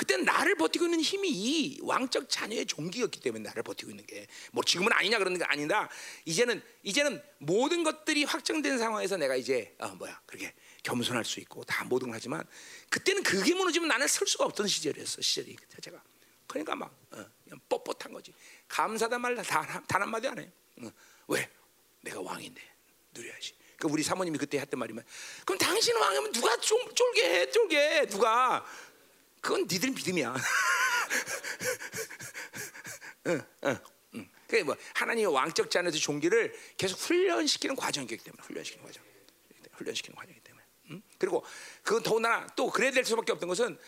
[0.00, 4.64] 그때 나를 버티고 있는 힘이 이 왕적 자녀의 종기였기 때문에 나를 버티고 있는 게 뭐
[4.64, 5.90] 지금은 아니냐 그러는 게 아니다.
[6.24, 11.84] 이제는 이제는 모든 것들이 확정된 상황에서 내가 이제 어, 뭐야 그렇게 겸손할 수 있고 다
[11.84, 12.46] 모든 걸 하지만
[12.88, 16.02] 그때는 그게 무너지면 나는 설 수가 없던 시절이었어 시절이 자체가.
[16.46, 17.26] 그러니까 막 어,
[17.68, 18.32] 뻣뻣한 거지.
[18.68, 20.50] 감사단 말단 단 한 마디 안 해.
[20.82, 20.90] 어,
[21.28, 21.46] 왜?
[22.00, 22.62] 내가 왕인데
[23.12, 23.54] 누려야지.
[23.76, 25.04] 그 우리 사모님이 그때 했던 말이면
[25.44, 28.64] 그럼 당신 왕이면 누가 좀 쫄게 해 쫄게 누가
[29.40, 30.34] 그건 니들 믿음이야.
[33.26, 33.78] 응, 응,
[34.14, 34.28] 응.
[34.46, 39.02] 그게 뭐 하나님의 왕적 자녀의 종기를 계속 훈련시키는 과정이기 때문에 훈련시키는 과정,
[39.72, 40.64] 훈련시키는 과정이기 때문에.
[40.90, 41.02] 응?
[41.18, 41.44] 그리고
[41.82, 43.78] 그건 더군다나 또 그래야 될 수밖에 없던 것은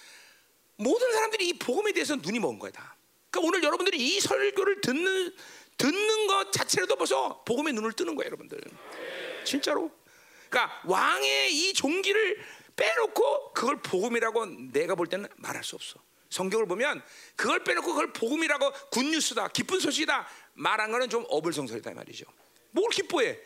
[0.76, 2.96] 모든 사람들이 이 복음에 대해서 눈이 먼 거야 다.
[3.30, 5.34] 그러니까 오늘 여러분들이 이 설교를 듣는
[5.78, 8.60] 듣는 것 자체로도 벌써 복음의 눈을 뜨는 거예요, 여러분들.
[9.44, 9.90] 진짜로.
[10.48, 12.38] 그러니까 왕의 이 종기를
[12.76, 16.00] 빼놓고 그걸 복음이라고 내가 볼 때는 말할 수 없어.
[16.30, 17.02] 성경을 보면
[17.36, 22.24] 그걸 빼놓고 그걸 복음이라고 굿뉴스다, 기쁜 소식이다 말한 거는 좀 어불성설이다 말이죠.
[22.70, 23.38] 뭘 기뻐해?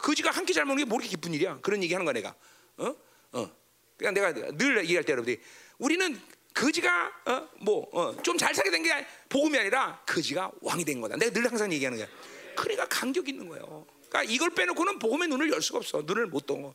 [0.00, 1.58] 그지가 한 끼 잘 먹는 게뭐 이렇게 기쁜 일이야?
[1.60, 2.34] 그런 얘기 하는 거야 내가.
[2.76, 2.94] 어?
[3.32, 3.50] 어.
[3.96, 5.42] 그냥 내가 늘 얘기할 때 여러분들이
[5.78, 6.20] 우리는
[6.54, 7.48] 거지가 어?
[7.60, 11.16] 뭐좀 잘 살게 된 게 복음이 아니라 거지가 왕이 된 거다.
[11.16, 12.08] 내가 늘 항상 얘기하는 거야.
[12.56, 13.86] 그러니까 간격 있는 거예요.
[14.08, 16.02] 그러니까 이걸 빼놓고는 복음의 눈을 열 수가 없어.
[16.06, 16.72] 눈을 못 떠.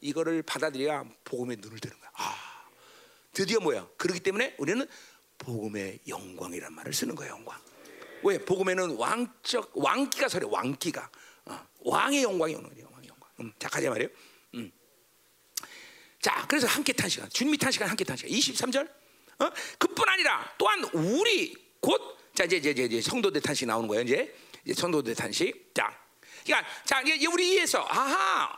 [0.00, 2.10] 이거를 받아들여야 복음의 눈을 뜨는 거야.
[2.14, 2.68] 아,
[3.32, 3.88] 드디어 뭐야?
[3.96, 4.86] 그렇기 때문에 우리는
[5.38, 7.60] 복음의 영광이란 말을 쓰는 거야, 영광.
[8.22, 8.38] 왜?
[8.38, 11.10] 복음에는 왕적 왕기가 서려 왕기가
[11.46, 13.30] 어, 왕의 영광이 오는 거예요, 왕의 영광.
[13.40, 14.08] 음, 자 가자 말이에요.
[14.54, 14.72] 음.
[16.20, 18.30] 자, 그래서 함께 탄 시간, 주님이 탄 시간, 함께 탄 시간.
[18.32, 18.88] 23절.
[19.38, 19.50] 어?
[19.78, 24.36] 그뿐 아니라 또한 우리 곧 자 이제 이제 이제 성도들 탄식 나오는 거예요, 이제.
[24.62, 25.74] 이제 성도들 탄식.
[25.74, 25.98] 자,
[26.44, 28.54] 그러니까 자 이제 우리 이해서 아하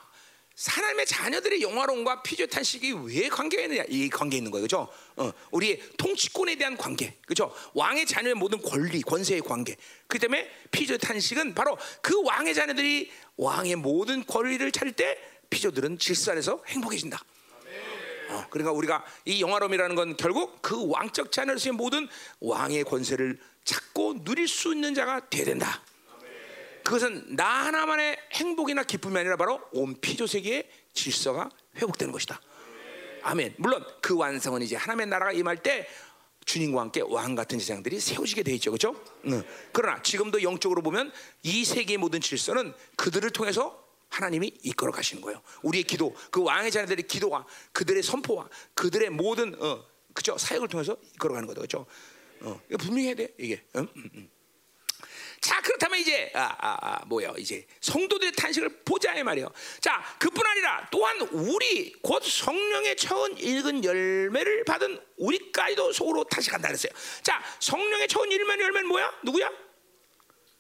[0.66, 3.84] 하나님의 자녀들의 영화론과 피조 탄식이 왜 관계가 있느냐?
[3.88, 4.88] 이 관계 있는 거예요, 그렇죠?
[5.16, 7.54] 어, 우리의 통치권에 대한 관계, 그렇죠?
[7.74, 9.76] 왕의 자녀의 모든 권리, 권세의 관계.
[10.09, 15.16] 그 때문에 피조 탄식은 바로 그 왕의 자녀들이 왕의 모든 권리를 찾을 때
[15.48, 17.22] 피조들은 질서 안에서 행복해진다.
[18.30, 22.09] 어, 그러니까 우리가 이 영화롬이라는 건 결국 그 왕적 자녀로서의 모든
[22.40, 25.82] 왕의 권세를 찾고 누릴 수 있는 자가 되야 된다.
[26.89, 32.41] 그것은 나 하나만의 행복이나 기쁨이 아니라 바로 온 피조 세계의 질서가 회복되는 것이다.
[33.24, 33.57] 아멘.
[33.59, 35.86] 물론 그 완성은 이제 하나님의 나라가 임할 때
[36.47, 38.99] 주님과 함께 왕 같은 제장들이 세워지게 돼 있죠, 그렇죠?
[39.26, 39.45] 응.
[39.70, 41.12] 그러나 지금도 영적으로 보면
[41.43, 45.43] 이 세계의 모든 질서는 그들을 통해서 하나님이 이끌어 가시는 거예요.
[45.62, 49.84] 우리의 기도, 그 왕의 자녀들의 기도와 그들의 선포와 그들의 모든 어,
[50.14, 51.86] 그죠 사역을 통해서 이끌어 가는 거죠, 그렇죠?
[52.41, 53.62] 어, 분명해야 돼 이게.
[53.76, 53.86] 응?
[53.95, 54.30] 응,
[55.41, 57.34] 자 그렇다면 이제 아, 아, 아 뭐요?
[57.39, 59.51] 이제 성도들의 탄식을 보자 이 말이에요.
[59.80, 66.93] 자 그뿐 아니라 또한 우리 곧 성령의 처음 읽은 열매를 받은 우리까지도 속으로 탄식한다 그랬어요.
[67.22, 69.12] 자 성령의 처음 읽은 열매는 뭐야?
[69.22, 69.51] 누구야?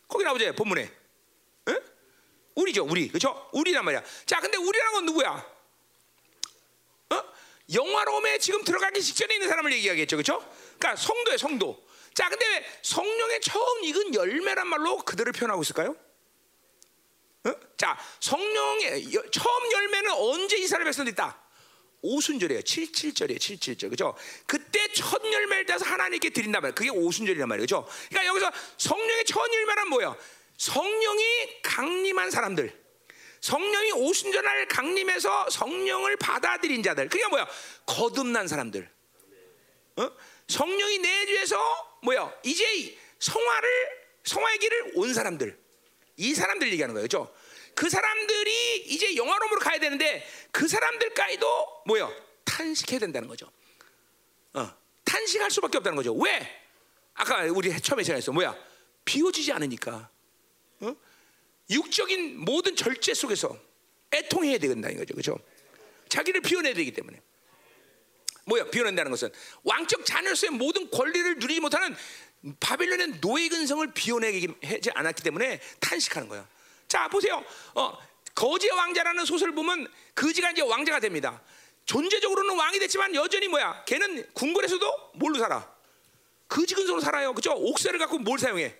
[0.06, 0.82] 거기 나오죠 본문에.
[0.82, 1.74] 에?
[2.54, 3.48] 우리죠 우리 그렇죠?
[3.52, 4.02] 우리란 말이야.
[4.26, 5.58] 자 근데 우리란 건 누구야?
[7.10, 7.24] 어?
[7.72, 10.38] 영화로움에 지금 들어가기 직전에 있는 사람을 얘기하겠죠, 그렇죠?
[10.78, 11.87] 그러니까 성도예 성도.
[12.18, 15.94] 자, 근데 왜 성령의 처음 익은 열매란 말로 그들을 표현하고 있을까요?
[17.44, 17.54] 어?
[17.76, 21.40] 자, 성령의 여, 처음 열매는 언제 이스라엘 백성들 있다?
[22.02, 22.62] 오순절이에요.
[22.62, 23.38] 77절이에요.
[23.38, 23.90] 77절.
[23.90, 24.16] 그죠?
[24.48, 26.74] 그때 첫 열매를 따서 하나님께 드린단 말이에요.
[26.74, 27.62] 그게 오순절이란 말이에요.
[27.62, 27.88] 그죠?
[28.08, 30.16] 그러니까 여기서 성령의 첫 열매란 뭐예요?
[30.56, 32.84] 성령이 강림한 사람들.
[33.40, 37.08] 성령이 오순절날 강림해서 성령을 받아들인 자들.
[37.08, 37.46] 그게 뭐야?
[37.86, 38.90] 거듭난 사람들.
[39.98, 40.10] 어?
[40.48, 42.32] 성령이 내 주에서 뭐야?
[42.44, 43.68] 이제 성화를
[44.24, 45.58] 성화의 길을 온 사람들.
[46.16, 47.06] 이 사람들 얘기하는 거예요.
[47.06, 47.34] 그렇죠?
[47.74, 52.10] 그 사람들이 이제 영화로움으로 가야 되는데 그 사람들까지도 뭐야?
[52.44, 53.50] 탄식해야 된다는 거죠.
[54.54, 54.68] 어,
[55.04, 56.12] 탄식할 수밖에 없다는 거죠.
[56.14, 56.62] 왜?
[57.14, 58.32] 아까 우리 처음에 시작했어.
[58.32, 58.56] 뭐야?
[59.04, 60.10] 비워지지 않으니까.
[60.80, 60.96] 어?
[61.70, 63.56] 육적인 모든 절제 속에서
[64.12, 65.14] 애통해야 된다는 거죠.
[65.14, 65.38] 그렇죠?
[66.08, 67.20] 자기를 비워내야 되기 때문에.
[68.48, 68.64] 뭐야?
[68.70, 69.30] 비워낸다는 것은
[69.62, 71.94] 왕적 자녀로서의 모든 권리를 누리지 못하는
[72.60, 76.46] 바빌론의 노예 근성을 비워내지 않았기 때문에 탄식하는 거야.
[76.86, 77.44] 자 보세요.
[77.74, 77.96] 어,
[78.34, 81.40] 거지의 왕자라는 소설 보면 거지가 이제 왕자가 됩니다.
[81.84, 83.84] 존재적으로는 왕이 됐지만 여전히 뭐야?
[83.84, 85.70] 걔는 궁궐에서도 뭘로 살아?
[86.48, 87.34] 거지 근성으로 살아요.
[87.34, 87.52] 그죠?
[87.52, 88.74] 옥새를 갖고 뭘 사용해?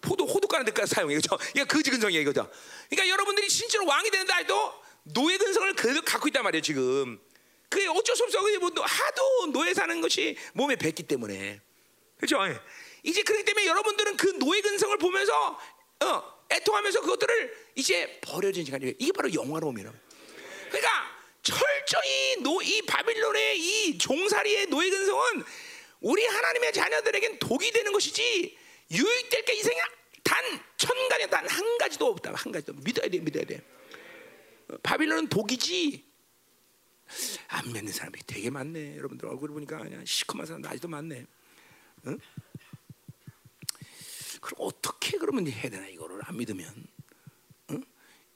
[0.00, 1.16] 포도 호두 까는 데까지 사용해.
[1.16, 1.36] 그죠?
[1.50, 2.24] 이게 거지 근성이에요.
[2.24, 2.48] 그죠?
[2.88, 6.62] 그러니까 여러분들이 진짜로 왕이 되는데 해도 노예 근성을 그대로 갖고 있단 말이에요.
[6.62, 7.18] 지금.
[7.68, 8.40] 그게 어쩔 수 없어.
[8.40, 11.60] 뭐 하도 노예 사는 것이 몸에 뱉기 때문에.
[12.16, 12.38] 그렇죠?
[13.02, 15.58] 이제 그렇기 때문에 여러분들은 그 노예 근성을 보면서
[16.04, 18.94] 어, 애통하면서 그것들을 이제 버려진 시간이에요.
[18.98, 19.92] 이게 바로 영화로움이라.
[20.68, 25.44] 그러니까 철저히 노, 이 바빌론의 이 종살이의 노예 근성은
[26.00, 28.56] 우리 하나님의 자녀들에겐 독이 되는 것이지
[28.90, 29.80] 유익될 게 이생에
[30.24, 30.44] 단
[30.76, 32.32] 천간에 단 한 가지도 없다.
[32.34, 33.60] 한 가지도 믿어야 돼, 믿어야 돼.
[34.70, 36.07] 어, 바빌론은 독이지
[37.48, 38.96] 안 믿는 사람이 되게 많네.
[38.96, 41.26] 여러분들 얼굴 보니까 그냥 시커먼 사람 아직도 많네.
[42.06, 42.18] 응?
[44.40, 46.86] 그럼 어떻게 그러면 해야 되나 이거를 안 믿으면
[47.70, 47.84] 응?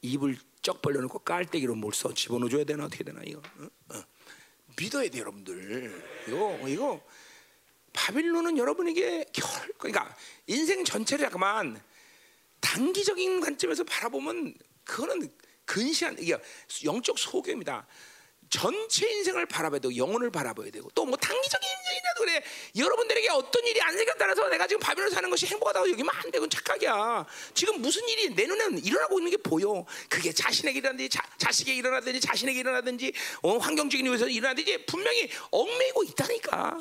[0.02, 3.70] 입을 쩍 벌려놓고 깔때기로 뭘 써 집어넣어줘야 되나 어떻게 되나 이거 응?
[3.90, 4.02] 어.
[4.76, 7.06] 믿어야 돼 여러분들 이거 이거
[7.92, 10.16] 바빌론은 여러분에게 결 그러니까
[10.46, 11.80] 인생 전체를 잠깐만
[12.60, 14.54] 단기적인 관점에서 바라보면
[14.84, 15.30] 그거는
[15.64, 16.36] 근시한 이게
[16.84, 17.86] 영적 소경입니다.
[18.52, 22.42] 전체 인생을 바라봐야 되고 영혼을 바라봐야 되고 또 뭐 단기적인 인생이라도 그래.
[22.76, 26.46] 여러분들에게 어떤 일이 안 생겼 따라서 내가 지금 바빌론 사는 것이 행복하다고 여기면 안 되고
[26.48, 27.26] 착각이야.
[27.54, 29.84] 지금 무슨 일이 내 눈에는 일어나고 있는 게 보여.
[30.08, 36.78] 그게 자신에게 일어나든지 자, 자식에게 일어나든지 자신에게 일어나든지 어, 환경적인 이유에서 일어나든지 분명히 얽매이고 있다니까.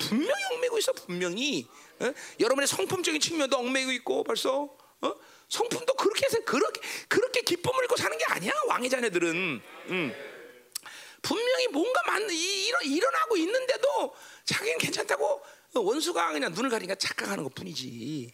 [0.00, 1.66] 분명히 얽매이고 있어 분명히.
[2.00, 2.12] 어?
[2.40, 4.68] 여러분의 성품적인 측면도 얽매이고 있고 벌써
[5.00, 5.14] 어?
[5.48, 9.62] 성품도 그렇게 해서 그렇게 그렇게 기쁨을 잃고 사는 게 아니야 왕의 자녀들은.
[9.90, 10.14] 음.
[11.22, 14.14] 분명히 뭔가 만, 일어, 일어나고 있는데도
[14.44, 15.42] 자기는 괜찮다고
[15.74, 18.32] 원수가 그냥 눈을 가리니까 착각하는 것 뿐이지.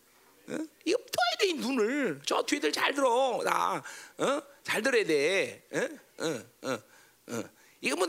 [0.49, 0.59] 어?
[0.85, 2.21] 이거 떠야 돼, 이 눈을.
[2.27, 3.41] 저 뒤들 잘 들어.
[3.45, 3.83] 나,
[4.19, 4.43] 어?
[4.63, 5.65] 잘 들어야 돼.
[5.73, 6.25] 어?
[6.25, 6.79] 어, 어,
[7.29, 7.43] 어.
[7.81, 8.07] 이거 뭐,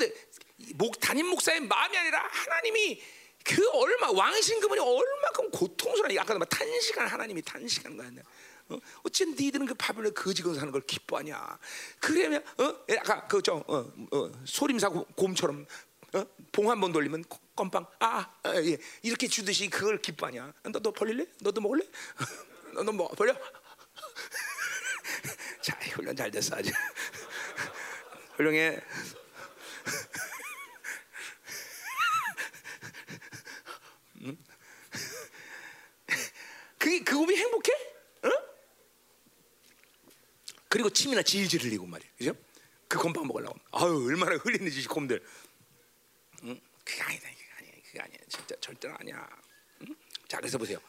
[0.75, 3.01] 목, 담임 목사의 마음이 아니라 하나님이
[3.43, 8.09] 그 얼마, 왕이신 그분이 얼마큼 고통스러운, 아까 말 탄식한 하나님이 탄식하는 거야.
[8.73, 8.79] 어?
[9.03, 11.59] 어찌 니들은 그 바벨론 거지건 사는 걸 기뻐하냐?
[11.99, 12.75] 그러면 어?
[12.89, 15.65] 예, 아까 그죠 어, 어, 소림사 곰처럼
[16.13, 16.25] 어?
[16.51, 17.23] 봉한 번 돌리면
[17.55, 18.77] 껌빵 아, 아 예.
[19.01, 20.53] 이렇게 주듯이 그걸 기뻐하냐?
[20.63, 21.25] 너도 벌릴래?
[21.41, 21.83] 너도 먹을래?
[22.73, 23.33] 너도 뭐 벌려?
[25.61, 26.71] 자 훈련 잘 됐어 아주
[28.35, 28.81] 훌륭해.
[34.21, 34.37] 음?
[36.77, 37.92] 그게 그 몸이 행복해?
[40.73, 40.75] 어?
[40.75, 42.09] 그리고 침이나 질질 흘리고 말이야.
[42.17, 42.33] 그죠?
[42.87, 43.55] 그 곰팡 먹으려고.
[43.73, 45.23] 아유, 얼마나 흘리는지 곰들.
[46.43, 46.59] 응?
[46.83, 47.29] 그게 아니다.
[47.29, 47.71] 그게 아니야.
[47.85, 48.17] 그게 아니야.
[48.27, 49.27] 진짜 절대로 아니야.
[49.81, 49.95] 응?
[50.27, 50.79] 자, 그래서 보세요.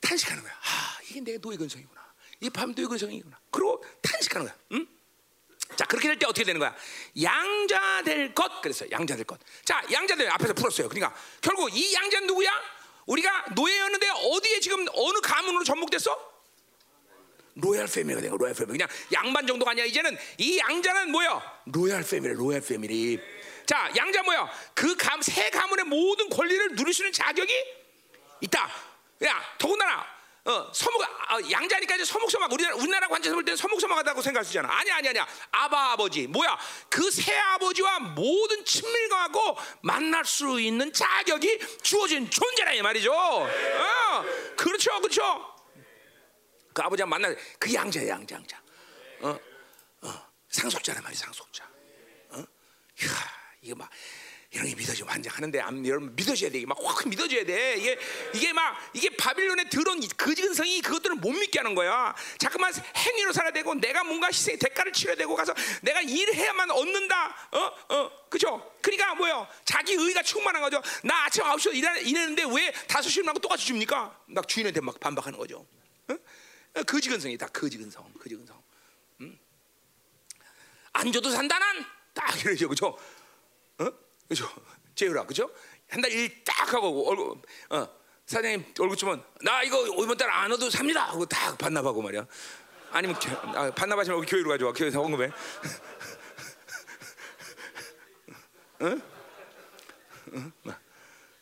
[0.00, 0.52] 탄식하는 거야.
[0.52, 2.04] 아, 이게 내 노예 근성이구나.
[2.40, 3.38] 이 밤 노예 근성이구나.
[3.50, 4.56] 그리고 탄식하는 거야.
[4.72, 4.86] 응?
[5.76, 6.76] 자, 그렇게 될 때 어떻게 되는 거야?
[7.20, 8.60] 양자 될 것.
[8.60, 9.40] 그래서 양자 될 것.
[9.64, 10.88] 자, 양자 될 앞에서 풀었어요.
[10.88, 12.50] 그러니까 결국 이 양자는 누구야?
[13.06, 16.33] 우리가 노예였는데 어디에 지금 어느 가문으로 접목됐어?
[17.56, 22.34] royal family가 되고 royal family 그냥 양반 정도가 아니야 이제는 이 양자는 뭐야 royal family
[22.34, 23.20] royal family
[23.66, 27.52] 자 양자 뭐야 그 감 세 가문의 모든 권리를 누릴 수 있는 자격이
[28.40, 28.70] 있다
[29.24, 30.14] 야 더군다나
[30.46, 34.68] 어, 서먹 아, 양자니까 이제 서먹서먹 우리나라 우리나라 관점에서 볼 때는 서먹서먹하다고 있잖아.
[34.78, 35.26] 아니야 아니야 아니야.
[35.52, 36.58] 아바 아버지 뭐야?
[36.90, 43.10] 그 새 아버지와 모든 친밀감하고 만날 수 있는 자격이 주어진 존재라 이 말이죠.
[43.14, 44.24] 어,
[44.54, 45.53] 그렇죠 그렇죠.
[46.74, 48.62] 그 아버지와 만날 그 양자야 양자 양자.
[49.20, 49.38] 어,
[50.02, 51.64] 어, 상속자란 말이야 상속자.
[52.30, 52.36] 어,
[53.00, 53.10] 이야
[53.62, 53.88] 이거 막.
[54.54, 56.64] 이런 게 믿어지면 환장하는데 여러분 믿어져야 돼.
[56.64, 57.74] 막확 믿어져야 돼.
[57.76, 57.98] 이게
[58.32, 62.14] 이게 막 이게 바빌론에 들어온 그지근성이 그것들을 못 믿게 하는 거야.
[62.38, 65.52] 자꾸만 행위로 살아야 되고 내가 뭔가 희생 대가를 치러야 되고 가서
[65.82, 67.48] 내가 일해야만 얻는다.
[67.50, 67.94] 어?
[67.94, 68.10] 어?
[68.30, 68.72] 그죠?
[68.80, 69.48] 그러니까 뭐요?
[69.64, 70.80] 자기 의가 충만한 거죠.
[71.02, 74.16] 나 아침 9시에 일하, 일했는데 왜 5시에 나고 똑같이 줍니까?
[74.26, 75.66] 막 주인한테 막 반박하는 거죠.
[76.76, 76.82] 어?
[76.82, 77.46] 거지근성이 다.
[77.48, 78.12] 거지근성.
[78.20, 78.62] 거지근성.
[79.20, 79.38] 음?
[80.92, 81.84] 안 줘도 산다 난.
[82.12, 82.68] 딱 이러죠.
[82.68, 82.98] 그죠?
[83.78, 83.88] 어?
[84.28, 84.48] 그죠?
[84.94, 85.50] 재율아, 그죠?
[85.88, 87.36] 한 달 일 딱 하고 얼굴,
[87.70, 87.88] 어,
[88.26, 92.26] 사장님 얼굴 주면 나 이거 이번 달 안 얻어도 삽니다 하고 딱 반납하고 말이야.
[92.90, 95.30] 아니면 교, 아, 반납하시면 여기 교회로 가져와 교회에서 헌금해.
[98.82, 99.02] 응?
[100.34, 100.52] 응?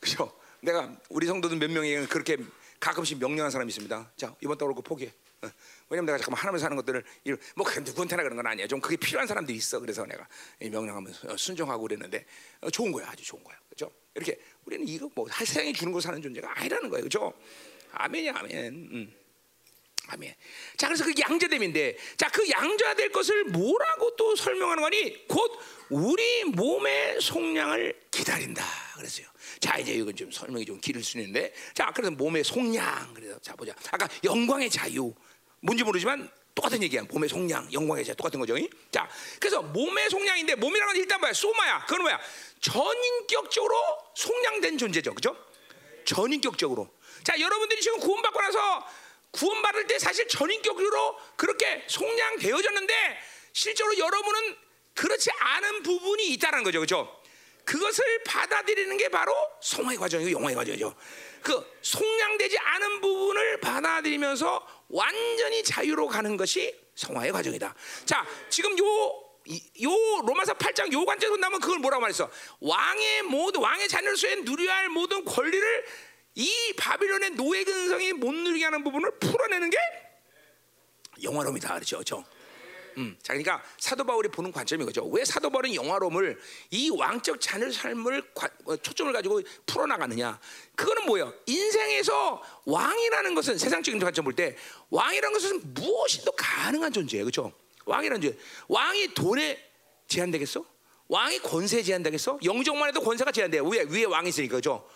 [0.00, 0.38] 그죠?
[0.60, 2.38] 내가 우리 성도들 몇 명이 그렇게
[2.80, 4.12] 가끔씩 명령한 사람이 있습니다.
[4.16, 5.12] 자 이번 달 월급 포기해.
[5.89, 7.05] 왜냐면 내가 잠깐만 하나님에서 하는 것들을
[7.56, 8.66] 뭐 누구한테나 그런 건 아니야.
[8.66, 9.81] 좀 그게 필요한 사람들이 있어.
[9.81, 10.27] 그래서 내가
[10.60, 12.24] 명령하면서 순종하고 그랬는데
[12.60, 13.93] 어, 좋은 거야, 아주 좋은 거야, 그렇죠?
[14.14, 17.32] 이렇게 우리는 이거 뭐 세상에 주는 거 사는 존재가 아니라는 거예요, 그렇죠?
[17.93, 18.66] 아멘이야, 아멘.
[18.93, 19.23] 음.
[20.09, 20.35] 아멘.
[20.77, 25.27] 자, 그래서 그 양자됨인데, 자, 그 양자될 것을 뭐라고 또 설명하는 거니?
[25.28, 25.59] 곧
[25.90, 28.64] 우리 몸의 속량을 기다린다.
[28.97, 29.27] 그랬어요.
[29.60, 33.14] 자, 이제 이건 좀 설명이 좀 길을 수 있는데, 자, 그래서 몸의 속량.
[33.14, 33.74] 그래서 자 보자.
[33.93, 35.14] 아까 영광의 자유.
[35.62, 37.02] 뭔지 모르지만 똑같은 얘기야.
[37.05, 38.55] 몸의 속량, 영광의 자유 똑같은 거죠.
[38.90, 39.09] 자,
[39.40, 41.32] 그래서 몸의 속량인데 몸이라는 건 일단 뭐야?
[41.32, 41.84] 소마야.
[41.86, 42.20] 그건 뭐야?
[42.60, 43.74] 전인격적으로
[44.14, 45.14] 속량된 존재죠.
[45.14, 45.36] 그죠?
[46.05, 46.90] 전인격적으로.
[47.24, 48.86] 자, 여러분들이 지금 구원받고 나서
[49.30, 52.94] 구원받을 때 사실 전인격으로 그렇게 속량되어졌는데
[53.52, 54.56] 실제로 여러분은
[54.94, 56.80] 그렇지 않은 부분이 있다는 거죠.
[56.80, 57.22] 그렇죠?
[57.64, 59.32] 그것을 받아들이는 게 바로
[59.62, 60.94] 성화의 과정이고 영화의 과정이죠.
[61.43, 67.74] 그 속량되지 않은 부분을 받아들이면서 완전히 자유로 가는 것이 성화의 과정이다.
[68.05, 68.85] 자, 지금 요,
[69.82, 69.90] 요
[70.24, 72.31] 로마서 8장 요 관점에서 나면 그걸 뭐라고 말했어?
[72.60, 75.85] 왕의 모든 왕의 자녀로서의 누려야 할 모든 권리를
[76.35, 79.78] 이 바빌론의 노예 근성이 못 누리게 하는 부분을 풀어내는 게
[81.23, 81.74] 영화로움이다.
[81.74, 81.97] 그렇죠?
[81.97, 82.24] 그렇죠?
[82.97, 85.05] 음, 자, 그러니까 사도 바울이 보는 관점이 그죠.
[85.06, 86.39] 왜 사도 바울은 영화로움을
[86.70, 90.39] 이 왕적 자녀 삶을 과, 어, 초점을 가지고 풀어나가느냐?
[90.74, 91.32] 그거는 뭐예요?
[91.47, 94.56] 인생에서 왕이라는 것은 세상적인 관점 볼 때
[94.90, 97.52] 왕이라는 것은 무엇이도 가능한 존재예요, 그렇죠?
[97.85, 98.39] 왕이라는 존재,
[98.69, 99.70] 왕이 돈에
[100.09, 100.64] 제한되겠어?
[101.09, 102.39] 왕이 권세에 제한되겠어?
[102.44, 103.64] 영적만 해도 권세가 제한돼요.
[103.64, 104.89] 위에 위에 왕이 있으니까, 그렇죠?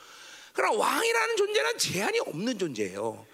[0.53, 3.27] 그럼 왕이라는 존재는 제한이 없는 존재예요.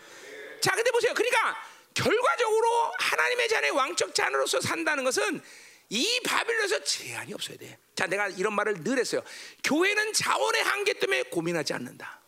[0.61, 1.13] 자, 근데 보세요.
[1.15, 1.57] 그러니까
[1.95, 5.43] 결과적으로 하나님의 자녀의 왕적 자녀로서 산다는 것은
[5.89, 7.79] 이 바빌론에서 제한이 없어야 돼.
[7.95, 9.23] 자, 내가 이런 말을 늘 했어요.
[9.63, 12.21] 교회는 자원의 한계 때문에 고민하지 않는다.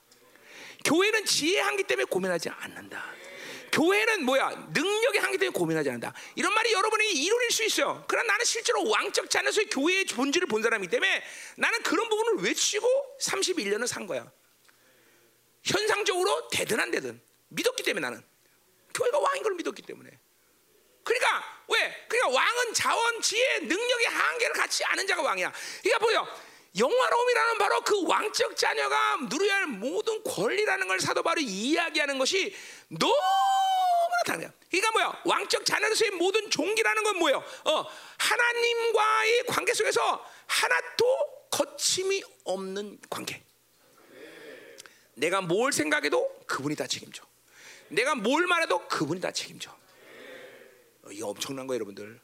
[0.85, 3.15] 교회는 지혜의 한계 때문에 고민하지 않는다.
[3.73, 4.51] 교회는 뭐야?
[4.73, 6.13] 능력의 한계 때문에 고민하지 않는다.
[6.37, 8.05] 이런 말이 여러분이 이론일 수 있어요.
[8.07, 11.23] 그러나 나는 실제로 왕적 자녀에서 교회의 본질을 본 사람이기 때문에
[11.57, 12.87] 나는 그런 부분을 외치고
[13.21, 14.31] 31년을 산 거야.
[15.65, 18.34] 현상적으로 되든 안 되든 믿었기 때문에 나는.
[18.95, 20.11] 교회가 왕인 걸 믿었기 때문에.
[21.03, 22.07] 그러니까 왜?
[22.09, 25.53] 그러니까 왕은 자원, 지혜, 능력의 한계를 갖지 않은 자가 왕이야.
[25.83, 26.55] 그러니까 보여.
[26.77, 32.55] 영화로움이라는 바로 그 왕적 자녀가 누려야 할 모든 권리라는 걸 사도 바로 이야기하는 것이
[32.89, 34.53] 너무나 다르야.
[34.71, 35.23] 그러니까 뭐야?
[35.25, 37.45] 왕적 자녀로서의 모든 종기라는 건 뭐예요?
[37.65, 37.87] 어,
[38.19, 43.41] 하나님과의 관계 속에서 하나도 거침이 없는 관계.
[45.15, 47.24] 내가 뭘 생각해도 그분이 다 책임져.
[47.95, 49.71] 내가 뭘 말해도 그분이 다 책임져.
[51.03, 52.21] 어, 이거 엄청난 거예요, 여러분들.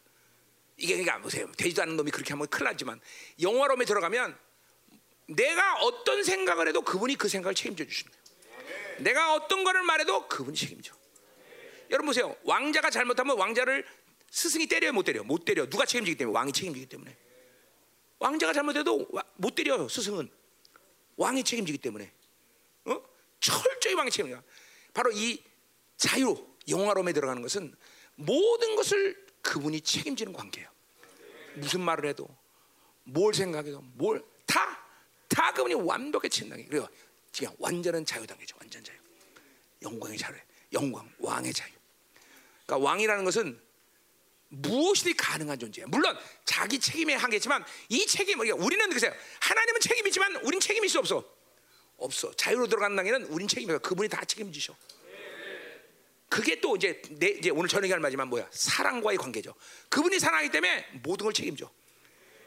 [0.76, 1.50] 이게 그러니까 보세요.
[1.56, 3.00] 되지도 않는 놈이 그렇게 하면 큰일 나지만
[3.40, 4.36] 영화로움에 들어가면
[5.26, 9.02] 내가 어떤 생각을 해도 그분이 그 생각을 책임져 주시는 거예요.
[9.02, 10.94] 내가 어떤 거를 말해도 그분이 책임져.
[11.90, 12.34] 여러분 보세요.
[12.44, 13.86] 왕자가 잘못하면 왕자를
[14.30, 15.22] 스승이 때려요, 못 때려?
[15.22, 15.68] 못 때려.
[15.68, 17.16] 누가 책임지기 때문에 왕이 책임지기 때문에.
[18.18, 20.30] 왕자가 잘못해도 못 때려 스승은
[21.16, 22.12] 왕이 책임지기 때문에.
[22.86, 23.02] 어?
[23.40, 24.42] 철저히 왕이 책임져.
[24.94, 25.42] 바로 이
[26.00, 26.34] 자유,
[26.66, 27.76] 영화로움에 들어가는 것은
[28.16, 30.68] 모든 것을 그분이 책임지는 관계예요.
[31.56, 32.26] 무슨 말을 해도,
[33.04, 34.82] 뭘 생각해도, 뭘 다,
[35.28, 36.64] 다 그분이 완벽하게 책임당해.
[36.64, 36.88] 그래요.
[37.32, 38.56] 지금 완전한 자유당이죠.
[38.58, 38.96] 완전 자유.
[39.82, 40.34] 영광의 자유.
[40.72, 41.70] 영광, 왕의 자유.
[42.64, 43.60] 그러니까 왕이라는 것은
[44.48, 45.88] 무엇이든 가능한 존재예요.
[45.88, 46.16] 물론
[46.46, 49.08] 자기 책임에 한계지만 이 책임 그러니까 우리는 그래서
[49.40, 51.24] 하나님은 책임이지만 우린 책임일 수 없어.
[51.98, 52.32] 없어.
[52.32, 53.78] 자유로 들어가는 당에는 우린 책임이야.
[53.78, 54.74] 그분이 다 책임지셔.
[56.30, 58.46] 그게 또 이제 내 이제 오늘 저녁에 할 말이지만 뭐야?
[58.52, 59.52] 사랑과의 관계죠.
[59.88, 61.68] 그분이 사랑하기 때문에 모든 걸 책임져.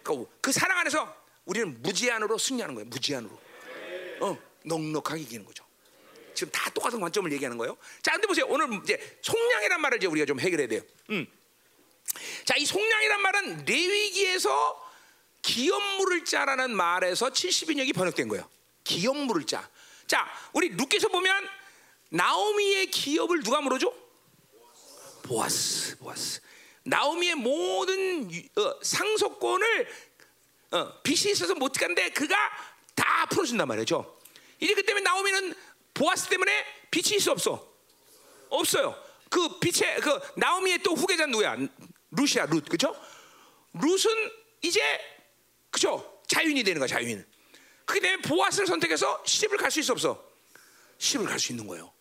[0.02, 2.88] 그, 그 사랑 안에서 우리는 무제한으로 승리하는 거예요.
[2.88, 3.40] 무제한으로.
[4.22, 5.66] 어, 넉넉하게 이기는 거죠.
[6.34, 7.78] 지금 다 똑같은 관점을 얘기하는 거예요.
[8.02, 8.46] 자, 근데 보세요.
[8.48, 10.82] 오늘 이제 속량이란 말을 이제 우리가 좀 해결해야 돼요.
[11.10, 11.28] 음.
[12.46, 14.82] 자, 이 속량이란 말은 레위기에서
[15.42, 18.50] 기업물을 짜라는 말에서 70인역이 번역된 거예요.
[18.86, 19.70] 기업물을 짜.
[20.08, 21.50] 자, 우리 룻께서 보면
[22.14, 23.92] 나오미의 기업을 누가 물어줘?
[25.24, 26.42] 보아스, 보아스.
[26.84, 29.88] 나오미의 모든 어, 상속권을
[30.72, 32.36] 어, 빚이 있어서 못 간데 그가
[32.94, 34.20] 다 풀어준단 말이죠.
[34.60, 35.56] 이제 그 때문에 나오미는
[35.94, 37.68] 보아스 때문에 빚이 있어 없어?
[38.50, 38.96] 없어요.
[39.30, 41.58] 그 빚의 그 나오미의 또 후계자 누구야?
[42.12, 42.96] 루시아 룻 그죠?
[43.74, 44.32] 룻은
[44.62, 44.80] 이제
[45.72, 46.22] 그죠?
[46.28, 47.26] 자유인이 되는 거야 자유인.
[47.86, 50.24] 그게 때문에 보아스를 선택해서 시집을 갈 수 있어 없어?
[51.00, 51.92] 시집을 갈 수 있는 거예요.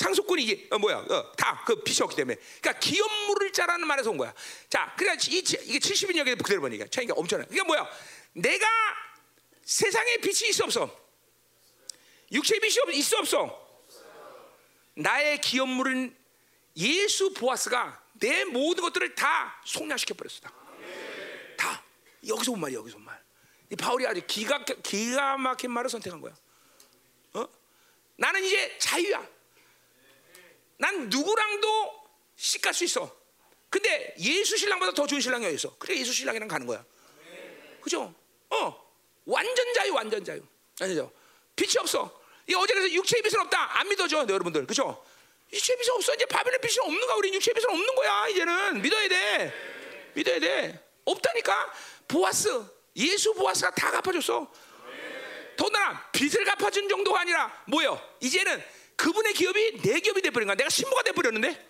[0.00, 0.04] 어?
[0.04, 0.96] 상속권이 이게 어, 뭐야?
[0.96, 2.36] 어, 다그 빚이 없기 때문에.
[2.60, 4.32] 그러니까 기업 물을 짜라는 말에서 온 거야.
[4.68, 7.44] 자, 그러니까 이, 이게 70인역에 그대로 보니까 차이가 엄청나.
[7.44, 7.90] 그러니까 뭐야?
[8.32, 8.66] 내가
[9.62, 10.98] 세상에 빚이 있어 없어?
[12.32, 13.68] 육체의 빚이 없, 있어 없어?
[14.94, 16.16] 나의 기업물은
[16.76, 20.40] 예수 보아스가 내 모든 것들을 다 속량시켜 버렸어.
[20.40, 20.52] 다.
[21.56, 21.84] 다.
[22.26, 22.78] 여기서 온 말이야.
[22.78, 23.22] 여기서 온 말.
[23.70, 26.34] 이 바울이 아주 기가 기가 막힌 말을 선택한 거야.
[27.34, 27.46] 어?
[28.16, 29.39] 나는 이제 자유야.
[30.80, 32.04] 난 누구랑도
[32.36, 33.14] 시갈 수 있어.
[33.68, 35.76] 근데 예수 신랑보다 더 좋은 신랑이 어딨어?
[35.78, 36.82] 그래 예수 신랑이랑 가는 거야.
[37.82, 38.14] 그죠?
[38.48, 38.92] 어,
[39.26, 40.42] 완전 자유, 완전 자유.
[40.80, 41.12] 아니죠?
[41.54, 42.18] 빛이 없어.
[42.46, 43.78] 이 어제 그래서 육체의 빛은 없다.
[43.78, 44.66] 안 믿어져, 네, 여러분들.
[44.66, 45.04] 그죠?
[45.52, 46.14] 육체의 빛은 없어.
[46.14, 47.16] 이제 바벨론 빛은 없는 거야.
[47.16, 48.28] 우리 육체의 빛은 없는 거야.
[48.28, 49.52] 이제는 믿어야 돼.
[50.14, 50.84] 믿어야 돼.
[51.04, 51.72] 없다니까.
[52.08, 52.48] 보아스,
[52.96, 54.50] 예수 보아스가 다 갚아줬어.
[55.56, 58.00] 더나 빚을 갚아준 정도가 아니라 뭐요?
[58.20, 58.64] 이제는
[59.00, 60.54] 그분의 기업이 내 기업이 돼버린 거야.
[60.56, 61.68] 내가 신부가 돼버렸는데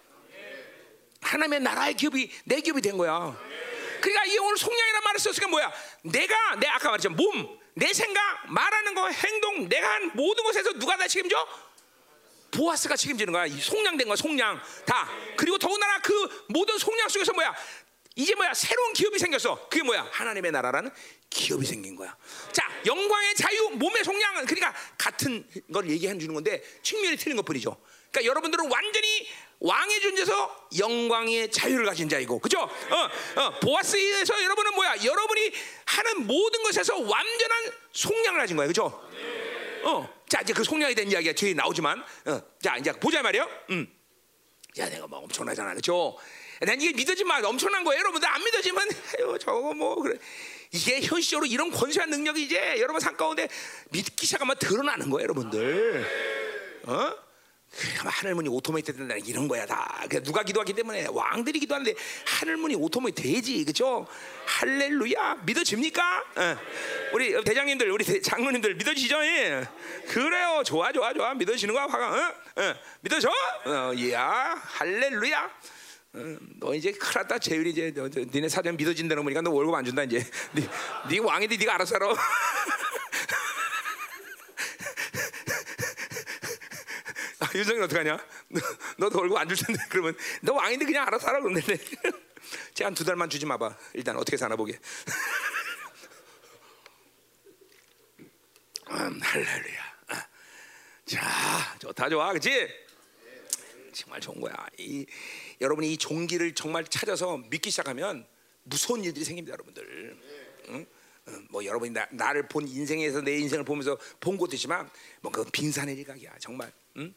[1.20, 3.38] 하나님의 나라의 기업이 내 기업이 된 거야.
[4.00, 5.72] 그러니까 이 오늘 속량이라는 말을 썼으니까 뭐야?
[6.02, 10.96] 내가 내 아까 말했죠 몸, 내 생각, 말하는 거, 행동, 내가 한 모든 것에서 누가
[10.96, 11.36] 다 책임져?
[12.50, 13.46] 보아스가 책임지는 거야.
[13.46, 15.08] 이 속량된 거야, 속량 다.
[15.36, 17.54] 그리고 더군다나 그 모든 속량 속에서 뭐야?
[18.16, 18.54] 이제 뭐야?
[18.54, 19.68] 새로운 기업이 생겼어.
[19.68, 20.08] 그게 뭐야?
[20.10, 20.90] 하나님의 나라라는
[21.30, 22.16] 기업이 생긴 거야.
[22.52, 27.76] 자, 영광의 자유, 몸의 속량은 그러니까 같은 걸 얘기해 주는 건데 측면이 틀린 것 뿐이죠.
[28.10, 29.28] 그러니까 여러분들은 완전히
[29.60, 32.60] 왕의 존재에서 영광의 자유를 가진 자이고, 그죠?
[32.60, 35.04] 어, 어, 보아스에서 여러분은 뭐야?
[35.04, 35.52] 여러분이
[35.84, 38.86] 하는 모든 것에서 완전한 속량을 가진 거야, 그죠?
[39.84, 43.48] 어, 자 이제 그 속량에 대한 이야기가 뒤에 나오지만, 어, 자 이제 보자 말이요.
[43.70, 43.86] 음,
[44.78, 46.16] 야 내가 뭐 엄청나잖아, 그죠?
[46.60, 48.88] 난 이게 믿어지면 엄청난 거예요, 여러분들 안 믿어지면
[49.18, 50.18] 아유 저거 뭐 그래.
[50.72, 53.48] 이게 현실적으로 이런 권세한 능력이 이제 여러분 삶 가운데
[53.90, 56.06] 믿기 시작하면 드러나는 거예요, 여러분들.
[56.84, 57.14] 어?
[57.98, 59.88] 하늘문이 automate 된다 이런 거야 다.
[59.94, 61.94] 그러니까 누가 기도하기 때문에 왕들이 기도하는데
[62.26, 64.06] 하늘문이 automate 되지, 그죠?
[64.46, 66.24] 할렐루야 믿어집니까?
[66.36, 66.56] 어.
[67.14, 69.24] 우리 대장님들, 우리 장로님들 믿어지죠?
[69.24, 69.68] 예.
[70.08, 72.34] 그래요, 좋아, 좋아, 좋아 믿어지는 거야, 화가, 어?
[72.62, 72.74] 어.
[73.00, 73.28] 믿어져?
[73.66, 75.50] 어, 야, 할렐루야.
[76.12, 79.74] 어, 너 이제 큰일 났다 재율이 이제 너, 너, 니네 사정 믿어진다는 거니까 너 월급
[79.74, 80.18] 안 준다 이제.
[80.52, 80.68] 네,
[81.08, 82.12] 네 왕인데 네가 알아서 살아
[87.40, 88.18] 아, 윤성이 어떡하냐?
[88.48, 88.60] 너,
[88.98, 91.76] 너도 월급 안 줄 텐데 그러면 너 왕인데 그냥 알아서 살아 그러는데.
[92.74, 94.16] 제가 한두 달만 주지 마봐 일단.
[94.16, 94.78] 어떻게 사나 보게.
[98.90, 99.82] 음, 할렐루야.
[100.08, 100.26] 아.
[101.06, 102.68] 자 좋다 좋아 그치?
[103.92, 104.54] 정말 좋은 거야.
[104.78, 105.06] 이
[105.60, 108.26] 여러분이 이 종기를 정말 찾아서 믿기 시작하면
[108.62, 110.16] 무서운 일들이 생깁니다, 여러분들.
[110.68, 110.86] 응?
[111.50, 116.72] 뭐 여러분이 나, 나를 본 인생에서 내 인생을 보면서 본 것이지만 뭐그 빙산의 일각이야, 정말.
[116.96, 117.14] 응?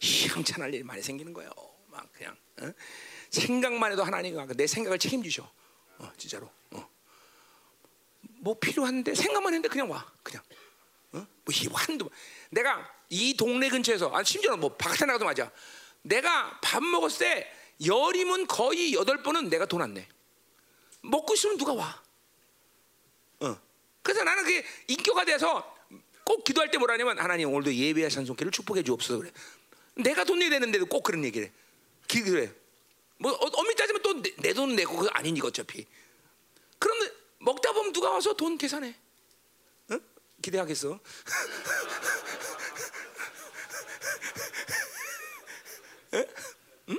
[0.00, 1.50] 희망찬할 일이 많이 생기는 거예요.
[1.88, 2.72] 막 그냥 응?
[3.30, 5.50] 생각만 해도 하나님 내 생각을 책임지셔.
[5.98, 6.50] 어, 진짜로.
[6.70, 6.88] 어.
[8.40, 10.42] 뭐 필요한데 생각만 했는데 그냥 와, 그냥.
[11.12, 11.26] 어?
[11.44, 12.08] 뭐이 한두
[12.50, 15.50] 내가 이 동네 근처에서 아 심지어는 뭐 바깥에 나가도 맞아.
[16.02, 17.52] 내가 밥 먹었을 때
[17.84, 20.06] 열이면 거의 여덟 번은 내가 돈 안 내.
[21.02, 22.02] 먹고 있으면 누가 와.
[23.40, 23.60] 어.
[24.02, 25.76] 그래서 나는 그게 인격화 돼서
[26.24, 29.32] 꼭 기도할 때 뭐라냐면 하나님 오늘도 예배의 산송기를 축복해 주옵소서 그래.
[29.96, 31.52] 내가 돈 내야 되는데도 꼭 그런 얘기를 해.
[32.08, 32.52] 그래.
[33.18, 35.86] 뭐 어, 엄밀히 따지면 또 내돈 내고 그거 아니니까 어차피.
[36.78, 38.94] 그런데 먹다 보면 누가 와서 돈 계산해.
[39.90, 39.98] 어?
[40.40, 40.98] 기대하겠어.
[46.88, 46.98] 응?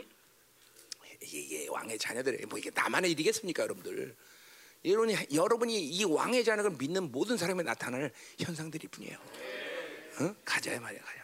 [1.22, 4.16] 이게 왕의 자녀들 뭐 이게 나만의 일이겠습니까, 여러분들?
[4.86, 9.18] 여러분이 여러분이 이 왕의 자녀를 믿는 모든 사람에 나타나는 현상들이 뿐이에요.
[10.22, 10.36] 응?
[10.46, 11.24] 가자 말이야, 가자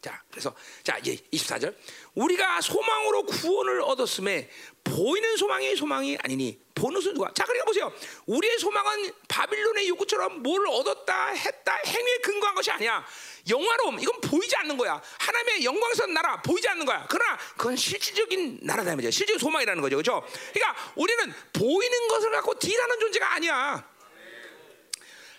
[0.00, 1.74] 자, 그래서 자 이제 24절
[2.14, 4.50] 우리가 소망으로 구원을 얻었음에
[4.84, 7.32] 보이는 소망이 소망이 아니니 보는 순 누가?
[7.32, 7.90] 자, 그러니까 보세요.
[8.26, 13.02] 우리의 소망은 바빌론의 요구처럼 뭘 얻었다 했다 행위에 근거한 것이 아니야.
[13.48, 15.00] 영화로움 이건 보이지 않는 거야.
[15.18, 17.06] 하나님의 영광스러운 나라 보이지 않는 거야.
[17.08, 19.10] 그러나 그건 실질적인 나라다 말이죠.
[19.10, 20.22] 실질 소망이라는 거죠, 그렇죠?
[20.52, 23.88] 그러니까 우리는 보이는 것을 갖고 딜하는 존재가 아니야.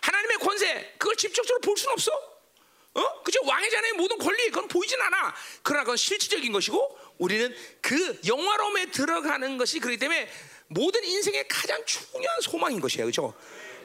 [0.01, 2.11] 하나님의 권세 그걸 직접적으로 볼 수는 없어.
[2.95, 3.23] 어?
[3.23, 3.39] 그죠?
[3.43, 5.35] 왕의 자녀의 모든 권리 그건 보이진 않아.
[5.61, 10.27] 그러나 그건 실질적인 것이고 우리는 그 영화로움에 들어가는 것이 그렇기 때문에
[10.67, 13.05] 모든 인생의 가장 중요한 소망인 것이에요.
[13.05, 13.33] 그렇죠?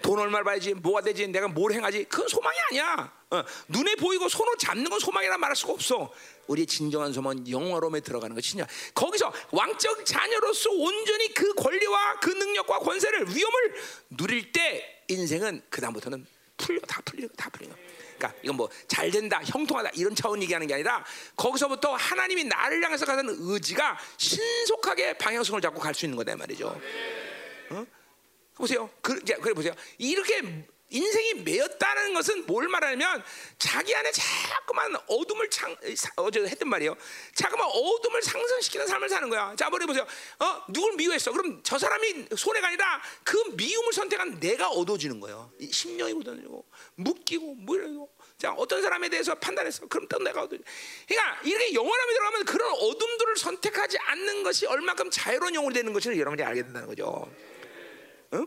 [0.02, 3.12] 돈 얼마를 봐야지, 뭐가 되지, 내가 뭘 행하지, 그건 소망이 아니야.
[3.30, 6.12] 어, 눈에 보이고 손으로 잡는 건 소망이라 말할 수가 없어.
[6.46, 8.66] 우리의 진정한 소망은 영화로움에 들어가는 것이냐.
[8.94, 13.74] 거기서 왕적 자녀로서 온전히 그 권리와 그 능력과 권세를 위험을
[14.16, 16.26] 누릴 때 인생은 그 다음부터는
[16.56, 17.68] 풀려, 다 풀려, 다 풀려.
[18.20, 21.04] 그러니까 이건 뭐 잘 된다, 형통하다 이런 차원 얘기하는 게 아니라
[21.36, 26.80] 거기서부터 하나님이 나를 향해서 가는 의지가 신속하게 방향성을 잡고 갈 수 있는 거다 말이죠.
[27.70, 27.86] 어?
[28.54, 28.90] 보세요.
[29.00, 29.72] 그, 이제 그래 보세요.
[29.98, 33.22] 이렇게 인생이 매였다는 것은 뭘 말하냐면
[33.58, 35.74] 자기 안에 자꾸만 어둠을 창
[36.16, 36.96] 어제 했던 말이에요.
[37.34, 39.54] 자꾸만 어둠을 상승시키는 삶을 사는 거야.
[39.56, 40.06] 자, 머리 보세요.
[40.40, 41.32] 어, 누굴 미워했어?
[41.32, 45.52] 그럼 저 사람이 손해가 아니라 그 미움을 선택한 내가 어두워지는 거예요.
[45.70, 46.64] 심령이 어두워지고
[46.96, 48.20] 묶이고 뭐 이러고.
[48.36, 49.86] 자, 어떤 사람에 대해서 판단했어.
[49.86, 50.58] 그럼 또 내가 어두워.
[51.06, 56.42] 그러니까 이렇게 영원함에 들어가면 그런 어둠들을 선택하지 않는 것이 얼마큼 자유로운 영혼이 되는 것을 여러분이
[56.42, 57.30] 알게 된다는 거죠.
[58.32, 58.46] 응?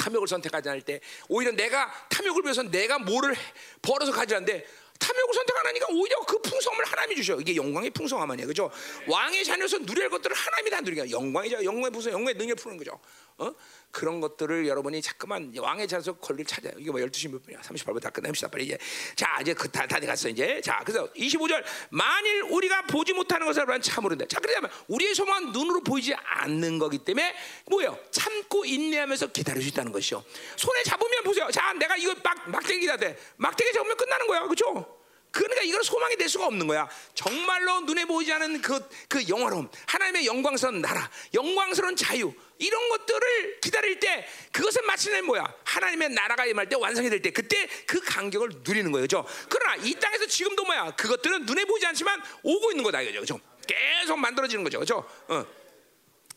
[0.00, 3.36] 탐욕을 선택하지 않을 때 오히려 내가 탐욕을 위해서 내가 뭐를
[3.82, 4.66] 벌어서 가져는데
[4.98, 7.40] 탐욕을 선택 안 하니까 오히려 그 풍성함을 하나님이 주셔.
[7.40, 8.70] 이게 영광의 풍성함 아니에요, 그죠?
[9.08, 11.10] 왕의 자녀에서 누릴 것들을 하나님이 다 누리게.
[11.10, 13.00] 영광이죠, 영광의 풍성, 영광의 능력 푸는 거죠.
[13.38, 13.50] 어?
[13.90, 16.72] 그런 것들을 여러분이 자꾸만 왕의 자녀에서 권리를 찾아요.
[16.78, 17.60] 이게 뭐 12시 몇 분이야?
[17.60, 18.48] 38분 다 끝냅시다.
[18.48, 18.78] 빨리 이제.
[19.16, 20.60] 자, 이제 그 다, 다 갔어, 이제.
[20.60, 21.64] 자, 그래서 25절.
[21.90, 24.26] 만일 우리가 보지 못하는 것을 참으른다.
[24.26, 27.34] 자, 그러면 우리의 소망은 눈으로 보이지 않는 거기 때문에
[27.66, 27.98] 뭐예요?
[28.10, 30.24] 참고 인내하면서 기다릴 수 있다는 것이요.
[30.56, 31.48] 손에 잡으면 보세요.
[31.50, 33.18] 자, 내가 이거 막, 막대기다 돼.
[33.36, 34.46] 막대기 잡으면 끝나는 거야.
[34.46, 34.99] 그죠?
[35.30, 36.88] 그러니까 이걸 소망이 될 수가 없는 거야.
[37.14, 44.00] 정말로 눈에 보이지 않는 그, 그 영화로움, 하나님의 영광스러운 나라, 영광스러운 자유, 이런 것들을 기다릴
[44.00, 45.44] 때 그것은 마침내 뭐야?
[45.64, 49.04] 하나님의 나라가 임할 때 완성이 될 때 그때 그 간격을 누리는 거예요.
[49.04, 49.26] 그죠?
[49.48, 50.90] 그러나 이 땅에서 지금도 뭐야?
[50.96, 53.02] 그것들은 눈에 보이지 않지만 오고 있는 거다.
[53.02, 53.38] 그죠?
[53.66, 54.78] 계속 만들어지는 거죠.
[54.80, 55.08] 그죠?
[55.28, 55.46] 어.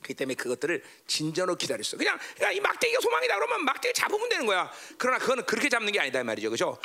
[0.02, 1.96] 그 때문에 그것들을 진전으로 기다렸어.
[1.98, 4.70] 그냥, 그냥 이 막대기가 소망이다 그러면 막대기 잡으면 되는 거야.
[4.98, 6.78] 그러나 그거는 그렇게 잡는 게 아니다 말이죠, 그렇죠?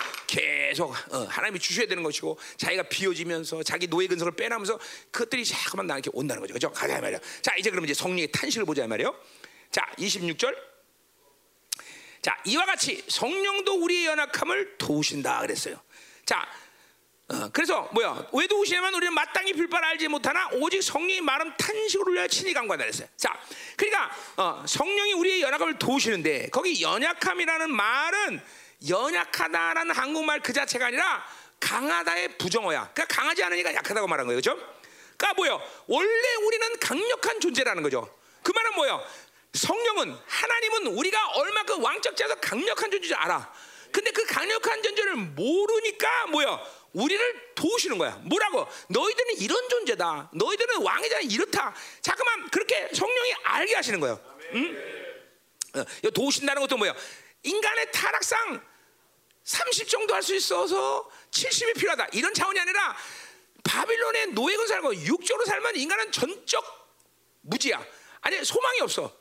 [1.10, 4.78] 어, 하나님이 주셔야 되는 것이고 자기가 비워지면서 자기 노예 근성을 빼나면서
[5.10, 6.70] 그것들이 자꾸만 나한테 온다는 거죠, 그렇죠?
[6.72, 7.18] 가자 말이야.
[7.42, 9.14] 자, 이제 그러면 이제 성령의 탄식을 보자 말이요.
[9.70, 10.56] 자, 26절.
[12.22, 15.80] 자, 이와 같이 성령도 우리의 연약함을 도우신다 그랬어요.
[16.24, 16.46] 자,
[17.28, 18.26] 어, 그래서 뭐야?
[18.32, 23.06] 왜 도우시냐면 우리는 마땅히 불바를 알지 못하나 오직 성령이 말은 탄식으로 올려 친히 강구한다 그랬어요.
[23.16, 23.38] 자,
[23.76, 28.40] 그러니까 어, 성령이 우리의 연약함을 도우시는데 거기 연약함이라는 말은
[28.86, 31.24] 연약하다라는 한국말 그 자체가 아니라
[31.60, 32.90] 강하다의 부정어야.
[32.94, 34.56] 그러니까 강하지 않으니까 약하다고 말한 거예요, 그렇죠?
[35.16, 35.60] 그러니까 뭐요?
[35.86, 38.14] 원래 우리는 강력한 존재라는 거죠.
[38.42, 39.04] 그 말은 뭐요?
[39.54, 43.52] 성령은 하나님은 우리가 얼마큼 왕적 자에서 강력한 존재인지 알아.
[43.90, 46.60] 근데 그 강력한 존재를 모르니까 뭐요?
[46.92, 48.20] 우리를 도우시는 거야.
[48.24, 48.68] 뭐라고?
[48.88, 50.30] 너희들은 이런 존재다.
[50.34, 51.74] 너희들은 자는 이렇다.
[52.00, 54.20] 잠깐만 그렇게 성령이 알게 하시는 거예요.
[54.54, 54.76] 응?
[55.74, 56.94] 어, 도우신다는 것도 뭐야?
[57.42, 58.66] 인간의 타락상
[59.44, 62.08] 30 정도 할 수 있어서 70이 필요하다.
[62.12, 62.96] 이런 차원이 아니라
[63.64, 66.64] 바빌론의 노예군 살고 육적으로 살면 인간은 전적
[67.42, 67.84] 무지야.
[68.20, 69.16] 아니 소망이 없어.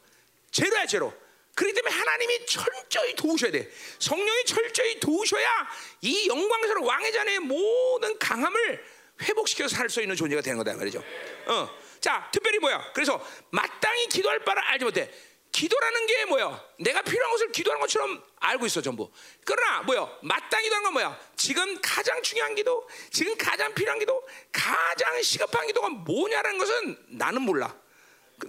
[0.51, 1.13] 제로야 제로.
[1.55, 3.71] 그렇기 때문에 하나님이 철저히 도우셔야 돼.
[3.99, 5.67] 성령이 철저히 도우셔야
[6.01, 8.85] 이 영광스러운 왕의 잔의 모든 강함을
[9.23, 11.03] 회복시켜서 살 수 있는 존재가 되는 거다 말이죠.
[11.47, 11.69] 어.
[11.99, 12.91] 자, 특별히 뭐야?
[12.93, 15.11] 그래서 마땅히 기도할 바를 알지 못해.
[15.57, 16.63] 기도라는 게 뭐야?
[16.81, 19.11] 내가 필요한 것을 기도하는 것처럼 알고 있어 전부.
[19.43, 20.07] 그러나 뭐야?
[20.21, 21.19] 마땅히 기도하는 건 뭐야?
[21.35, 27.75] 지금 가장 중요한 기도, 지금 가장 필요한 기도, 가장 시급한 기도가 뭐냐라는 것은 나는 몰라.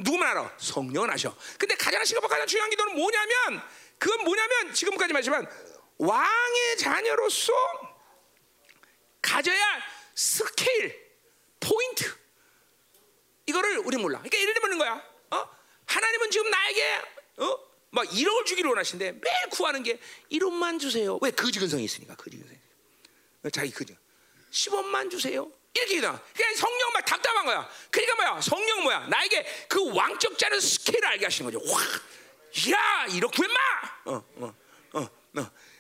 [0.01, 0.55] 누구만 알아?
[0.59, 1.35] 성령은 아셔.
[1.59, 3.63] 근데 가장 시급하고 가장 중요한 기도는 뭐냐면
[3.99, 5.47] 그건 뭐냐면 지금까지 말했지만
[5.97, 7.55] 왕의 자녀로서
[9.23, 9.65] 가져야
[10.15, 11.11] 스케일,
[11.59, 12.05] 포인트
[13.47, 14.19] 이거를 우리 몰라.
[14.19, 15.08] 그러니까 예를 들면 거야.
[15.89, 15.95] 어?
[15.95, 17.03] 하나님은 지금 나에게
[17.39, 17.59] 어?
[17.91, 19.99] 막 1억을 주기를 원하시는데 매일 구하는 게
[20.31, 21.19] 1억만 주세요.
[21.23, 22.57] 왜 거지 근성이 있으니까 거지 근성.
[23.53, 23.97] 자기 거지.
[24.51, 25.51] 10원만 주세요.
[25.75, 26.19] 이렇게 기도.
[26.35, 27.69] 그냥 성령 막 답답한 거야.
[27.91, 28.41] 그러니까 뭐야?
[28.41, 29.07] 성령 뭐야?
[29.09, 31.73] 나에게 그 왕적 자는 스케일을 알게 하시는 거죠.
[31.73, 31.81] 와,
[32.73, 34.13] 야, 이렇게 마.
[34.13, 34.55] 어, 어,
[34.93, 35.09] 어,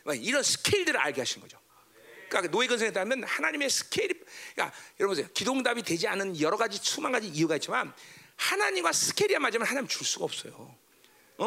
[0.06, 0.14] 어.
[0.14, 1.58] 이런 스케일들을 알게 하신 거죠.
[2.28, 4.14] 그러니까 노예 근성했다면 하나님의 스케일이
[4.54, 5.28] 그러니까 여러분 보세요.
[5.32, 7.92] 기도응답이 되지 않은 여러 가지 수만 가지 이유가 있지만
[8.38, 10.74] 하나님과 스케일이 안 맞으면 하나님 줄 수가 없어요.
[11.38, 11.46] 어?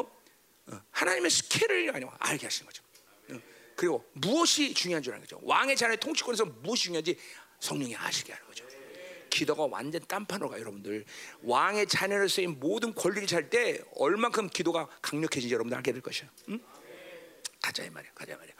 [0.67, 0.81] 어.
[0.91, 2.83] 하나님의 스케일을 알게 하시는 거죠.
[3.31, 3.39] 어.
[3.75, 5.39] 그리고 무엇이 중요한 줄 아는 거죠.
[5.43, 7.17] 왕의 자녀의 통치권에서 무엇이 중요한지
[7.59, 8.65] 성령이 아시게 하는 거죠.
[9.29, 11.05] 기도가 완전 딴판으로 가 여러분들
[11.43, 16.29] 왕의 자녀로서의 모든 권리를 찰때 얼만큼 기도가 강력해진지 여러분들 알게 될 것이야.
[16.49, 16.59] 응?
[17.61, 18.53] 가자 이 말이야, 가자 이 말이야.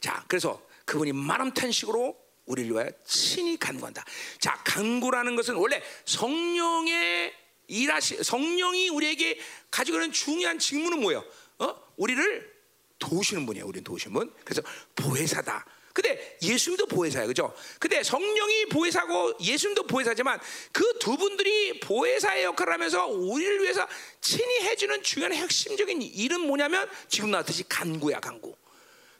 [0.00, 4.04] 자, 그래서 그분이 만함탄식으로 우리를 위하여 친히 간구한다.
[4.38, 9.38] 자, 간구라는 것은 원래 성령의 일하시 성령이 우리에게
[9.70, 11.24] 가지고 있는 중요한 직무는 뭐예요?
[11.58, 11.74] 어?
[11.96, 12.54] 우리를
[12.98, 13.66] 도우시는 분이에요.
[13.66, 14.34] 우리는 도우시는 분.
[14.44, 14.62] 그래서
[14.94, 15.64] 보혜사다.
[15.92, 17.28] 근데 예수님도 보혜사예요.
[17.28, 17.54] 그죠?
[17.78, 20.40] 근데 성령이 보혜사고 예수님도 보혜사지만
[20.72, 23.86] 그 두 분들이 보혜사의 역할을 하면서 우리를 위해서
[24.22, 28.56] 친히 해주는 중요한 핵심적인 일은 뭐냐면 지금 나왔듯이 간구야, 간구.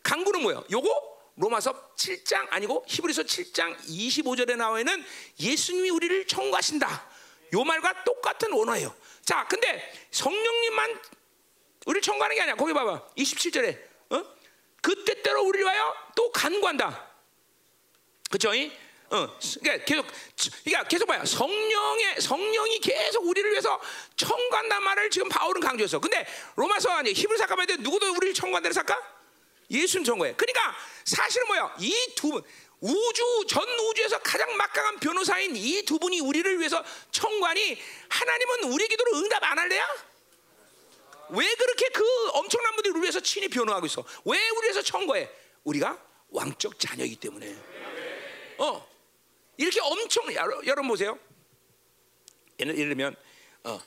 [0.02, 0.64] 간구는 뭐예요?
[0.70, 5.04] 요거 로마서 7장 아니고 히브리서 7장 25절에 나와 있는
[5.38, 7.13] 예수님이 우리를 청구하신다.
[7.54, 8.94] 요 말과 똑같은 원어예요.
[9.24, 11.00] 자, 근데 성령님만
[11.86, 12.54] 우리를 청구하는 게 아니야.
[12.56, 13.08] 거기 봐봐.
[13.16, 13.78] 27절에.
[14.10, 14.24] 어?
[14.82, 17.10] 그 때때로 우리를 위하여 또 간구한다.
[18.30, 18.50] 그쵸?
[18.50, 20.06] 어, 그러니까 계속,
[20.64, 21.24] 그러니까 계속 봐요.
[21.24, 23.80] 성령의 성령이 계속 우리를 위해서
[24.16, 26.00] 청구한단 말을 지금 바울은 강조했어.
[26.00, 26.26] 근데
[26.56, 29.00] 로마서 아니 히브리서 가면 돼 누구도 우리를 청구한다는 사까?
[29.70, 30.34] 예수님 청구해.
[30.34, 31.76] 그러니까 사실은 뭐야?
[31.78, 32.42] 이 두 분,
[32.84, 37.78] 우주 전 우주에서 가장 막강한 변호사인 이 두 분이 우리를 위해서 청구하니
[38.10, 39.86] 하나님은 우리 기도를 응답 안 할래야?
[41.30, 44.04] 왜 그렇게 그 엄청난 분들이 우리 위해서 친히 변호하고 있어?
[44.26, 45.30] 왜 우리 위해서 청구해?
[45.64, 45.98] 우리가
[46.28, 47.56] 왕적 자녀이기 때문에.
[48.58, 48.86] 어,
[49.56, 50.26] 이렇게 엄청
[50.66, 51.18] 여러분 보세요.
[52.60, 53.16] 예를, 예를 들면
[53.64, 53.80] 어,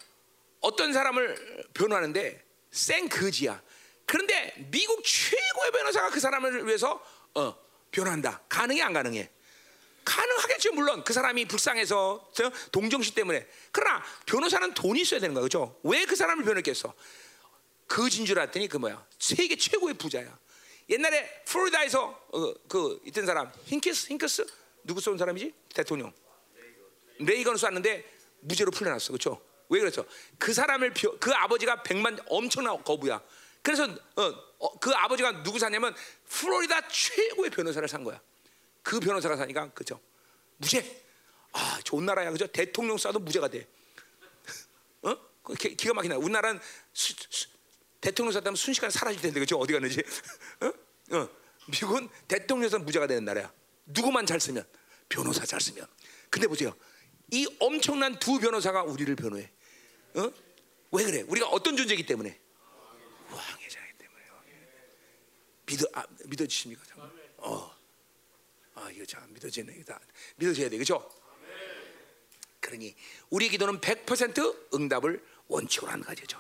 [0.61, 3.61] 어떤 사람을 변호하는데 생 거지야.
[4.07, 7.03] 그런데 미국 최고의 변호사가 그 사람을 위해서
[7.36, 8.41] 어, 변호한다.
[8.49, 9.30] 가능해 안 가능해?
[10.03, 12.31] 가능하겠죠 물론 그 사람이 불쌍해서
[12.72, 15.77] 동정심 때문에 그러나 변호사는 돈이 있어야 되는 거야 그죠?
[15.84, 16.93] 왜 그 사람을 변호했겠어?
[17.89, 20.38] 거진 줄 알았더니 그 뭐야 세계 최고의 부자야
[20.89, 24.45] 옛날에 플로리다에서 어, 그 있던 사람 힌키스 힌크스
[24.84, 26.14] 누구 쏜 사람이지 대통령
[27.19, 28.05] 레이건을 쐈는데
[28.39, 29.41] 무죄로 풀려났어 그렇죠?
[29.68, 30.05] 왜 그랬어?
[30.38, 33.22] 그 사람을 그 아버지가 백만 엄청난 거부야
[33.61, 33.84] 그래서
[34.15, 34.47] 어, 어,
[34.79, 35.95] 그 아버지가 누구 사냐면
[36.29, 38.19] 플로리다 최고의 변호사를 산 거야.
[38.81, 39.99] 그 변호사가 사니까 그죠?
[40.57, 41.03] 무죄.
[41.51, 42.47] 아 좋은 나라야 그죠?
[42.47, 43.67] 대통령 쏴도 무죄가 돼.
[45.03, 45.15] 어?
[45.43, 46.17] 그 기, 기가 막히나.
[46.17, 46.59] 우리나라는
[46.93, 47.47] 수, 수,
[48.01, 49.57] 대통령 쐈다면 순식간에 사라질 텐데 그죠?
[49.57, 50.01] 어디 갔는지.
[50.61, 51.17] 어?
[51.17, 51.29] 어.
[51.67, 53.51] 미국은 대통령 쏴 무죄가 되는 나라야.
[53.85, 54.65] 누구만 잘 쓰면
[55.09, 55.85] 변호사 잘 쓰면.
[56.29, 56.73] 근데 보세요.
[57.31, 59.51] 이 엄청난 두 변호사가 우리를 변호해.
[60.15, 60.31] 어?
[60.91, 61.23] 왜 그래?
[61.27, 62.39] 우리가 어떤 존재이기 때문에?
[63.29, 64.23] 왕의 자이기 때문에
[65.68, 66.81] 믿어 아, 믿어지십니까?
[67.38, 67.76] 어,
[68.76, 69.99] 아 이거 참 믿어지네 다
[70.38, 71.07] 믿어져야 돼, 그렇죠?
[72.60, 72.95] 그러니
[73.30, 76.39] 우리 기도는 100% 응답을 원칙으로 하는 가지죠.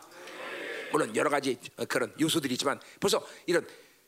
[0.91, 1.59] 물론 여러 가지
[1.89, 3.67] 그런 요소들이 있지만 벌써 이런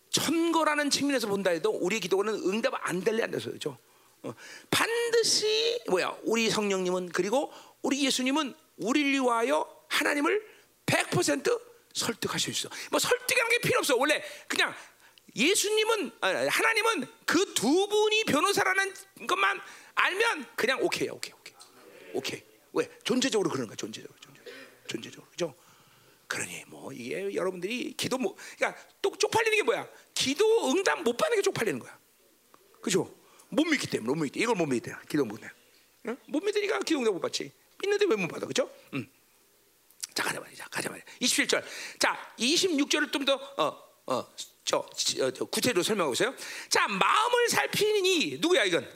[0.09, 3.77] 천거라는 측면에서 본다 해도 우리 기도는 응답 안 될래 안 돼서 그죠?
[4.23, 4.33] 어,
[4.69, 10.45] 반드시 뭐야 우리 성령님은 그리고 우리 예수님은 우리를 위하여 하나님을
[10.85, 11.61] 100%
[11.93, 12.75] 설득하실 수 있어.
[12.91, 13.95] 뭐 설득하는 게 필요 없어.
[13.97, 14.73] 원래 그냥
[15.35, 18.93] 예수님은 하나님은 그 두 분이 변호사라는
[19.27, 19.59] 것만
[19.95, 21.11] 알면 그냥 오케이야.
[21.11, 21.33] 오케이.
[21.33, 21.53] 오케이.
[22.13, 22.43] 오케이.
[22.73, 22.89] 왜?
[23.03, 23.75] 존재적으로 그러는 거야.
[23.75, 24.17] 존재적으로.
[24.87, 25.29] 존재 적으로.
[25.29, 25.53] 그죠?
[26.27, 29.87] 그러니 뭐 이게 여러분들이 기도 뭐 그러니까 또 쪽팔리는 게 뭐야?
[30.13, 31.99] 기도 응답 못 받는 게 쪽팔리는 거야.
[32.81, 33.13] 그죠?
[33.49, 34.39] 못 믿기 때문에 못 믿기.
[34.39, 34.93] 이걸 못 믿대.
[35.09, 35.49] 기도 못 해.
[36.07, 36.17] 응?
[36.27, 37.51] 못 믿으니까 기도 응답 못 받지.
[37.81, 38.47] 믿는데 왜 못 받아?
[38.47, 38.71] 그죠?
[38.93, 39.07] 응.
[40.13, 40.65] 자 가자 말이야.
[40.71, 41.03] 가자 말이야.
[41.21, 41.63] 27절.
[41.99, 44.33] 자 26절을 좀더 어 어
[44.69, 46.35] 저 구체적으로 설명하고 있어요.
[46.69, 48.87] 자 마음을 살피니 누구야 이건?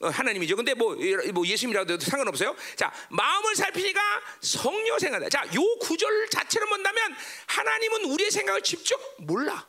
[0.00, 0.54] 어, 하나님이죠.
[0.54, 0.96] 근데 뭐,
[1.32, 2.54] 뭐 예수님이라도 상관없어요.
[2.76, 4.00] 자, 마음을 살피니까
[4.40, 5.28] 성령 생각다.
[5.30, 7.14] 자, 요 구절 자체를 본다면
[7.46, 9.66] 하나님은 우리의 생각을 직접 몰라.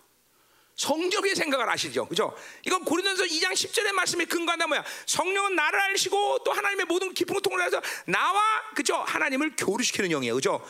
[0.76, 2.36] 성령의 생각을 아시죠, 그죠?
[2.66, 4.84] 이건 고린도서 2장 10절의 말씀에 근거한다 뭐야?
[5.06, 8.42] 성령은 나를 알시고 또 하나님의 모든 깊은 고통을 해서 나와
[8.76, 8.96] 그죠?
[8.96, 10.62] 하나님을 교류시키는 영이에요, 그죠?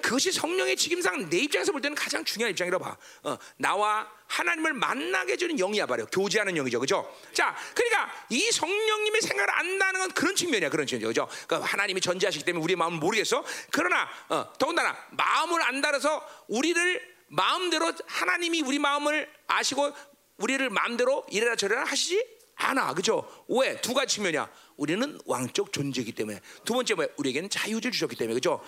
[0.00, 2.96] 그것이 성령의 직임상 내 입장에서 볼 때는 가장 중요한 입장이라고 봐.
[3.22, 6.06] 어, 나와 하나님을 만나게 해주는 영이야 말이야.
[6.06, 7.16] 교제하는 영이죠, 그죠?
[7.32, 11.46] 자, 그러니까 이 성령님의 생각을 안다는 건 그런 측면이야, 그런 측면이죠, 그죠?
[11.46, 13.44] 그러니까 하나님이 전제하시기 때문에 우리의 마음을 모르겠어.
[13.70, 19.92] 그러나 어, 더군다나 마음을 안달아서 우리를 마음대로 하나님이 우리 마음을 아시고
[20.38, 22.24] 우리를 마음대로 이래라 저래라 하시지
[22.56, 22.94] 않아.
[22.94, 23.26] 그죠?
[23.48, 23.80] 왜?
[23.80, 24.50] 두 가지 측면이야.
[24.76, 26.40] 우리는 왕적 존재이기 때문에.
[26.64, 27.08] 두 번째 뭐야?
[27.16, 28.34] 우리에게는 자유를 주셨기 때문에.
[28.34, 28.62] 그죠?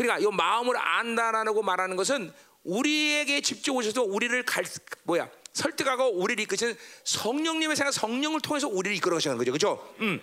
[0.00, 2.32] 그러니까 이 마음을 안다라고 말하는 것은
[2.64, 4.64] 우리에게 직접 오셔서 우리를 갈
[5.02, 5.28] 뭐야?
[5.52, 6.74] 설득하고 우리를 이끄시는
[7.04, 9.94] 성령님의 생각, 성령을 통해서 우리를 이끌어 가시는 거죠, 그렇죠?
[10.00, 10.18] 음.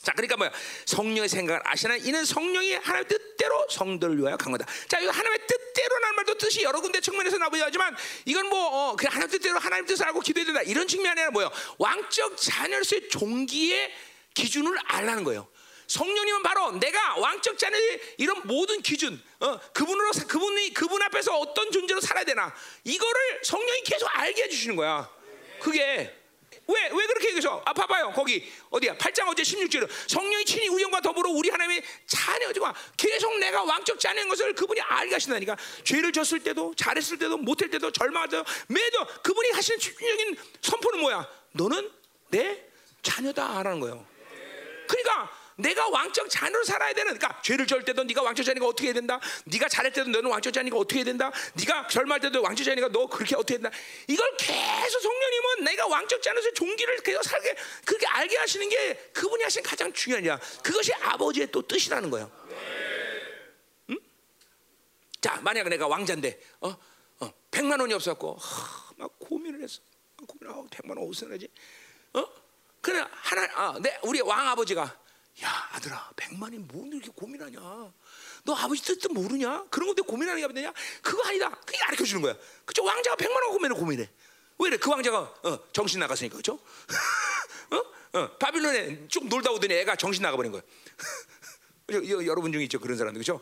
[0.00, 0.50] 자, 그러니까 뭐야?
[0.86, 4.64] 성령의 생각을 아시나 이는 성령이 하나님의 뜻대로 성도를 위하여 간 거다.
[4.88, 7.94] 자, 이거 하나님의 뜻대로라는 말도 뜻이 여러 군데 측면에서 나오긴 하지만
[8.24, 11.50] 이건 뭐 어, 그 하나님 뜻대로 하나님 뜻을 알고 기도해야 된다 이런 측면이 아니라 뭐요?
[11.76, 13.92] 왕적 자녀로서의 종기의
[14.32, 15.48] 기준을 알라는 거예요.
[15.86, 22.00] 성령님은 바로 내가 왕적 자녀의 이런 모든 기준, 어, 그분으로 그분이 그분 앞에서 어떤 존재로
[22.00, 22.54] 살아야 되나
[22.84, 25.08] 이거를 성령이 계속 알게 해주시는 거야.
[25.60, 26.12] 그게
[26.68, 27.62] 왜, 왜 그렇게 얘기해서?
[27.64, 28.12] 아, 봐봐요.
[28.12, 28.96] 거기, 어디야?
[28.96, 34.28] 8장 어제 16절에 성령이 친히 우리 영과 더불어 우리 하나님의 자녀지만 계속 내가 왕적 자녀인
[34.28, 35.56] 것을 그분이 알게 하신다니까.
[35.84, 41.28] 죄를 졌을 때도, 잘했을 때도, 못할 때도, 때도, 매도 그분이 하시는 집중적인 선포는 뭐야?
[41.52, 41.88] 너는
[42.30, 42.64] 내
[43.02, 44.04] 자녀다 라는 거예요.
[44.88, 48.94] 그러니까 내가 왕적 자녀로 살아야 되는 그러니까 죄를 절 때도 네가 왕적 자녀가 어떻게 해야
[48.94, 49.18] 된다?
[49.44, 51.32] 네가 잘할 때도 너는 왕적 자녀가 어떻게 해야 된다?
[51.54, 53.76] 네가 절말 때도 왕적 자녀가 너 그렇게 어떻게 해야 된다?
[54.06, 57.56] 이걸 계속 성령님은 내가 왕적 자녀로서 종기를 계속 살게
[57.86, 62.30] 그렇게 알게 하시는 게 그분이 하신 가장 중요한 일 그것이 아버지의 또 뜻이라는 거예요.
[63.90, 63.98] 응?
[65.22, 66.76] 자 만약 내가 왕자인데 어?
[67.20, 69.80] 어, 100만 원이 없었고 하, 막 고민을 했어.
[70.26, 71.48] 고민하고 100만 원 어디서 나지?
[72.12, 72.26] 어?
[72.82, 75.05] 그래 하나 아, 내 우리 왕 아버지가
[75.42, 77.60] 야 아들아 백만이 뭐 이렇게 고민하냐?
[77.60, 79.66] 너 아버지 뜻도 모르냐?
[79.70, 80.72] 그런 것때 고민하는 게 되냐?
[81.02, 81.50] 그거 아니다.
[81.66, 82.34] 그게 가르쳐 주는 거야.
[82.64, 84.10] 그죠 왕자가 백만 원 고민을 고민해.
[84.58, 84.78] 왜 그래?
[84.78, 86.58] 그 왕자가 어, 정신 나갔으니까 그죠
[87.70, 88.18] 어?
[88.18, 90.62] 어, 바빌론에 쭉 놀다 오더니 애가 정신 나가버린 거야.
[92.26, 93.40] 여러분 중에 있죠 그런 사람들 그죠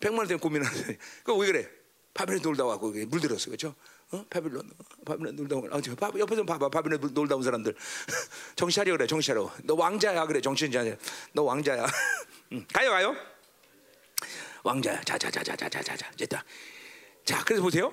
[0.00, 1.68] 백만 원 때문에 고민하는 그왜 그래?
[2.14, 3.74] 바빌론에 놀다 와고 물들었어 그죠
[4.10, 4.24] 어?
[4.30, 4.70] 바빌론,
[5.04, 7.74] 바빌론 놀다 온, 아, 바, 옆에서 봐봐, 바빌론 놀다 온 사람들.
[8.56, 9.50] 정신 차려 그래, 정신 차려.
[9.64, 10.96] 너 왕자야 그래, 정신 차려.
[11.32, 11.86] 너 왕자야.
[12.52, 12.64] 응.
[12.72, 13.16] 가요, 가요.
[14.62, 15.02] 왕자야.
[15.02, 16.42] 자, 자, 자, 자, 자, 자, 자, 자, 됐다.
[17.24, 17.92] 자, 그래서 보세요.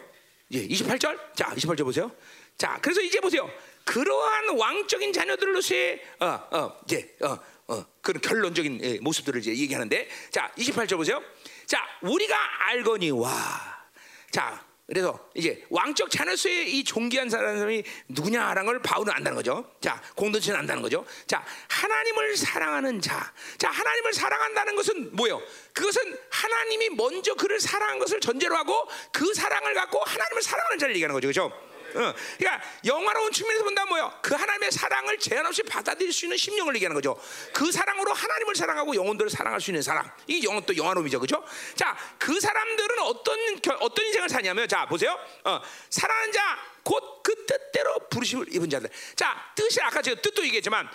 [0.52, 1.36] 예, 28절.
[1.36, 2.10] 자, 28절 보세요.
[2.58, 3.50] 자, 그래서 이제 보세요.
[3.84, 7.38] 그러한 왕적인 자녀들로서의 어, 어, 이제 어,
[7.68, 11.22] 어, 그런 결론적인 예, 모습들을 이제 얘기하는데, 자, 28절 보세요.
[11.66, 12.38] 자, 우리가
[12.70, 13.90] 알거니와,
[14.32, 14.66] 자.
[14.88, 19.72] 그래서 이제 왕적 자녀수의 이 존귀한 사람이 누구냐라는 걸 바울은 안다는 거죠.
[19.82, 21.03] 자, 공동체는 안다는 거죠.
[21.26, 23.34] 자, 하나님을 사랑하는 자.
[23.57, 25.41] 자, 하나님을 사랑한다는 것은 뭐예요?
[25.74, 31.14] 그것은 하나님이 먼저 그를 사랑한 것을 전제로 하고 그 사랑을 갖고 하나님을 사랑하는 자를 얘기하는
[31.16, 31.28] 거죠.
[31.28, 31.74] 그렇죠?
[31.96, 34.20] 어, 그러니까 영화로운 측면에서 본다면 뭐요?
[34.22, 37.20] 그 하나님의 사랑을 제한 없이 받아들일 수 있는 심령을 얘기하는 거죠.
[37.54, 40.10] 그 사랑으로 하나님을 사랑하고 영혼들을 사랑할 수 있는 사람.
[40.28, 41.44] 이 영혼 또 영화로움이죠, 그렇죠?
[41.76, 43.38] 자, 그 사람들은 어떤
[43.80, 45.18] 어떤 인생을 사냐면, 자 보세요.
[45.44, 48.90] 어, 사랑하는 자 곧 그 뜻대로 부르심을 입은 자들.
[49.16, 50.88] 자, 뜻이 아까 제가 뜻도 얘기했지만.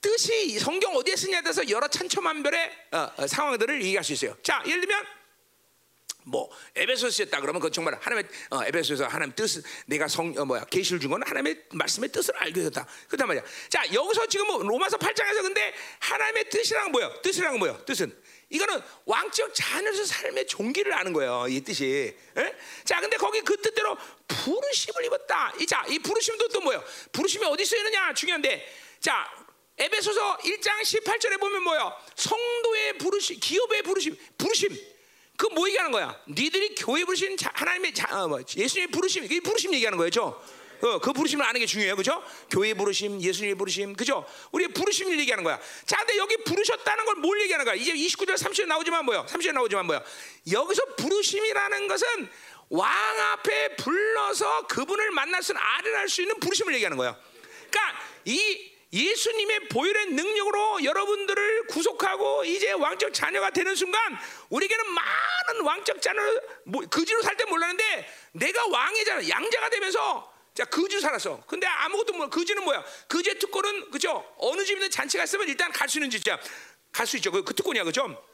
[0.00, 4.36] 뜻이 성경 어디에 쓰냐에 따라서 여러 천처만별의 어, 어, 상황들을 얘기할 수 있어요.
[4.42, 5.02] 자, 예를 들면
[6.24, 10.98] 뭐 에베소서였다 그러면 그 정말 하나님의 어, 에베소서 하나님 뜻 내가 성 어, 뭐야 계시를
[11.00, 12.86] 준건 하나님의 말씀의 뜻을 알게 됐다.
[13.08, 13.44] 그단 말이야.
[13.68, 17.20] 자 여기서 지금 뭐 로마서 8장에서 근데 하나님의 뜻이랑 뭐야?
[17.22, 17.84] 뜻이랑 뭐야?
[17.84, 18.16] 뜻은
[18.50, 21.46] 이거는 왕적 자녀로서 삶의 종기를 아는 거예요.
[21.48, 22.16] 이 뜻이.
[22.36, 22.54] 에?
[22.84, 23.96] 자 근데 거기 그 뜻대로
[24.28, 25.52] 부르심을 입었다.
[25.60, 26.82] 이 자 이 부르심도 또 뭐야?
[27.12, 28.66] 부르심이 어디 쓰이느냐 중요한데
[29.00, 29.44] 자.
[29.76, 31.92] 에베소서 1장 18절에 보면 뭐야?
[32.14, 34.93] 성도의 부르심, 기업의 부르심, 부르심.
[35.36, 36.18] 그 뭐 얘기하는 거야?
[36.28, 40.40] 니들이 교회 부르신 하나님의 자, 어, 뭐, 예수님의 부르심, 이 부르심 얘기하는 거죠.
[40.82, 42.22] 어, 그 부르심을 아는 게 중요해요, 그죠?
[42.50, 44.26] 교회 부르심, 예수님의 부르심, 그죠?
[44.52, 45.58] 우리의 부르심을 얘기하는 거야.
[45.86, 47.74] 자, 근데 여기 부르셨다는 걸 뭘 얘기하는 거야?
[47.74, 49.24] 이제 29절, 30절 나오지만 뭐야?
[49.26, 50.02] 30절 나오지만 뭐야?
[50.52, 52.06] 여기서 부르심이라는 것은
[52.70, 52.90] 왕
[53.32, 57.16] 앞에 불러서 그분을 만날 수, 아련할 수 있는 부르심을 얘기하는 거야.
[57.70, 64.00] 그러니까 이 예수님의 보혈의 능력으로 여러분들을 구속하고 이제 왕적 자녀가 되는 순간
[64.50, 66.22] 우리에게는 많은 왕적 자녀
[66.64, 71.42] 뭐, 그지로 살 때 몰랐는데 내가 왕이잖아 양자가 되면서 자 그지로 살았어.
[71.48, 72.28] 근데 아무것도 몰라.
[72.28, 72.84] 그지는 뭐야?
[73.08, 74.24] 그지의 특권은 그죠?
[74.38, 76.38] 어느 집이든 잔치가 있으면 일단 갈 수 있는 집이야.
[76.92, 77.32] 갈 수 있죠.
[77.32, 78.24] 그, 그 특권이야, 그죠?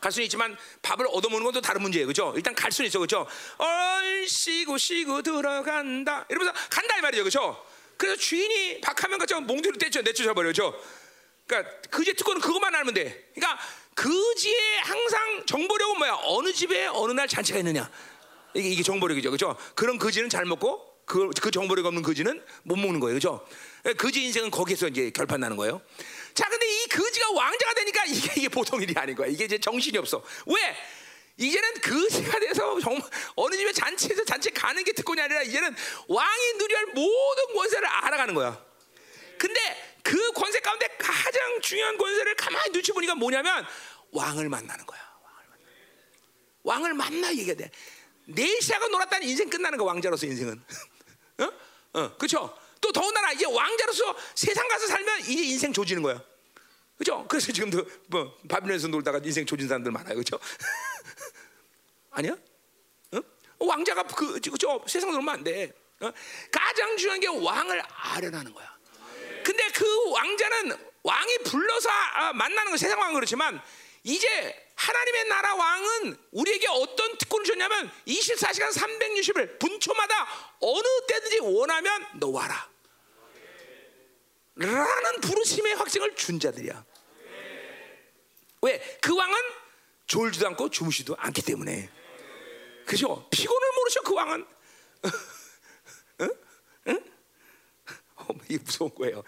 [0.00, 2.32] 갈 수는 있지만 밥을 얻어먹는 것도 다른 문제예요, 그죠?
[2.36, 3.26] 일단 갈 수는 있어, 그죠?
[3.58, 7.66] 얼씨고 쉬고 들어간다 이러면서 간다 이 말이죠, 그죠?
[7.98, 10.74] 그래서 주인이 박하면 같이 몽둥이로 떼쳐 내쫓아 버려죠.
[11.46, 13.30] 그러니까 그지 특권은 그것만 알면 돼.
[13.34, 13.58] 그러니까
[13.94, 16.18] 그지에 항상 정보력은 뭐야?
[16.22, 17.90] 어느 집에 어느 날 잔치가 있느냐.
[18.54, 19.56] 이게 이게 정보력이죠, 그렇죠?
[19.74, 23.46] 그런 그지는 잘 먹고 그, 그 정보력 없는 그지는 못 먹는 거예요, 그렇죠?
[23.96, 25.80] 그지 인생은 거기서 이제 결판 나는 거예요.
[26.34, 29.26] 자, 근데 이 그지가 왕자가 되니까 이게 이게 보통 일이 아닌 거야.
[29.26, 30.22] 이게 이제 정신이 없어.
[30.46, 30.76] 왜?
[31.38, 35.74] 이제는 그지가 돼서 정말 어느 집에 잔치에서 잔치 가는 게 특권이 아니라 이제는
[36.08, 38.64] 왕이 누려할 모든 권세를 알아가는 거야.
[39.38, 43.64] 근데 그 권세 가운데 가장 중요한 권세를 가만히 눈치 보니까 뭐냐면
[44.10, 45.00] 왕을 만나는 거야.
[45.22, 45.64] 왕을 만나.
[46.64, 47.70] 왕을 만나 얘기해야 돼.
[48.26, 50.60] 네시아가 놀았다는 인생 끝나는 거 왕자로서 인생은.
[51.38, 51.52] 어?
[51.92, 52.58] 어, 그렇죠.
[52.80, 56.20] 또 더군다나 이제 왕자로서 세상 가서 살면 이제 인생 조지는 거야.
[56.98, 57.24] 그죠?
[57.28, 60.16] 그래서 지금도 뭐 바빌론에서 놀다가 인생 조진 사람들 많아요.
[60.16, 60.38] 그죠?
[62.10, 62.36] 아니야?
[63.12, 63.20] 어?
[63.60, 64.84] 왕자가 그, 그죠?
[64.86, 65.72] 세상 놀면 안 돼.
[66.00, 66.12] 어?
[66.50, 68.76] 가장 중요한 게 왕을 아련하는 거야.
[69.44, 73.62] 근데 그 왕자는 왕이 불러서 아, 만나는 건 세상 왕은 그렇지만
[74.02, 80.26] 이제 하나님의 나라 왕은 우리에게 어떤 특권을 줬냐면 24시간 360일 분초마다
[80.60, 82.68] 어느 때든지 원하면 너 와라.
[84.56, 86.84] 라는 부르심의 확증을 준 자들이야.
[88.62, 88.98] 왜?
[89.00, 89.34] 그 왕은
[90.06, 91.90] 졸지도 않고 주무시도 않기 때문에.
[92.86, 93.26] 그죠?
[93.30, 94.46] 피곤을 모르셔 그 왕은.
[96.20, 96.30] 응?
[96.88, 97.04] 응?
[98.16, 99.22] 어, 이게 무서운 거예요.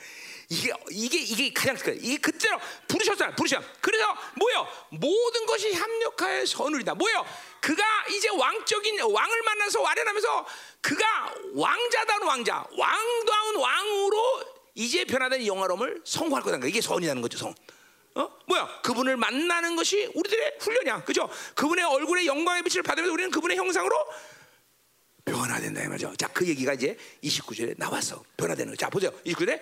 [0.48, 2.58] 이게 이게 이게 가장 큰 이게 그때로
[2.88, 3.36] 부르셨잖아.
[3.36, 3.62] 부르셔.
[3.80, 4.66] 그래서 뭐요?
[4.90, 6.94] 모든 것이 협력하여 선을이다.
[6.94, 7.24] 뭐요?
[7.60, 10.46] 그가 이제 왕적인 왕을 만나서 와련하면서
[10.80, 14.44] 그가 왕자다운 왕자, 왕다운 왕으로
[14.74, 16.66] 이제 변화된 영화로움을 성공할 거다.
[16.66, 17.38] 이게 선이라는 거죠.
[17.38, 17.54] 성.
[18.14, 18.28] 어?
[18.46, 18.80] 뭐야?
[18.82, 21.04] 그분을 만나는 것이 우리들의 훈련이야.
[21.04, 21.28] 그죠?
[21.54, 23.96] 그분의 얼굴에 영광의 빛을 받으면서 우리는 그분의 형상으로
[25.24, 26.14] 변화된다 이 말이죠.
[26.16, 28.22] 자, 그 얘기가 이제 29절에 나왔어.
[28.36, 28.76] 변화되는 거.
[28.76, 29.10] 자, 보세요.
[29.24, 29.60] 29절에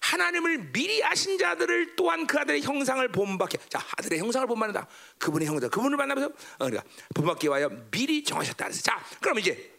[0.00, 3.58] 하나님을 미리 아신 자들을 또한 그 아들의 형상을 본받게.
[3.68, 4.86] 자, 아들의 형상을 본받는다.
[5.18, 6.84] 그분의 형상, 그분을 만나면서 어, 그러니까
[7.14, 8.64] 본받기 위하여 미리 정하셨다.
[8.64, 9.72] 그래서 자, 그럼 이제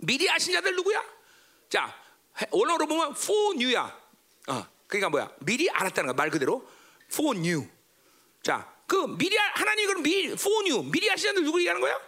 [0.00, 1.04] 미리 아신 자들 누구야?
[1.68, 1.94] 자,
[2.50, 3.98] 원어로 보면 for new야.
[4.48, 5.30] 어, 그러니까 뭐야?
[5.40, 6.14] 미리 알았다는 거야.
[6.14, 6.66] 말 그대로
[7.12, 7.66] for new.
[8.42, 11.98] 자, 그 미리 알- 하나님 그럼 미리 for new 미리 자들 누구 얘기하는 거야?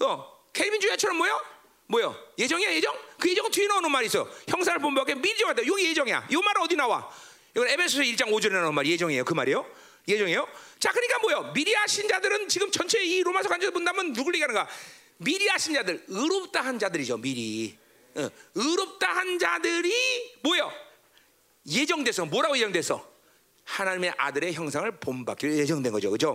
[0.00, 1.40] 어, 케빈 주야처럼 뭐요?
[1.86, 2.16] 뭐요?
[2.38, 2.96] 예정이야 예정?
[3.18, 4.28] 그 예정은 뒤에 나오는 말이 있어.
[4.48, 5.66] 형사를 본받게 미리 정하다.
[5.66, 6.28] 여기 예정이야.
[6.30, 7.08] 이말 어디 나와?
[7.54, 9.24] 이건 에베소서 1장 5절에 나오는 말 예정이에요.
[9.24, 9.66] 그 말이에요.
[10.08, 10.48] 예정이에요.
[10.78, 11.52] 자, 그러니까 뭐요?
[11.52, 14.68] 미리 하신 자들은 지금 전체 이 로마서 간절 본다면 누굴 얘기하는가?
[15.18, 17.18] 미리 하신 자들, 의롭다 한 자들이죠.
[17.18, 17.78] 미리.
[18.16, 20.72] 어, 의롭다 한 자들이 뭐요?
[21.66, 23.06] 예정돼서 뭐라고 예정돼서
[23.64, 26.34] 하나님의 아들의 형상을 본받기로 예정된 거죠, 그렇죠?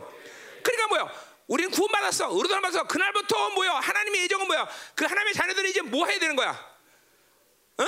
[0.64, 1.10] 그러니까 뭐요?
[1.48, 2.84] 우리는 구원받았어, 의롭다 받았어.
[2.88, 3.72] 그날부터 뭐요?
[3.72, 4.68] 하나님의 예정은 뭐야?
[4.96, 6.52] 그 하나님의 자녀들이 이제 뭐 해야 되는 거야?
[7.78, 7.84] 어?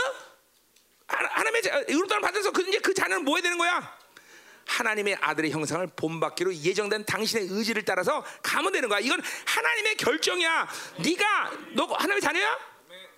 [1.08, 4.00] 하- 하나님의 자- 의롭다를 받아서 그 이제 그 자녀는 뭐 해야 되는 거야?
[4.66, 9.00] 하나님의 아들의 형상을 본받기로 예정된 당신의 의지를 따라서 가면 되는 거야.
[9.00, 10.68] 이건 하나님의 결정이야.
[11.04, 12.54] 네가 너 하나님의 자녀야?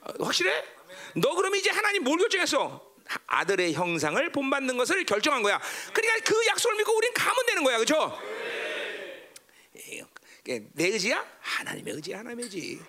[0.02, 0.66] 어, 확실해?
[1.16, 2.93] 너 그럼 이제 하나님 뭘 결정했어?
[3.06, 5.60] 하- 아들의 형상을 본받는 것을 결정한 거야.
[5.94, 8.20] 그러니까 그 약속을 믿고 우리는 가면 되는 거야, 그렇죠?
[10.46, 11.26] 내 의지야?
[11.40, 12.80] 하나님의 의지, 하나님의 의지,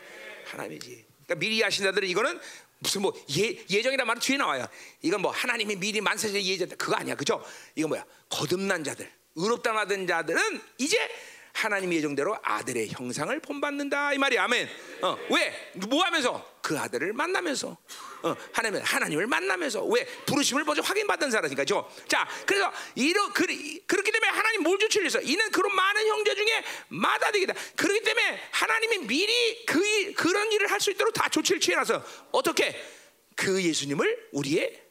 [0.46, 1.04] 하나님의 의지.
[1.24, 2.40] 그러니까 미리 하신 자들은 이거는
[2.80, 4.66] 무슨 뭐 예, 예정이란 말은 뒤에 나와요.
[5.02, 7.42] 이건 뭐 하나님이 미리 만세전 예정 그거 아니야, 그죠?
[7.76, 8.04] 이건 뭐야?
[8.28, 10.98] 거듭난 자들, 의롭다 받은 자들은 이제
[11.52, 14.68] 하나님 예정대로 아들의 형상을 본받는다 이 말이야, 아멘.
[15.02, 15.72] 어, 왜?
[15.88, 16.58] 뭐 하면서?
[16.60, 17.76] 그 아들을 만나면서,
[18.24, 21.90] 어, 하나님 하나님을 만나면서 왜 부르심을 먼저 확인받은 사람이니까, 죠?
[22.08, 23.44] 자, 그래서 이러 그,
[23.86, 25.20] 그렇기 때문에 하나님 뭘 주출했어?
[25.20, 27.52] 이는 그런 많은 형제 중에 마다되기다.
[27.76, 32.02] 그렇기 때문에 하나님이 미리 그 일- 그런 일을 할 수 있도록 다 조치를 취해놔서
[32.32, 32.74] 어떻게
[33.36, 34.82] 그 예수님을 우리의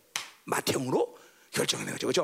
[0.46, 1.18] 맏형으로
[1.52, 2.24] 결정하는 거죠, 그렇죠?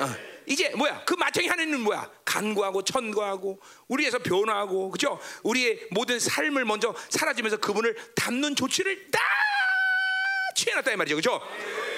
[0.00, 0.14] 어,
[0.46, 1.04] 이제 뭐야?
[1.04, 2.10] 그 맏형이 하나님은 뭐야?
[2.24, 5.18] 간구하고 천구하고 우리에서 변화하고 그죠?
[5.42, 9.20] 우리의 모든 삶을 먼저 사라지면서 그분을 담는 조치를 다
[10.58, 11.40] 취해놨다 이 말이죠, 그죠?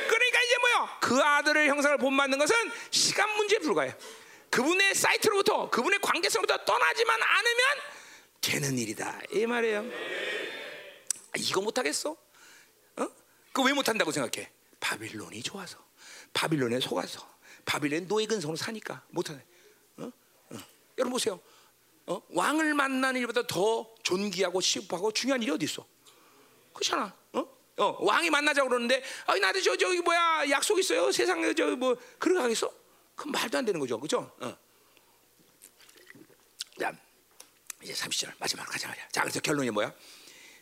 [0.08, 0.98] 그러니까 이제 뭐야?
[1.00, 2.54] 그 아들의 형상을 본받는 것은
[2.90, 3.94] 시간 문제에 불과해.
[4.50, 7.66] 그분의 사이트로부터 그분의 관계성부터 떠나지만 않으면
[8.40, 9.80] 되는 일이다 이 말이에요.
[9.80, 12.10] 아, 이거 못하겠어?
[12.96, 13.08] 어?
[13.52, 14.50] 그왜 못한다고 생각해?
[14.80, 15.78] 바빌론이 좋아서,
[16.34, 17.26] 바빌론에 속아서,
[17.64, 19.42] 바빌론 노예 근성으로 사니까 못하네.
[19.98, 20.04] 어?
[20.04, 20.56] 어.
[20.98, 21.40] 여러분 보세요.
[22.06, 22.20] 어?
[22.30, 25.86] 왕을 만나는 일보다 더 존귀하고 시급하고 중요한 일이 어디 있어?
[26.74, 27.19] 그렇잖아.
[27.80, 27.84] 어?
[27.84, 31.10] 어, 왕이 만나자고 그러는데, 아, 나도 저 저기 뭐야 약속 있어요.
[31.10, 32.70] 세상에 저기 뭐 그러게 하겠어?
[33.16, 34.30] 그 말도 안 되는 거죠, 그죠?
[34.38, 34.56] 어.
[36.78, 36.92] 자,
[37.82, 38.94] 이제 30절 마지막으로 가자.
[39.10, 39.92] 자, 그래서 결론이 뭐야?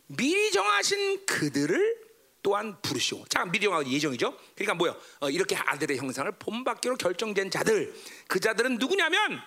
[0.06, 2.08] 미리 정하신 그들을
[2.42, 4.36] 또한 부르시고, 자 미리 정하고 예정이죠.
[4.54, 4.96] 그러니까 뭐요?
[5.20, 7.94] 어, 이렇게 아들의 형상을 본받기로 결정된 자들,
[8.28, 9.42] 그 자들은 누구냐면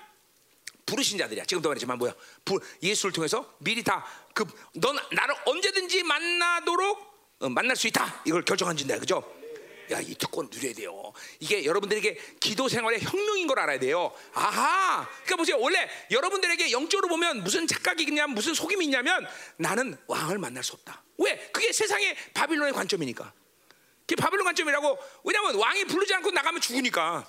[0.86, 1.46] 부르신 자들이야.
[1.46, 2.14] 지금도 말했지만 뭐야?
[2.44, 7.11] 부, 예수를 통해서 미리 다 그 넌 나를 언제든지 만나도록 어,
[7.50, 8.22] 만날 수 있다.
[8.26, 8.98] 이걸 결정한 진다.
[9.00, 9.24] 그죠?
[9.92, 11.12] 야, 이 특권 누려야 돼요.
[11.40, 14.14] 이게 여러분들에게 기도 생활의 혁명인 걸 알아야 돼요.
[14.34, 15.08] 아하.
[15.24, 15.60] 그러니까 보세요.
[15.60, 19.28] 원래 여러분들에게 영적으로 보면 무슨 착각이 있냐면 무슨 속임이 있냐면
[19.58, 21.04] 나는 왕을 만날 수 없다.
[21.18, 21.38] 왜?
[21.52, 23.34] 그게 세상의 바빌론의 관점이니까.
[24.08, 24.98] 그게 바빌론 관점이라고.
[25.26, 27.28] 왜냐하면 왕이 부르지 않고 나가면 죽으니까.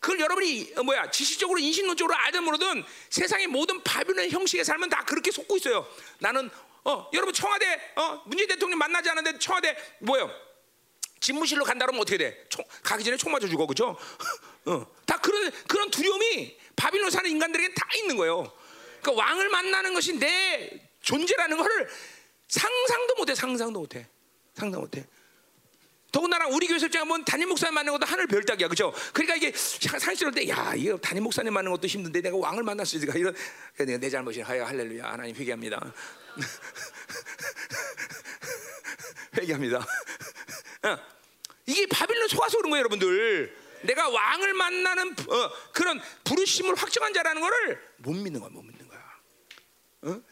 [0.00, 5.30] 그걸 여러분이 어, 뭐야 지식적으로 인식론적으로 알든 모르든 세상의 모든 바빌론 형식의 삶은 다 그렇게
[5.30, 5.86] 속고 있어요.
[6.20, 6.48] 나는
[6.86, 10.30] 어 여러분 청와대 어 문재인 대통령 만나지 않았는데 청와대 뭐요?
[11.20, 12.44] 집무실로 간다 그러면 어떻게 돼?
[12.48, 13.96] 총, 가기 전에 총 맞아 죽어 그죠?
[14.66, 18.52] 어, 다 그런 그런 두려움이 바빌론 사는 인간들에게 다 있는 거예요.
[19.02, 21.88] 그러니까 왕을 만나는 것이 내 존재라는 것을
[22.48, 24.06] 상상도 못해, 상상도 못해,
[24.54, 25.04] 상상 못해.
[26.12, 28.92] 더군다나 우리 교회 설정 한번 담임 목사님 만나는 것도 하늘 별따기야, 그죠?
[29.12, 33.18] 그러니까 이게 상실할 때, 야, 이거 담임 목사님 만나는 것도 힘든데 내가 왕을 있을까?
[33.18, 33.34] 이런
[33.76, 34.46] 내가 내 잘못이야.
[34.46, 35.92] 하여 할렐루야, 하나님 회개합니다.
[39.36, 39.78] 회개합니다.
[39.78, 40.98] 어.
[41.66, 43.66] 이게 바빌론 속아서 그런 거예요, 여러분들.
[43.82, 49.00] 내가 왕을 만나는 어, 그런 부르심을 확정한 자라는 것을 못 믿는 거야, 못 믿는 거야.
[50.02, 50.22] 어?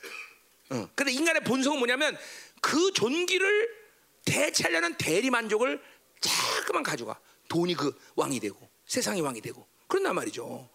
[0.71, 0.89] 어.
[1.09, 2.17] 인간의 본성은 뭐냐면
[2.61, 3.85] 그 존귀를
[4.25, 5.83] 대체하려는 대리 만족을
[6.21, 7.19] 자꾸만 가져가.
[7.49, 10.69] 돈이 그 왕이 되고 세상이 왕이 되고 그런단 말이죠.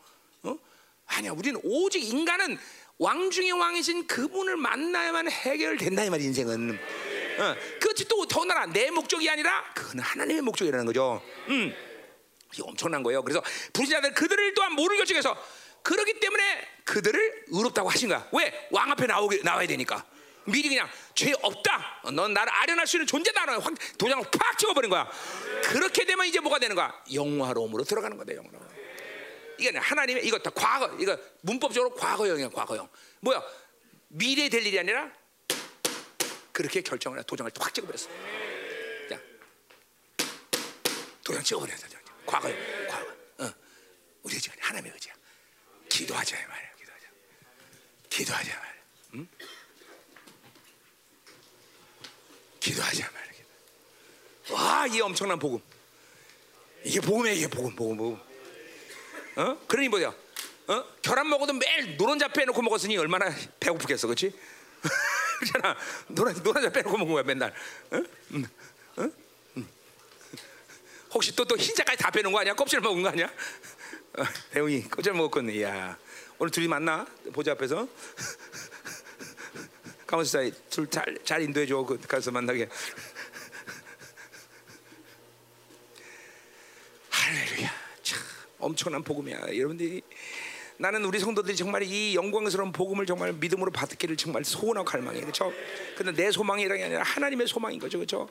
[0.44, 0.58] 어?
[1.08, 2.58] 아니야, 우리는 오직 인간은
[3.00, 6.78] 왕 중의 왕이신 그분을 만나야만 해결된다 이 말이 인생은.
[7.40, 11.22] 어, 그것이 또 더나라 내 목적이 아니라 그건 하나님의 목적이라는 거죠.
[11.48, 11.74] 음.
[12.54, 13.24] 이게 엄청난 거예요.
[13.24, 15.34] 그래서 불신자들 그들을 또한 모를 결정해서
[15.82, 18.28] 그렇기 때문에 그들을 의롭다고 하신 거야.
[18.34, 18.68] 왜?
[18.72, 20.06] 왕 앞에 나오게 나와야 되니까.
[20.44, 22.02] 미리 그냥 죄 없다.
[22.12, 23.46] 넌 나를 아련할 수 있는 존재다.
[23.60, 25.10] 확 도장을 팍 찍어버린 거야.
[25.64, 26.94] 그렇게 되면 이제 뭐가 되는 거야?
[27.14, 28.36] 영화로움으로 들어가는 거다.
[28.36, 28.60] 영화로.
[29.60, 30.96] 이게 하나님의 이거 다 과거.
[31.00, 32.50] 이거 문법적으로 과거형이야.
[32.50, 32.90] 과거형.
[33.20, 33.44] 뭐야?
[34.08, 35.12] 미래 될 일이 아니라
[36.52, 38.10] 그렇게 결정을 해 도장을 확 찍어버렸어.
[39.10, 39.22] 자,
[41.24, 41.74] 도장 찍어버려.
[42.26, 42.88] 과거형.
[42.88, 43.10] 과거.
[43.40, 43.54] 어.
[44.24, 45.14] 우리 지금 하나님의 의지야.
[45.90, 46.70] 기도하자 말이야.
[46.78, 47.08] 기도하자.
[48.10, 48.84] 기도하자 말이야.
[49.16, 49.28] 응?
[52.60, 53.30] 기도하자 말이야.
[54.52, 55.60] 와, 이 엄청난 복음.
[56.84, 58.29] 이게 복음이야, 이게 복음, 복음, 복음.
[59.36, 59.58] 어?
[59.68, 60.14] 그러니 뭐야?
[60.68, 60.86] 어?
[61.02, 64.34] 계란 먹어도 매일 노른자 빼놓고 먹었으니 얼마나 배고프겠어, 그렇지?
[65.40, 65.76] 그렇잖아.
[66.08, 67.54] 노란 노란자 빼놓고 먹은 거야 맨날.
[67.92, 68.02] 어?
[68.34, 68.46] 응?
[68.98, 69.10] 어?
[69.58, 69.68] 응.
[71.14, 72.54] 혹시 또 또 흰자까지 다 빼놓은 거 아니야?
[72.54, 73.26] 껍질 먹은 거 아니야?
[74.18, 75.60] 어, 대웅이 껍질 먹었거든.
[75.62, 75.98] 야
[76.38, 77.88] 오늘 둘이 만나 보좌 앞에서
[80.06, 81.84] 가만있어 둘잘 잘 인도해 줘.
[81.84, 82.68] 그 가서 만나게.
[87.10, 87.72] 할렐루야.
[88.04, 88.20] 참
[88.60, 89.56] 엄청난 복음이야.
[89.56, 90.02] 여러분들이
[90.78, 95.20] 나는 우리 성도들이 정말 이 영광스러운 복음을 정말 믿음으로 받기를 정말 소원하고 갈망해.
[95.22, 95.52] 그렇죠?
[95.98, 97.98] 근데 내 소망이라는 게 아니라 하나님의 소망인 거죠.
[97.98, 98.30] 그렇죠?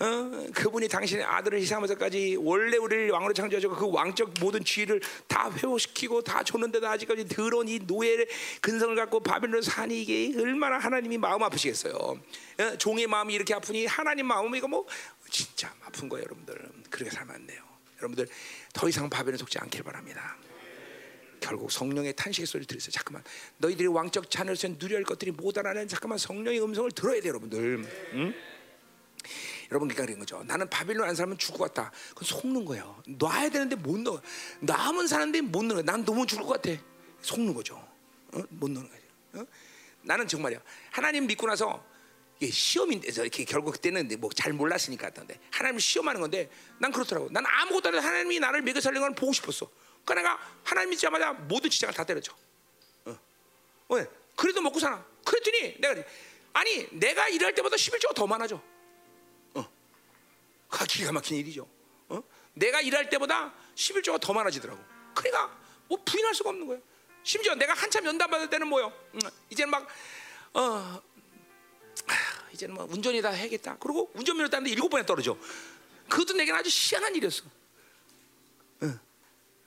[0.00, 6.22] 어, 그분이 당신의 아들을 희생하면서까지 원래 우리를 왕으로 창조하시고 그 왕적 모든 지위를 다 회복시키고
[6.22, 8.26] 다 줬는데도 아직까지 더러운 이 노예의
[8.60, 11.94] 근성을 갖고 바벨론 사니 이게 얼마나 하나님이 마음 아프시겠어요.
[11.94, 14.86] 어, 종의 마음이 이렇게 아프니 하나님 마음이 이거 뭐
[15.30, 16.58] 진짜 아픈 거예요, 여러분들.
[16.90, 17.73] 그렇게 살면 안 돼요.
[18.04, 18.28] 여러분들
[18.72, 20.36] 더 이상 바벨론 속지 않길 바랍니다.
[21.40, 22.90] 결국 성령의 탄식의 소리를 들으세요.
[22.90, 23.22] 잠깐만
[23.58, 27.84] 너희들이 왕적 자녀로서 누려야 할 것들이 못 알아내는 잠깐만 성령의 음성을 들어야 돼요, 여러분들.
[28.14, 28.34] 응?
[29.70, 30.42] 여러분 그러니까 그런 거죠.
[30.44, 31.90] 나는 바빌론 안 살면 죽을 것 같다.
[32.10, 33.02] 그건 속는 거예요.
[33.06, 34.20] 놔야 되는데 못 넣어.
[34.60, 35.82] 남은 사는데 못 넣어.
[35.82, 36.80] 난 너무 죽을 것 같아.
[37.22, 37.76] 속는 거죠.
[38.32, 38.42] 어?
[38.50, 39.02] 못 넣는 거죠.
[39.34, 39.46] 어?
[40.02, 40.60] 나는 정말요.
[40.90, 41.84] 하나님 믿고 나서
[42.42, 47.28] 시험인데서 이렇게 결국 그때는 뭐 잘 몰랐으니까 했던데 하나님 시험하는 건데 난 그렇더라고.
[47.30, 49.70] 난 아무것도 안 해도 하나님이 나를 먹여 살리는 걸 보고 싶었어.
[50.04, 52.34] 그러니까 내가 하나님 믿자마자 모든 지장을 다 때려줘.
[53.06, 53.18] 어.
[53.90, 54.06] 왜?
[54.36, 55.04] 그래도 먹고 사나.
[55.24, 56.02] 그랬더니 내가
[56.52, 58.60] 아니 내가 일할 때보다 11조가 더 많아져.
[60.74, 61.68] 그 기가 막힌 일이죠.
[62.08, 62.20] 어?
[62.54, 64.82] 내가 일할 때보다 11조가 더 많아지더라고.
[65.14, 65.56] 그러니까
[65.86, 66.82] 뭐 부인할 수가 없는 거예요.
[67.22, 68.92] 심지어 내가 한참 연단 받을 때는 뭐요?
[69.14, 69.20] 음,
[69.50, 69.86] 이제는 막
[70.52, 71.00] 어,
[72.54, 73.76] 이제는 막 운전이 다 해야겠다.
[73.78, 75.36] 그리고 운전면허 따는데 일곱 번에 떨어져.
[76.08, 77.44] 그것도 내게는 아주 희한한 일이었어.
[78.82, 79.00] 어.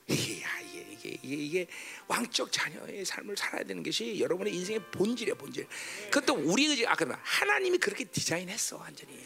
[0.06, 0.44] 이게,
[0.92, 1.66] 이게, 이게, 이게,
[2.06, 5.66] 왕적 자녀의 삶을 살아야 되는 것이 여러분의 인생의 본질이야 본질.
[6.10, 9.18] 그것도 우리 의지 아까 하나님이 그렇게 디자인했어 완전히.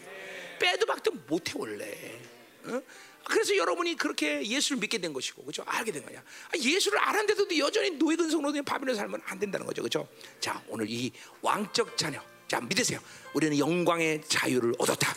[0.59, 2.21] 빼도 박도 못해 원래.
[2.65, 2.83] 어?
[3.25, 5.63] 그래서 여러분이 그렇게 예수를 믿게 된 것이고, 그렇죠?
[5.67, 6.21] 알게 된 거야.
[6.21, 10.09] 아, 예수를 알았는데도 여전히 노예 근성으로 바빌론 살면 안 된다는 거죠, 그렇죠?
[10.41, 12.21] 자, 오늘 이 왕적 자녀,
[12.53, 13.01] 자 믿으세요.
[13.33, 15.16] 우리는 영광의 자유를 얻었다.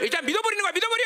[0.00, 1.04] 일단 믿어버리는 거야, 믿어버려.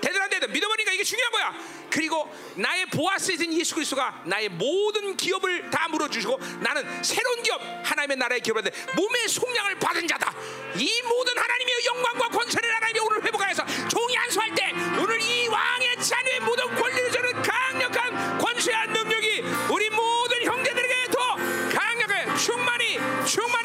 [0.00, 1.54] 되든 안 되든 믿어버리니까 이게 중요한 거야.
[1.90, 8.40] 그리고 나의 보아스이신 예수 그리스도가 나의 모든 기업을 다 물어주시고 나는 새로운 기업 하나님의 나라의
[8.40, 8.62] 기업을
[8.96, 10.34] 몸의 속량을 받은 자다.
[10.78, 16.40] 이 모든 하나님의 영광과 권세를 하나님이 오늘 회복하여서 종이 안수할 때 오늘 이 왕의 자녀의
[16.40, 21.36] 모든 권리를 저는 강력한 권세한 능력이 우리 모든 형제들에게 더
[21.68, 23.61] 강력하게 충만히 충만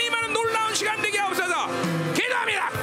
[2.45, 2.77] 기도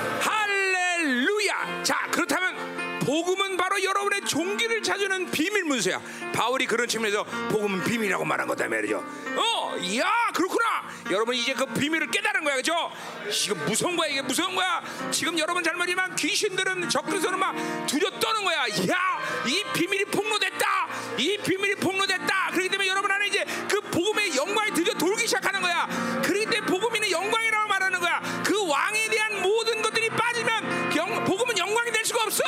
[3.04, 6.00] 복음은 바로 여러분의 종기를 찾는 비밀 문서야.
[6.32, 9.04] 바울이 그런 측면에서 복음은 비밀이라고 말한 거다 말이죠.
[9.36, 10.64] 어, 야 그렇구나.
[11.10, 12.90] 여러분 이제 그 비밀을 깨달은 거야, 그죠?
[13.30, 14.82] 지금 무서운 거야, 이게 무서운 거야.
[15.10, 17.54] 지금 여러분 잘못이지만 귀신들은 적그리스도는 막
[17.86, 18.60] 두려 떠는 거야.
[18.88, 20.88] 야, 이 비밀이 폭로됐다.
[21.18, 22.50] 이 비밀이 폭로됐다.
[22.52, 25.86] 그렇기 때문에 여러분 안에 이제 그 복음의 영광이 드디어 돌기 시작하는 거야.
[26.22, 28.20] 그렇기 때문에 복음이는 영광이라고 말하는 거야.
[28.44, 32.44] 그 왕에 대한 모든 것들이 빠 지면 영, 복음은 영광이 될 수가 없어.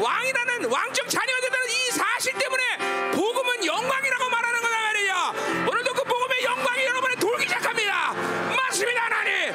[0.00, 5.32] 왕이라는 왕적 자녀가 된다는 이 사실 때문에 복음은 영광이라고 말하는 거다 말이야.
[5.68, 8.14] 오늘도 그 복음의 영광이 여러분의 돌기 시작합니다.
[8.56, 9.52] 맞습니다, 하나님.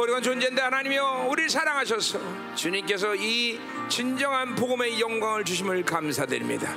[0.00, 3.60] 보리건 존재인데 하나님이여 우리를 사랑하셔서 주님께서 이
[3.90, 6.74] 진정한 복음의 영광을 주심을 감사드립니다.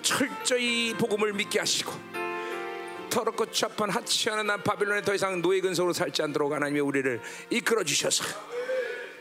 [0.00, 1.92] 철저히 복음을 믿게 하시고
[3.10, 3.44] 더럽고
[3.90, 8.24] 하치하는 난 바빌론에 더 이상 노예 근성으로 살지 않도록 하나님이 우리를 이끌어 주셔서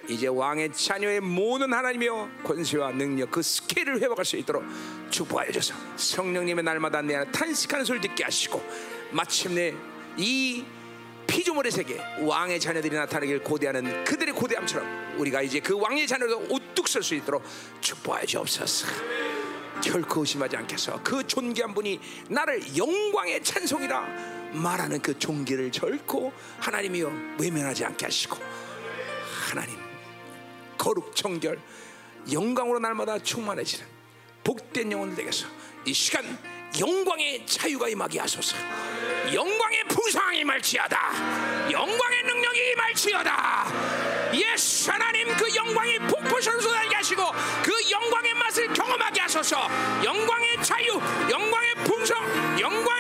[0.08, 4.64] 이제 왕의 자녀의 모든 하나님이여 권세와 능력 그 스케일을 회복할 수 있도록
[5.10, 8.64] 축복하여 주셔서 성령님의 날마다 내 안에 탄식하는 소리를 듣게 하시고
[9.12, 9.74] 마침내
[10.16, 10.64] 이
[11.30, 17.04] 피조물의 세계 왕의 자녀들이 나타나길 고대하는 그들의 고대함처럼 우리가 이제 그 왕의 자녀로 우뚝 설
[17.04, 17.44] 수 있도록
[17.82, 18.88] 축복하여 주옵소서
[19.82, 21.02] 결코 의심하지 않겠어.
[21.04, 22.00] 그 존귀한 분이
[22.30, 28.38] 나를 영광의 찬송이라 말하는 그 종기를 결코 하나님이여 외면하지 않게 하시고
[29.50, 29.78] 하나님
[30.78, 31.60] 거룩 정결
[32.32, 33.86] 영광으로 날마다 충만해지는
[34.44, 35.48] 복된 영혼들 되겠어.
[35.86, 36.26] 이 시간
[36.78, 38.58] 영광의 자유가 임하게 하소서.
[39.34, 41.72] 영광의 부상이 임할지어다.
[41.72, 43.68] 영광의 능력이 임할지어다.
[44.34, 47.24] 예수 하나님 그 영광의 폭포션을 쏟아지게 하시고
[47.64, 49.68] 그 영광의 맛을 경험하게 하소서.
[50.04, 50.88] 영광의 자유,
[51.30, 52.99] 영광의 풍성, 영광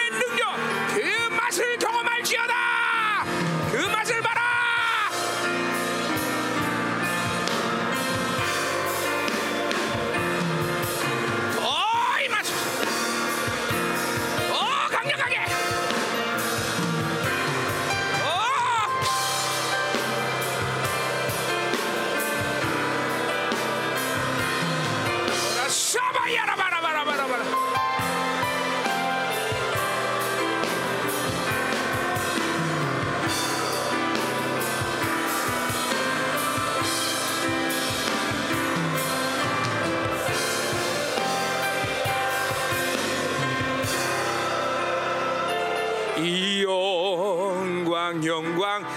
[48.23, 48.83] 영광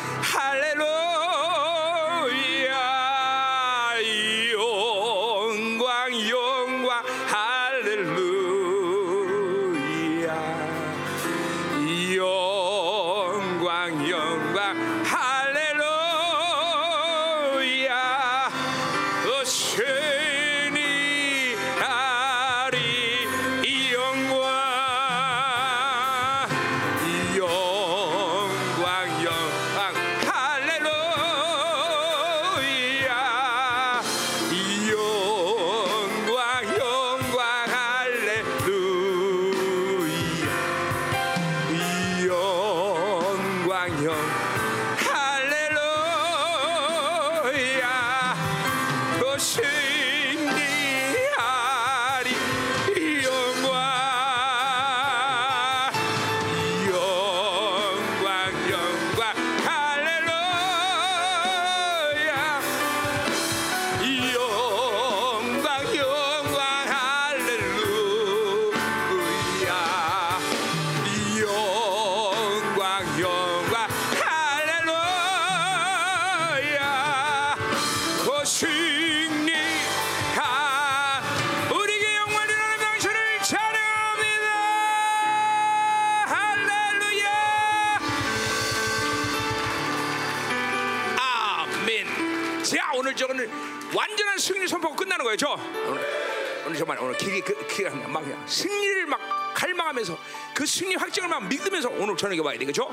[97.02, 99.20] 오늘, 길이 그, 그, 막 그냥 승리를 막
[99.54, 100.18] 갈망하면서
[100.54, 102.64] 그 승리 확정을 막 믿으면서 오늘 저녁에 와야 돼.
[102.64, 102.88] 그죠?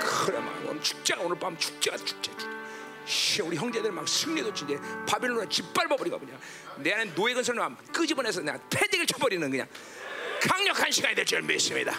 [0.00, 2.46] 그래 막 오늘 축제가 오늘 밤 축제가 축제 축제.
[3.06, 4.74] 씨, 우리 형제들 막 승리도 진짜
[5.06, 6.38] 바빌론에 짓밟아버리고 그냥.
[6.76, 9.66] 내 안에 노예 근성을 막 끄집어내서 그냥 패딩을 쳐버리는 그냥
[10.42, 11.92] 강력한 시간이 될 줄 믿습니다.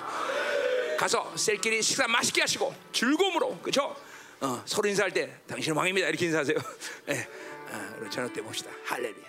[0.97, 3.95] 가서 셀끼리 식사 맛있게 하시고 즐거움으로 그죠?
[4.41, 6.07] 어, 서로 인사할 때 당신은 왕입니다.
[6.09, 6.57] 이렇게 인사하세요.
[7.09, 7.27] 예,
[7.71, 8.69] 어, 우리 저녁 때 봅시다.
[8.85, 9.28] 할렐루야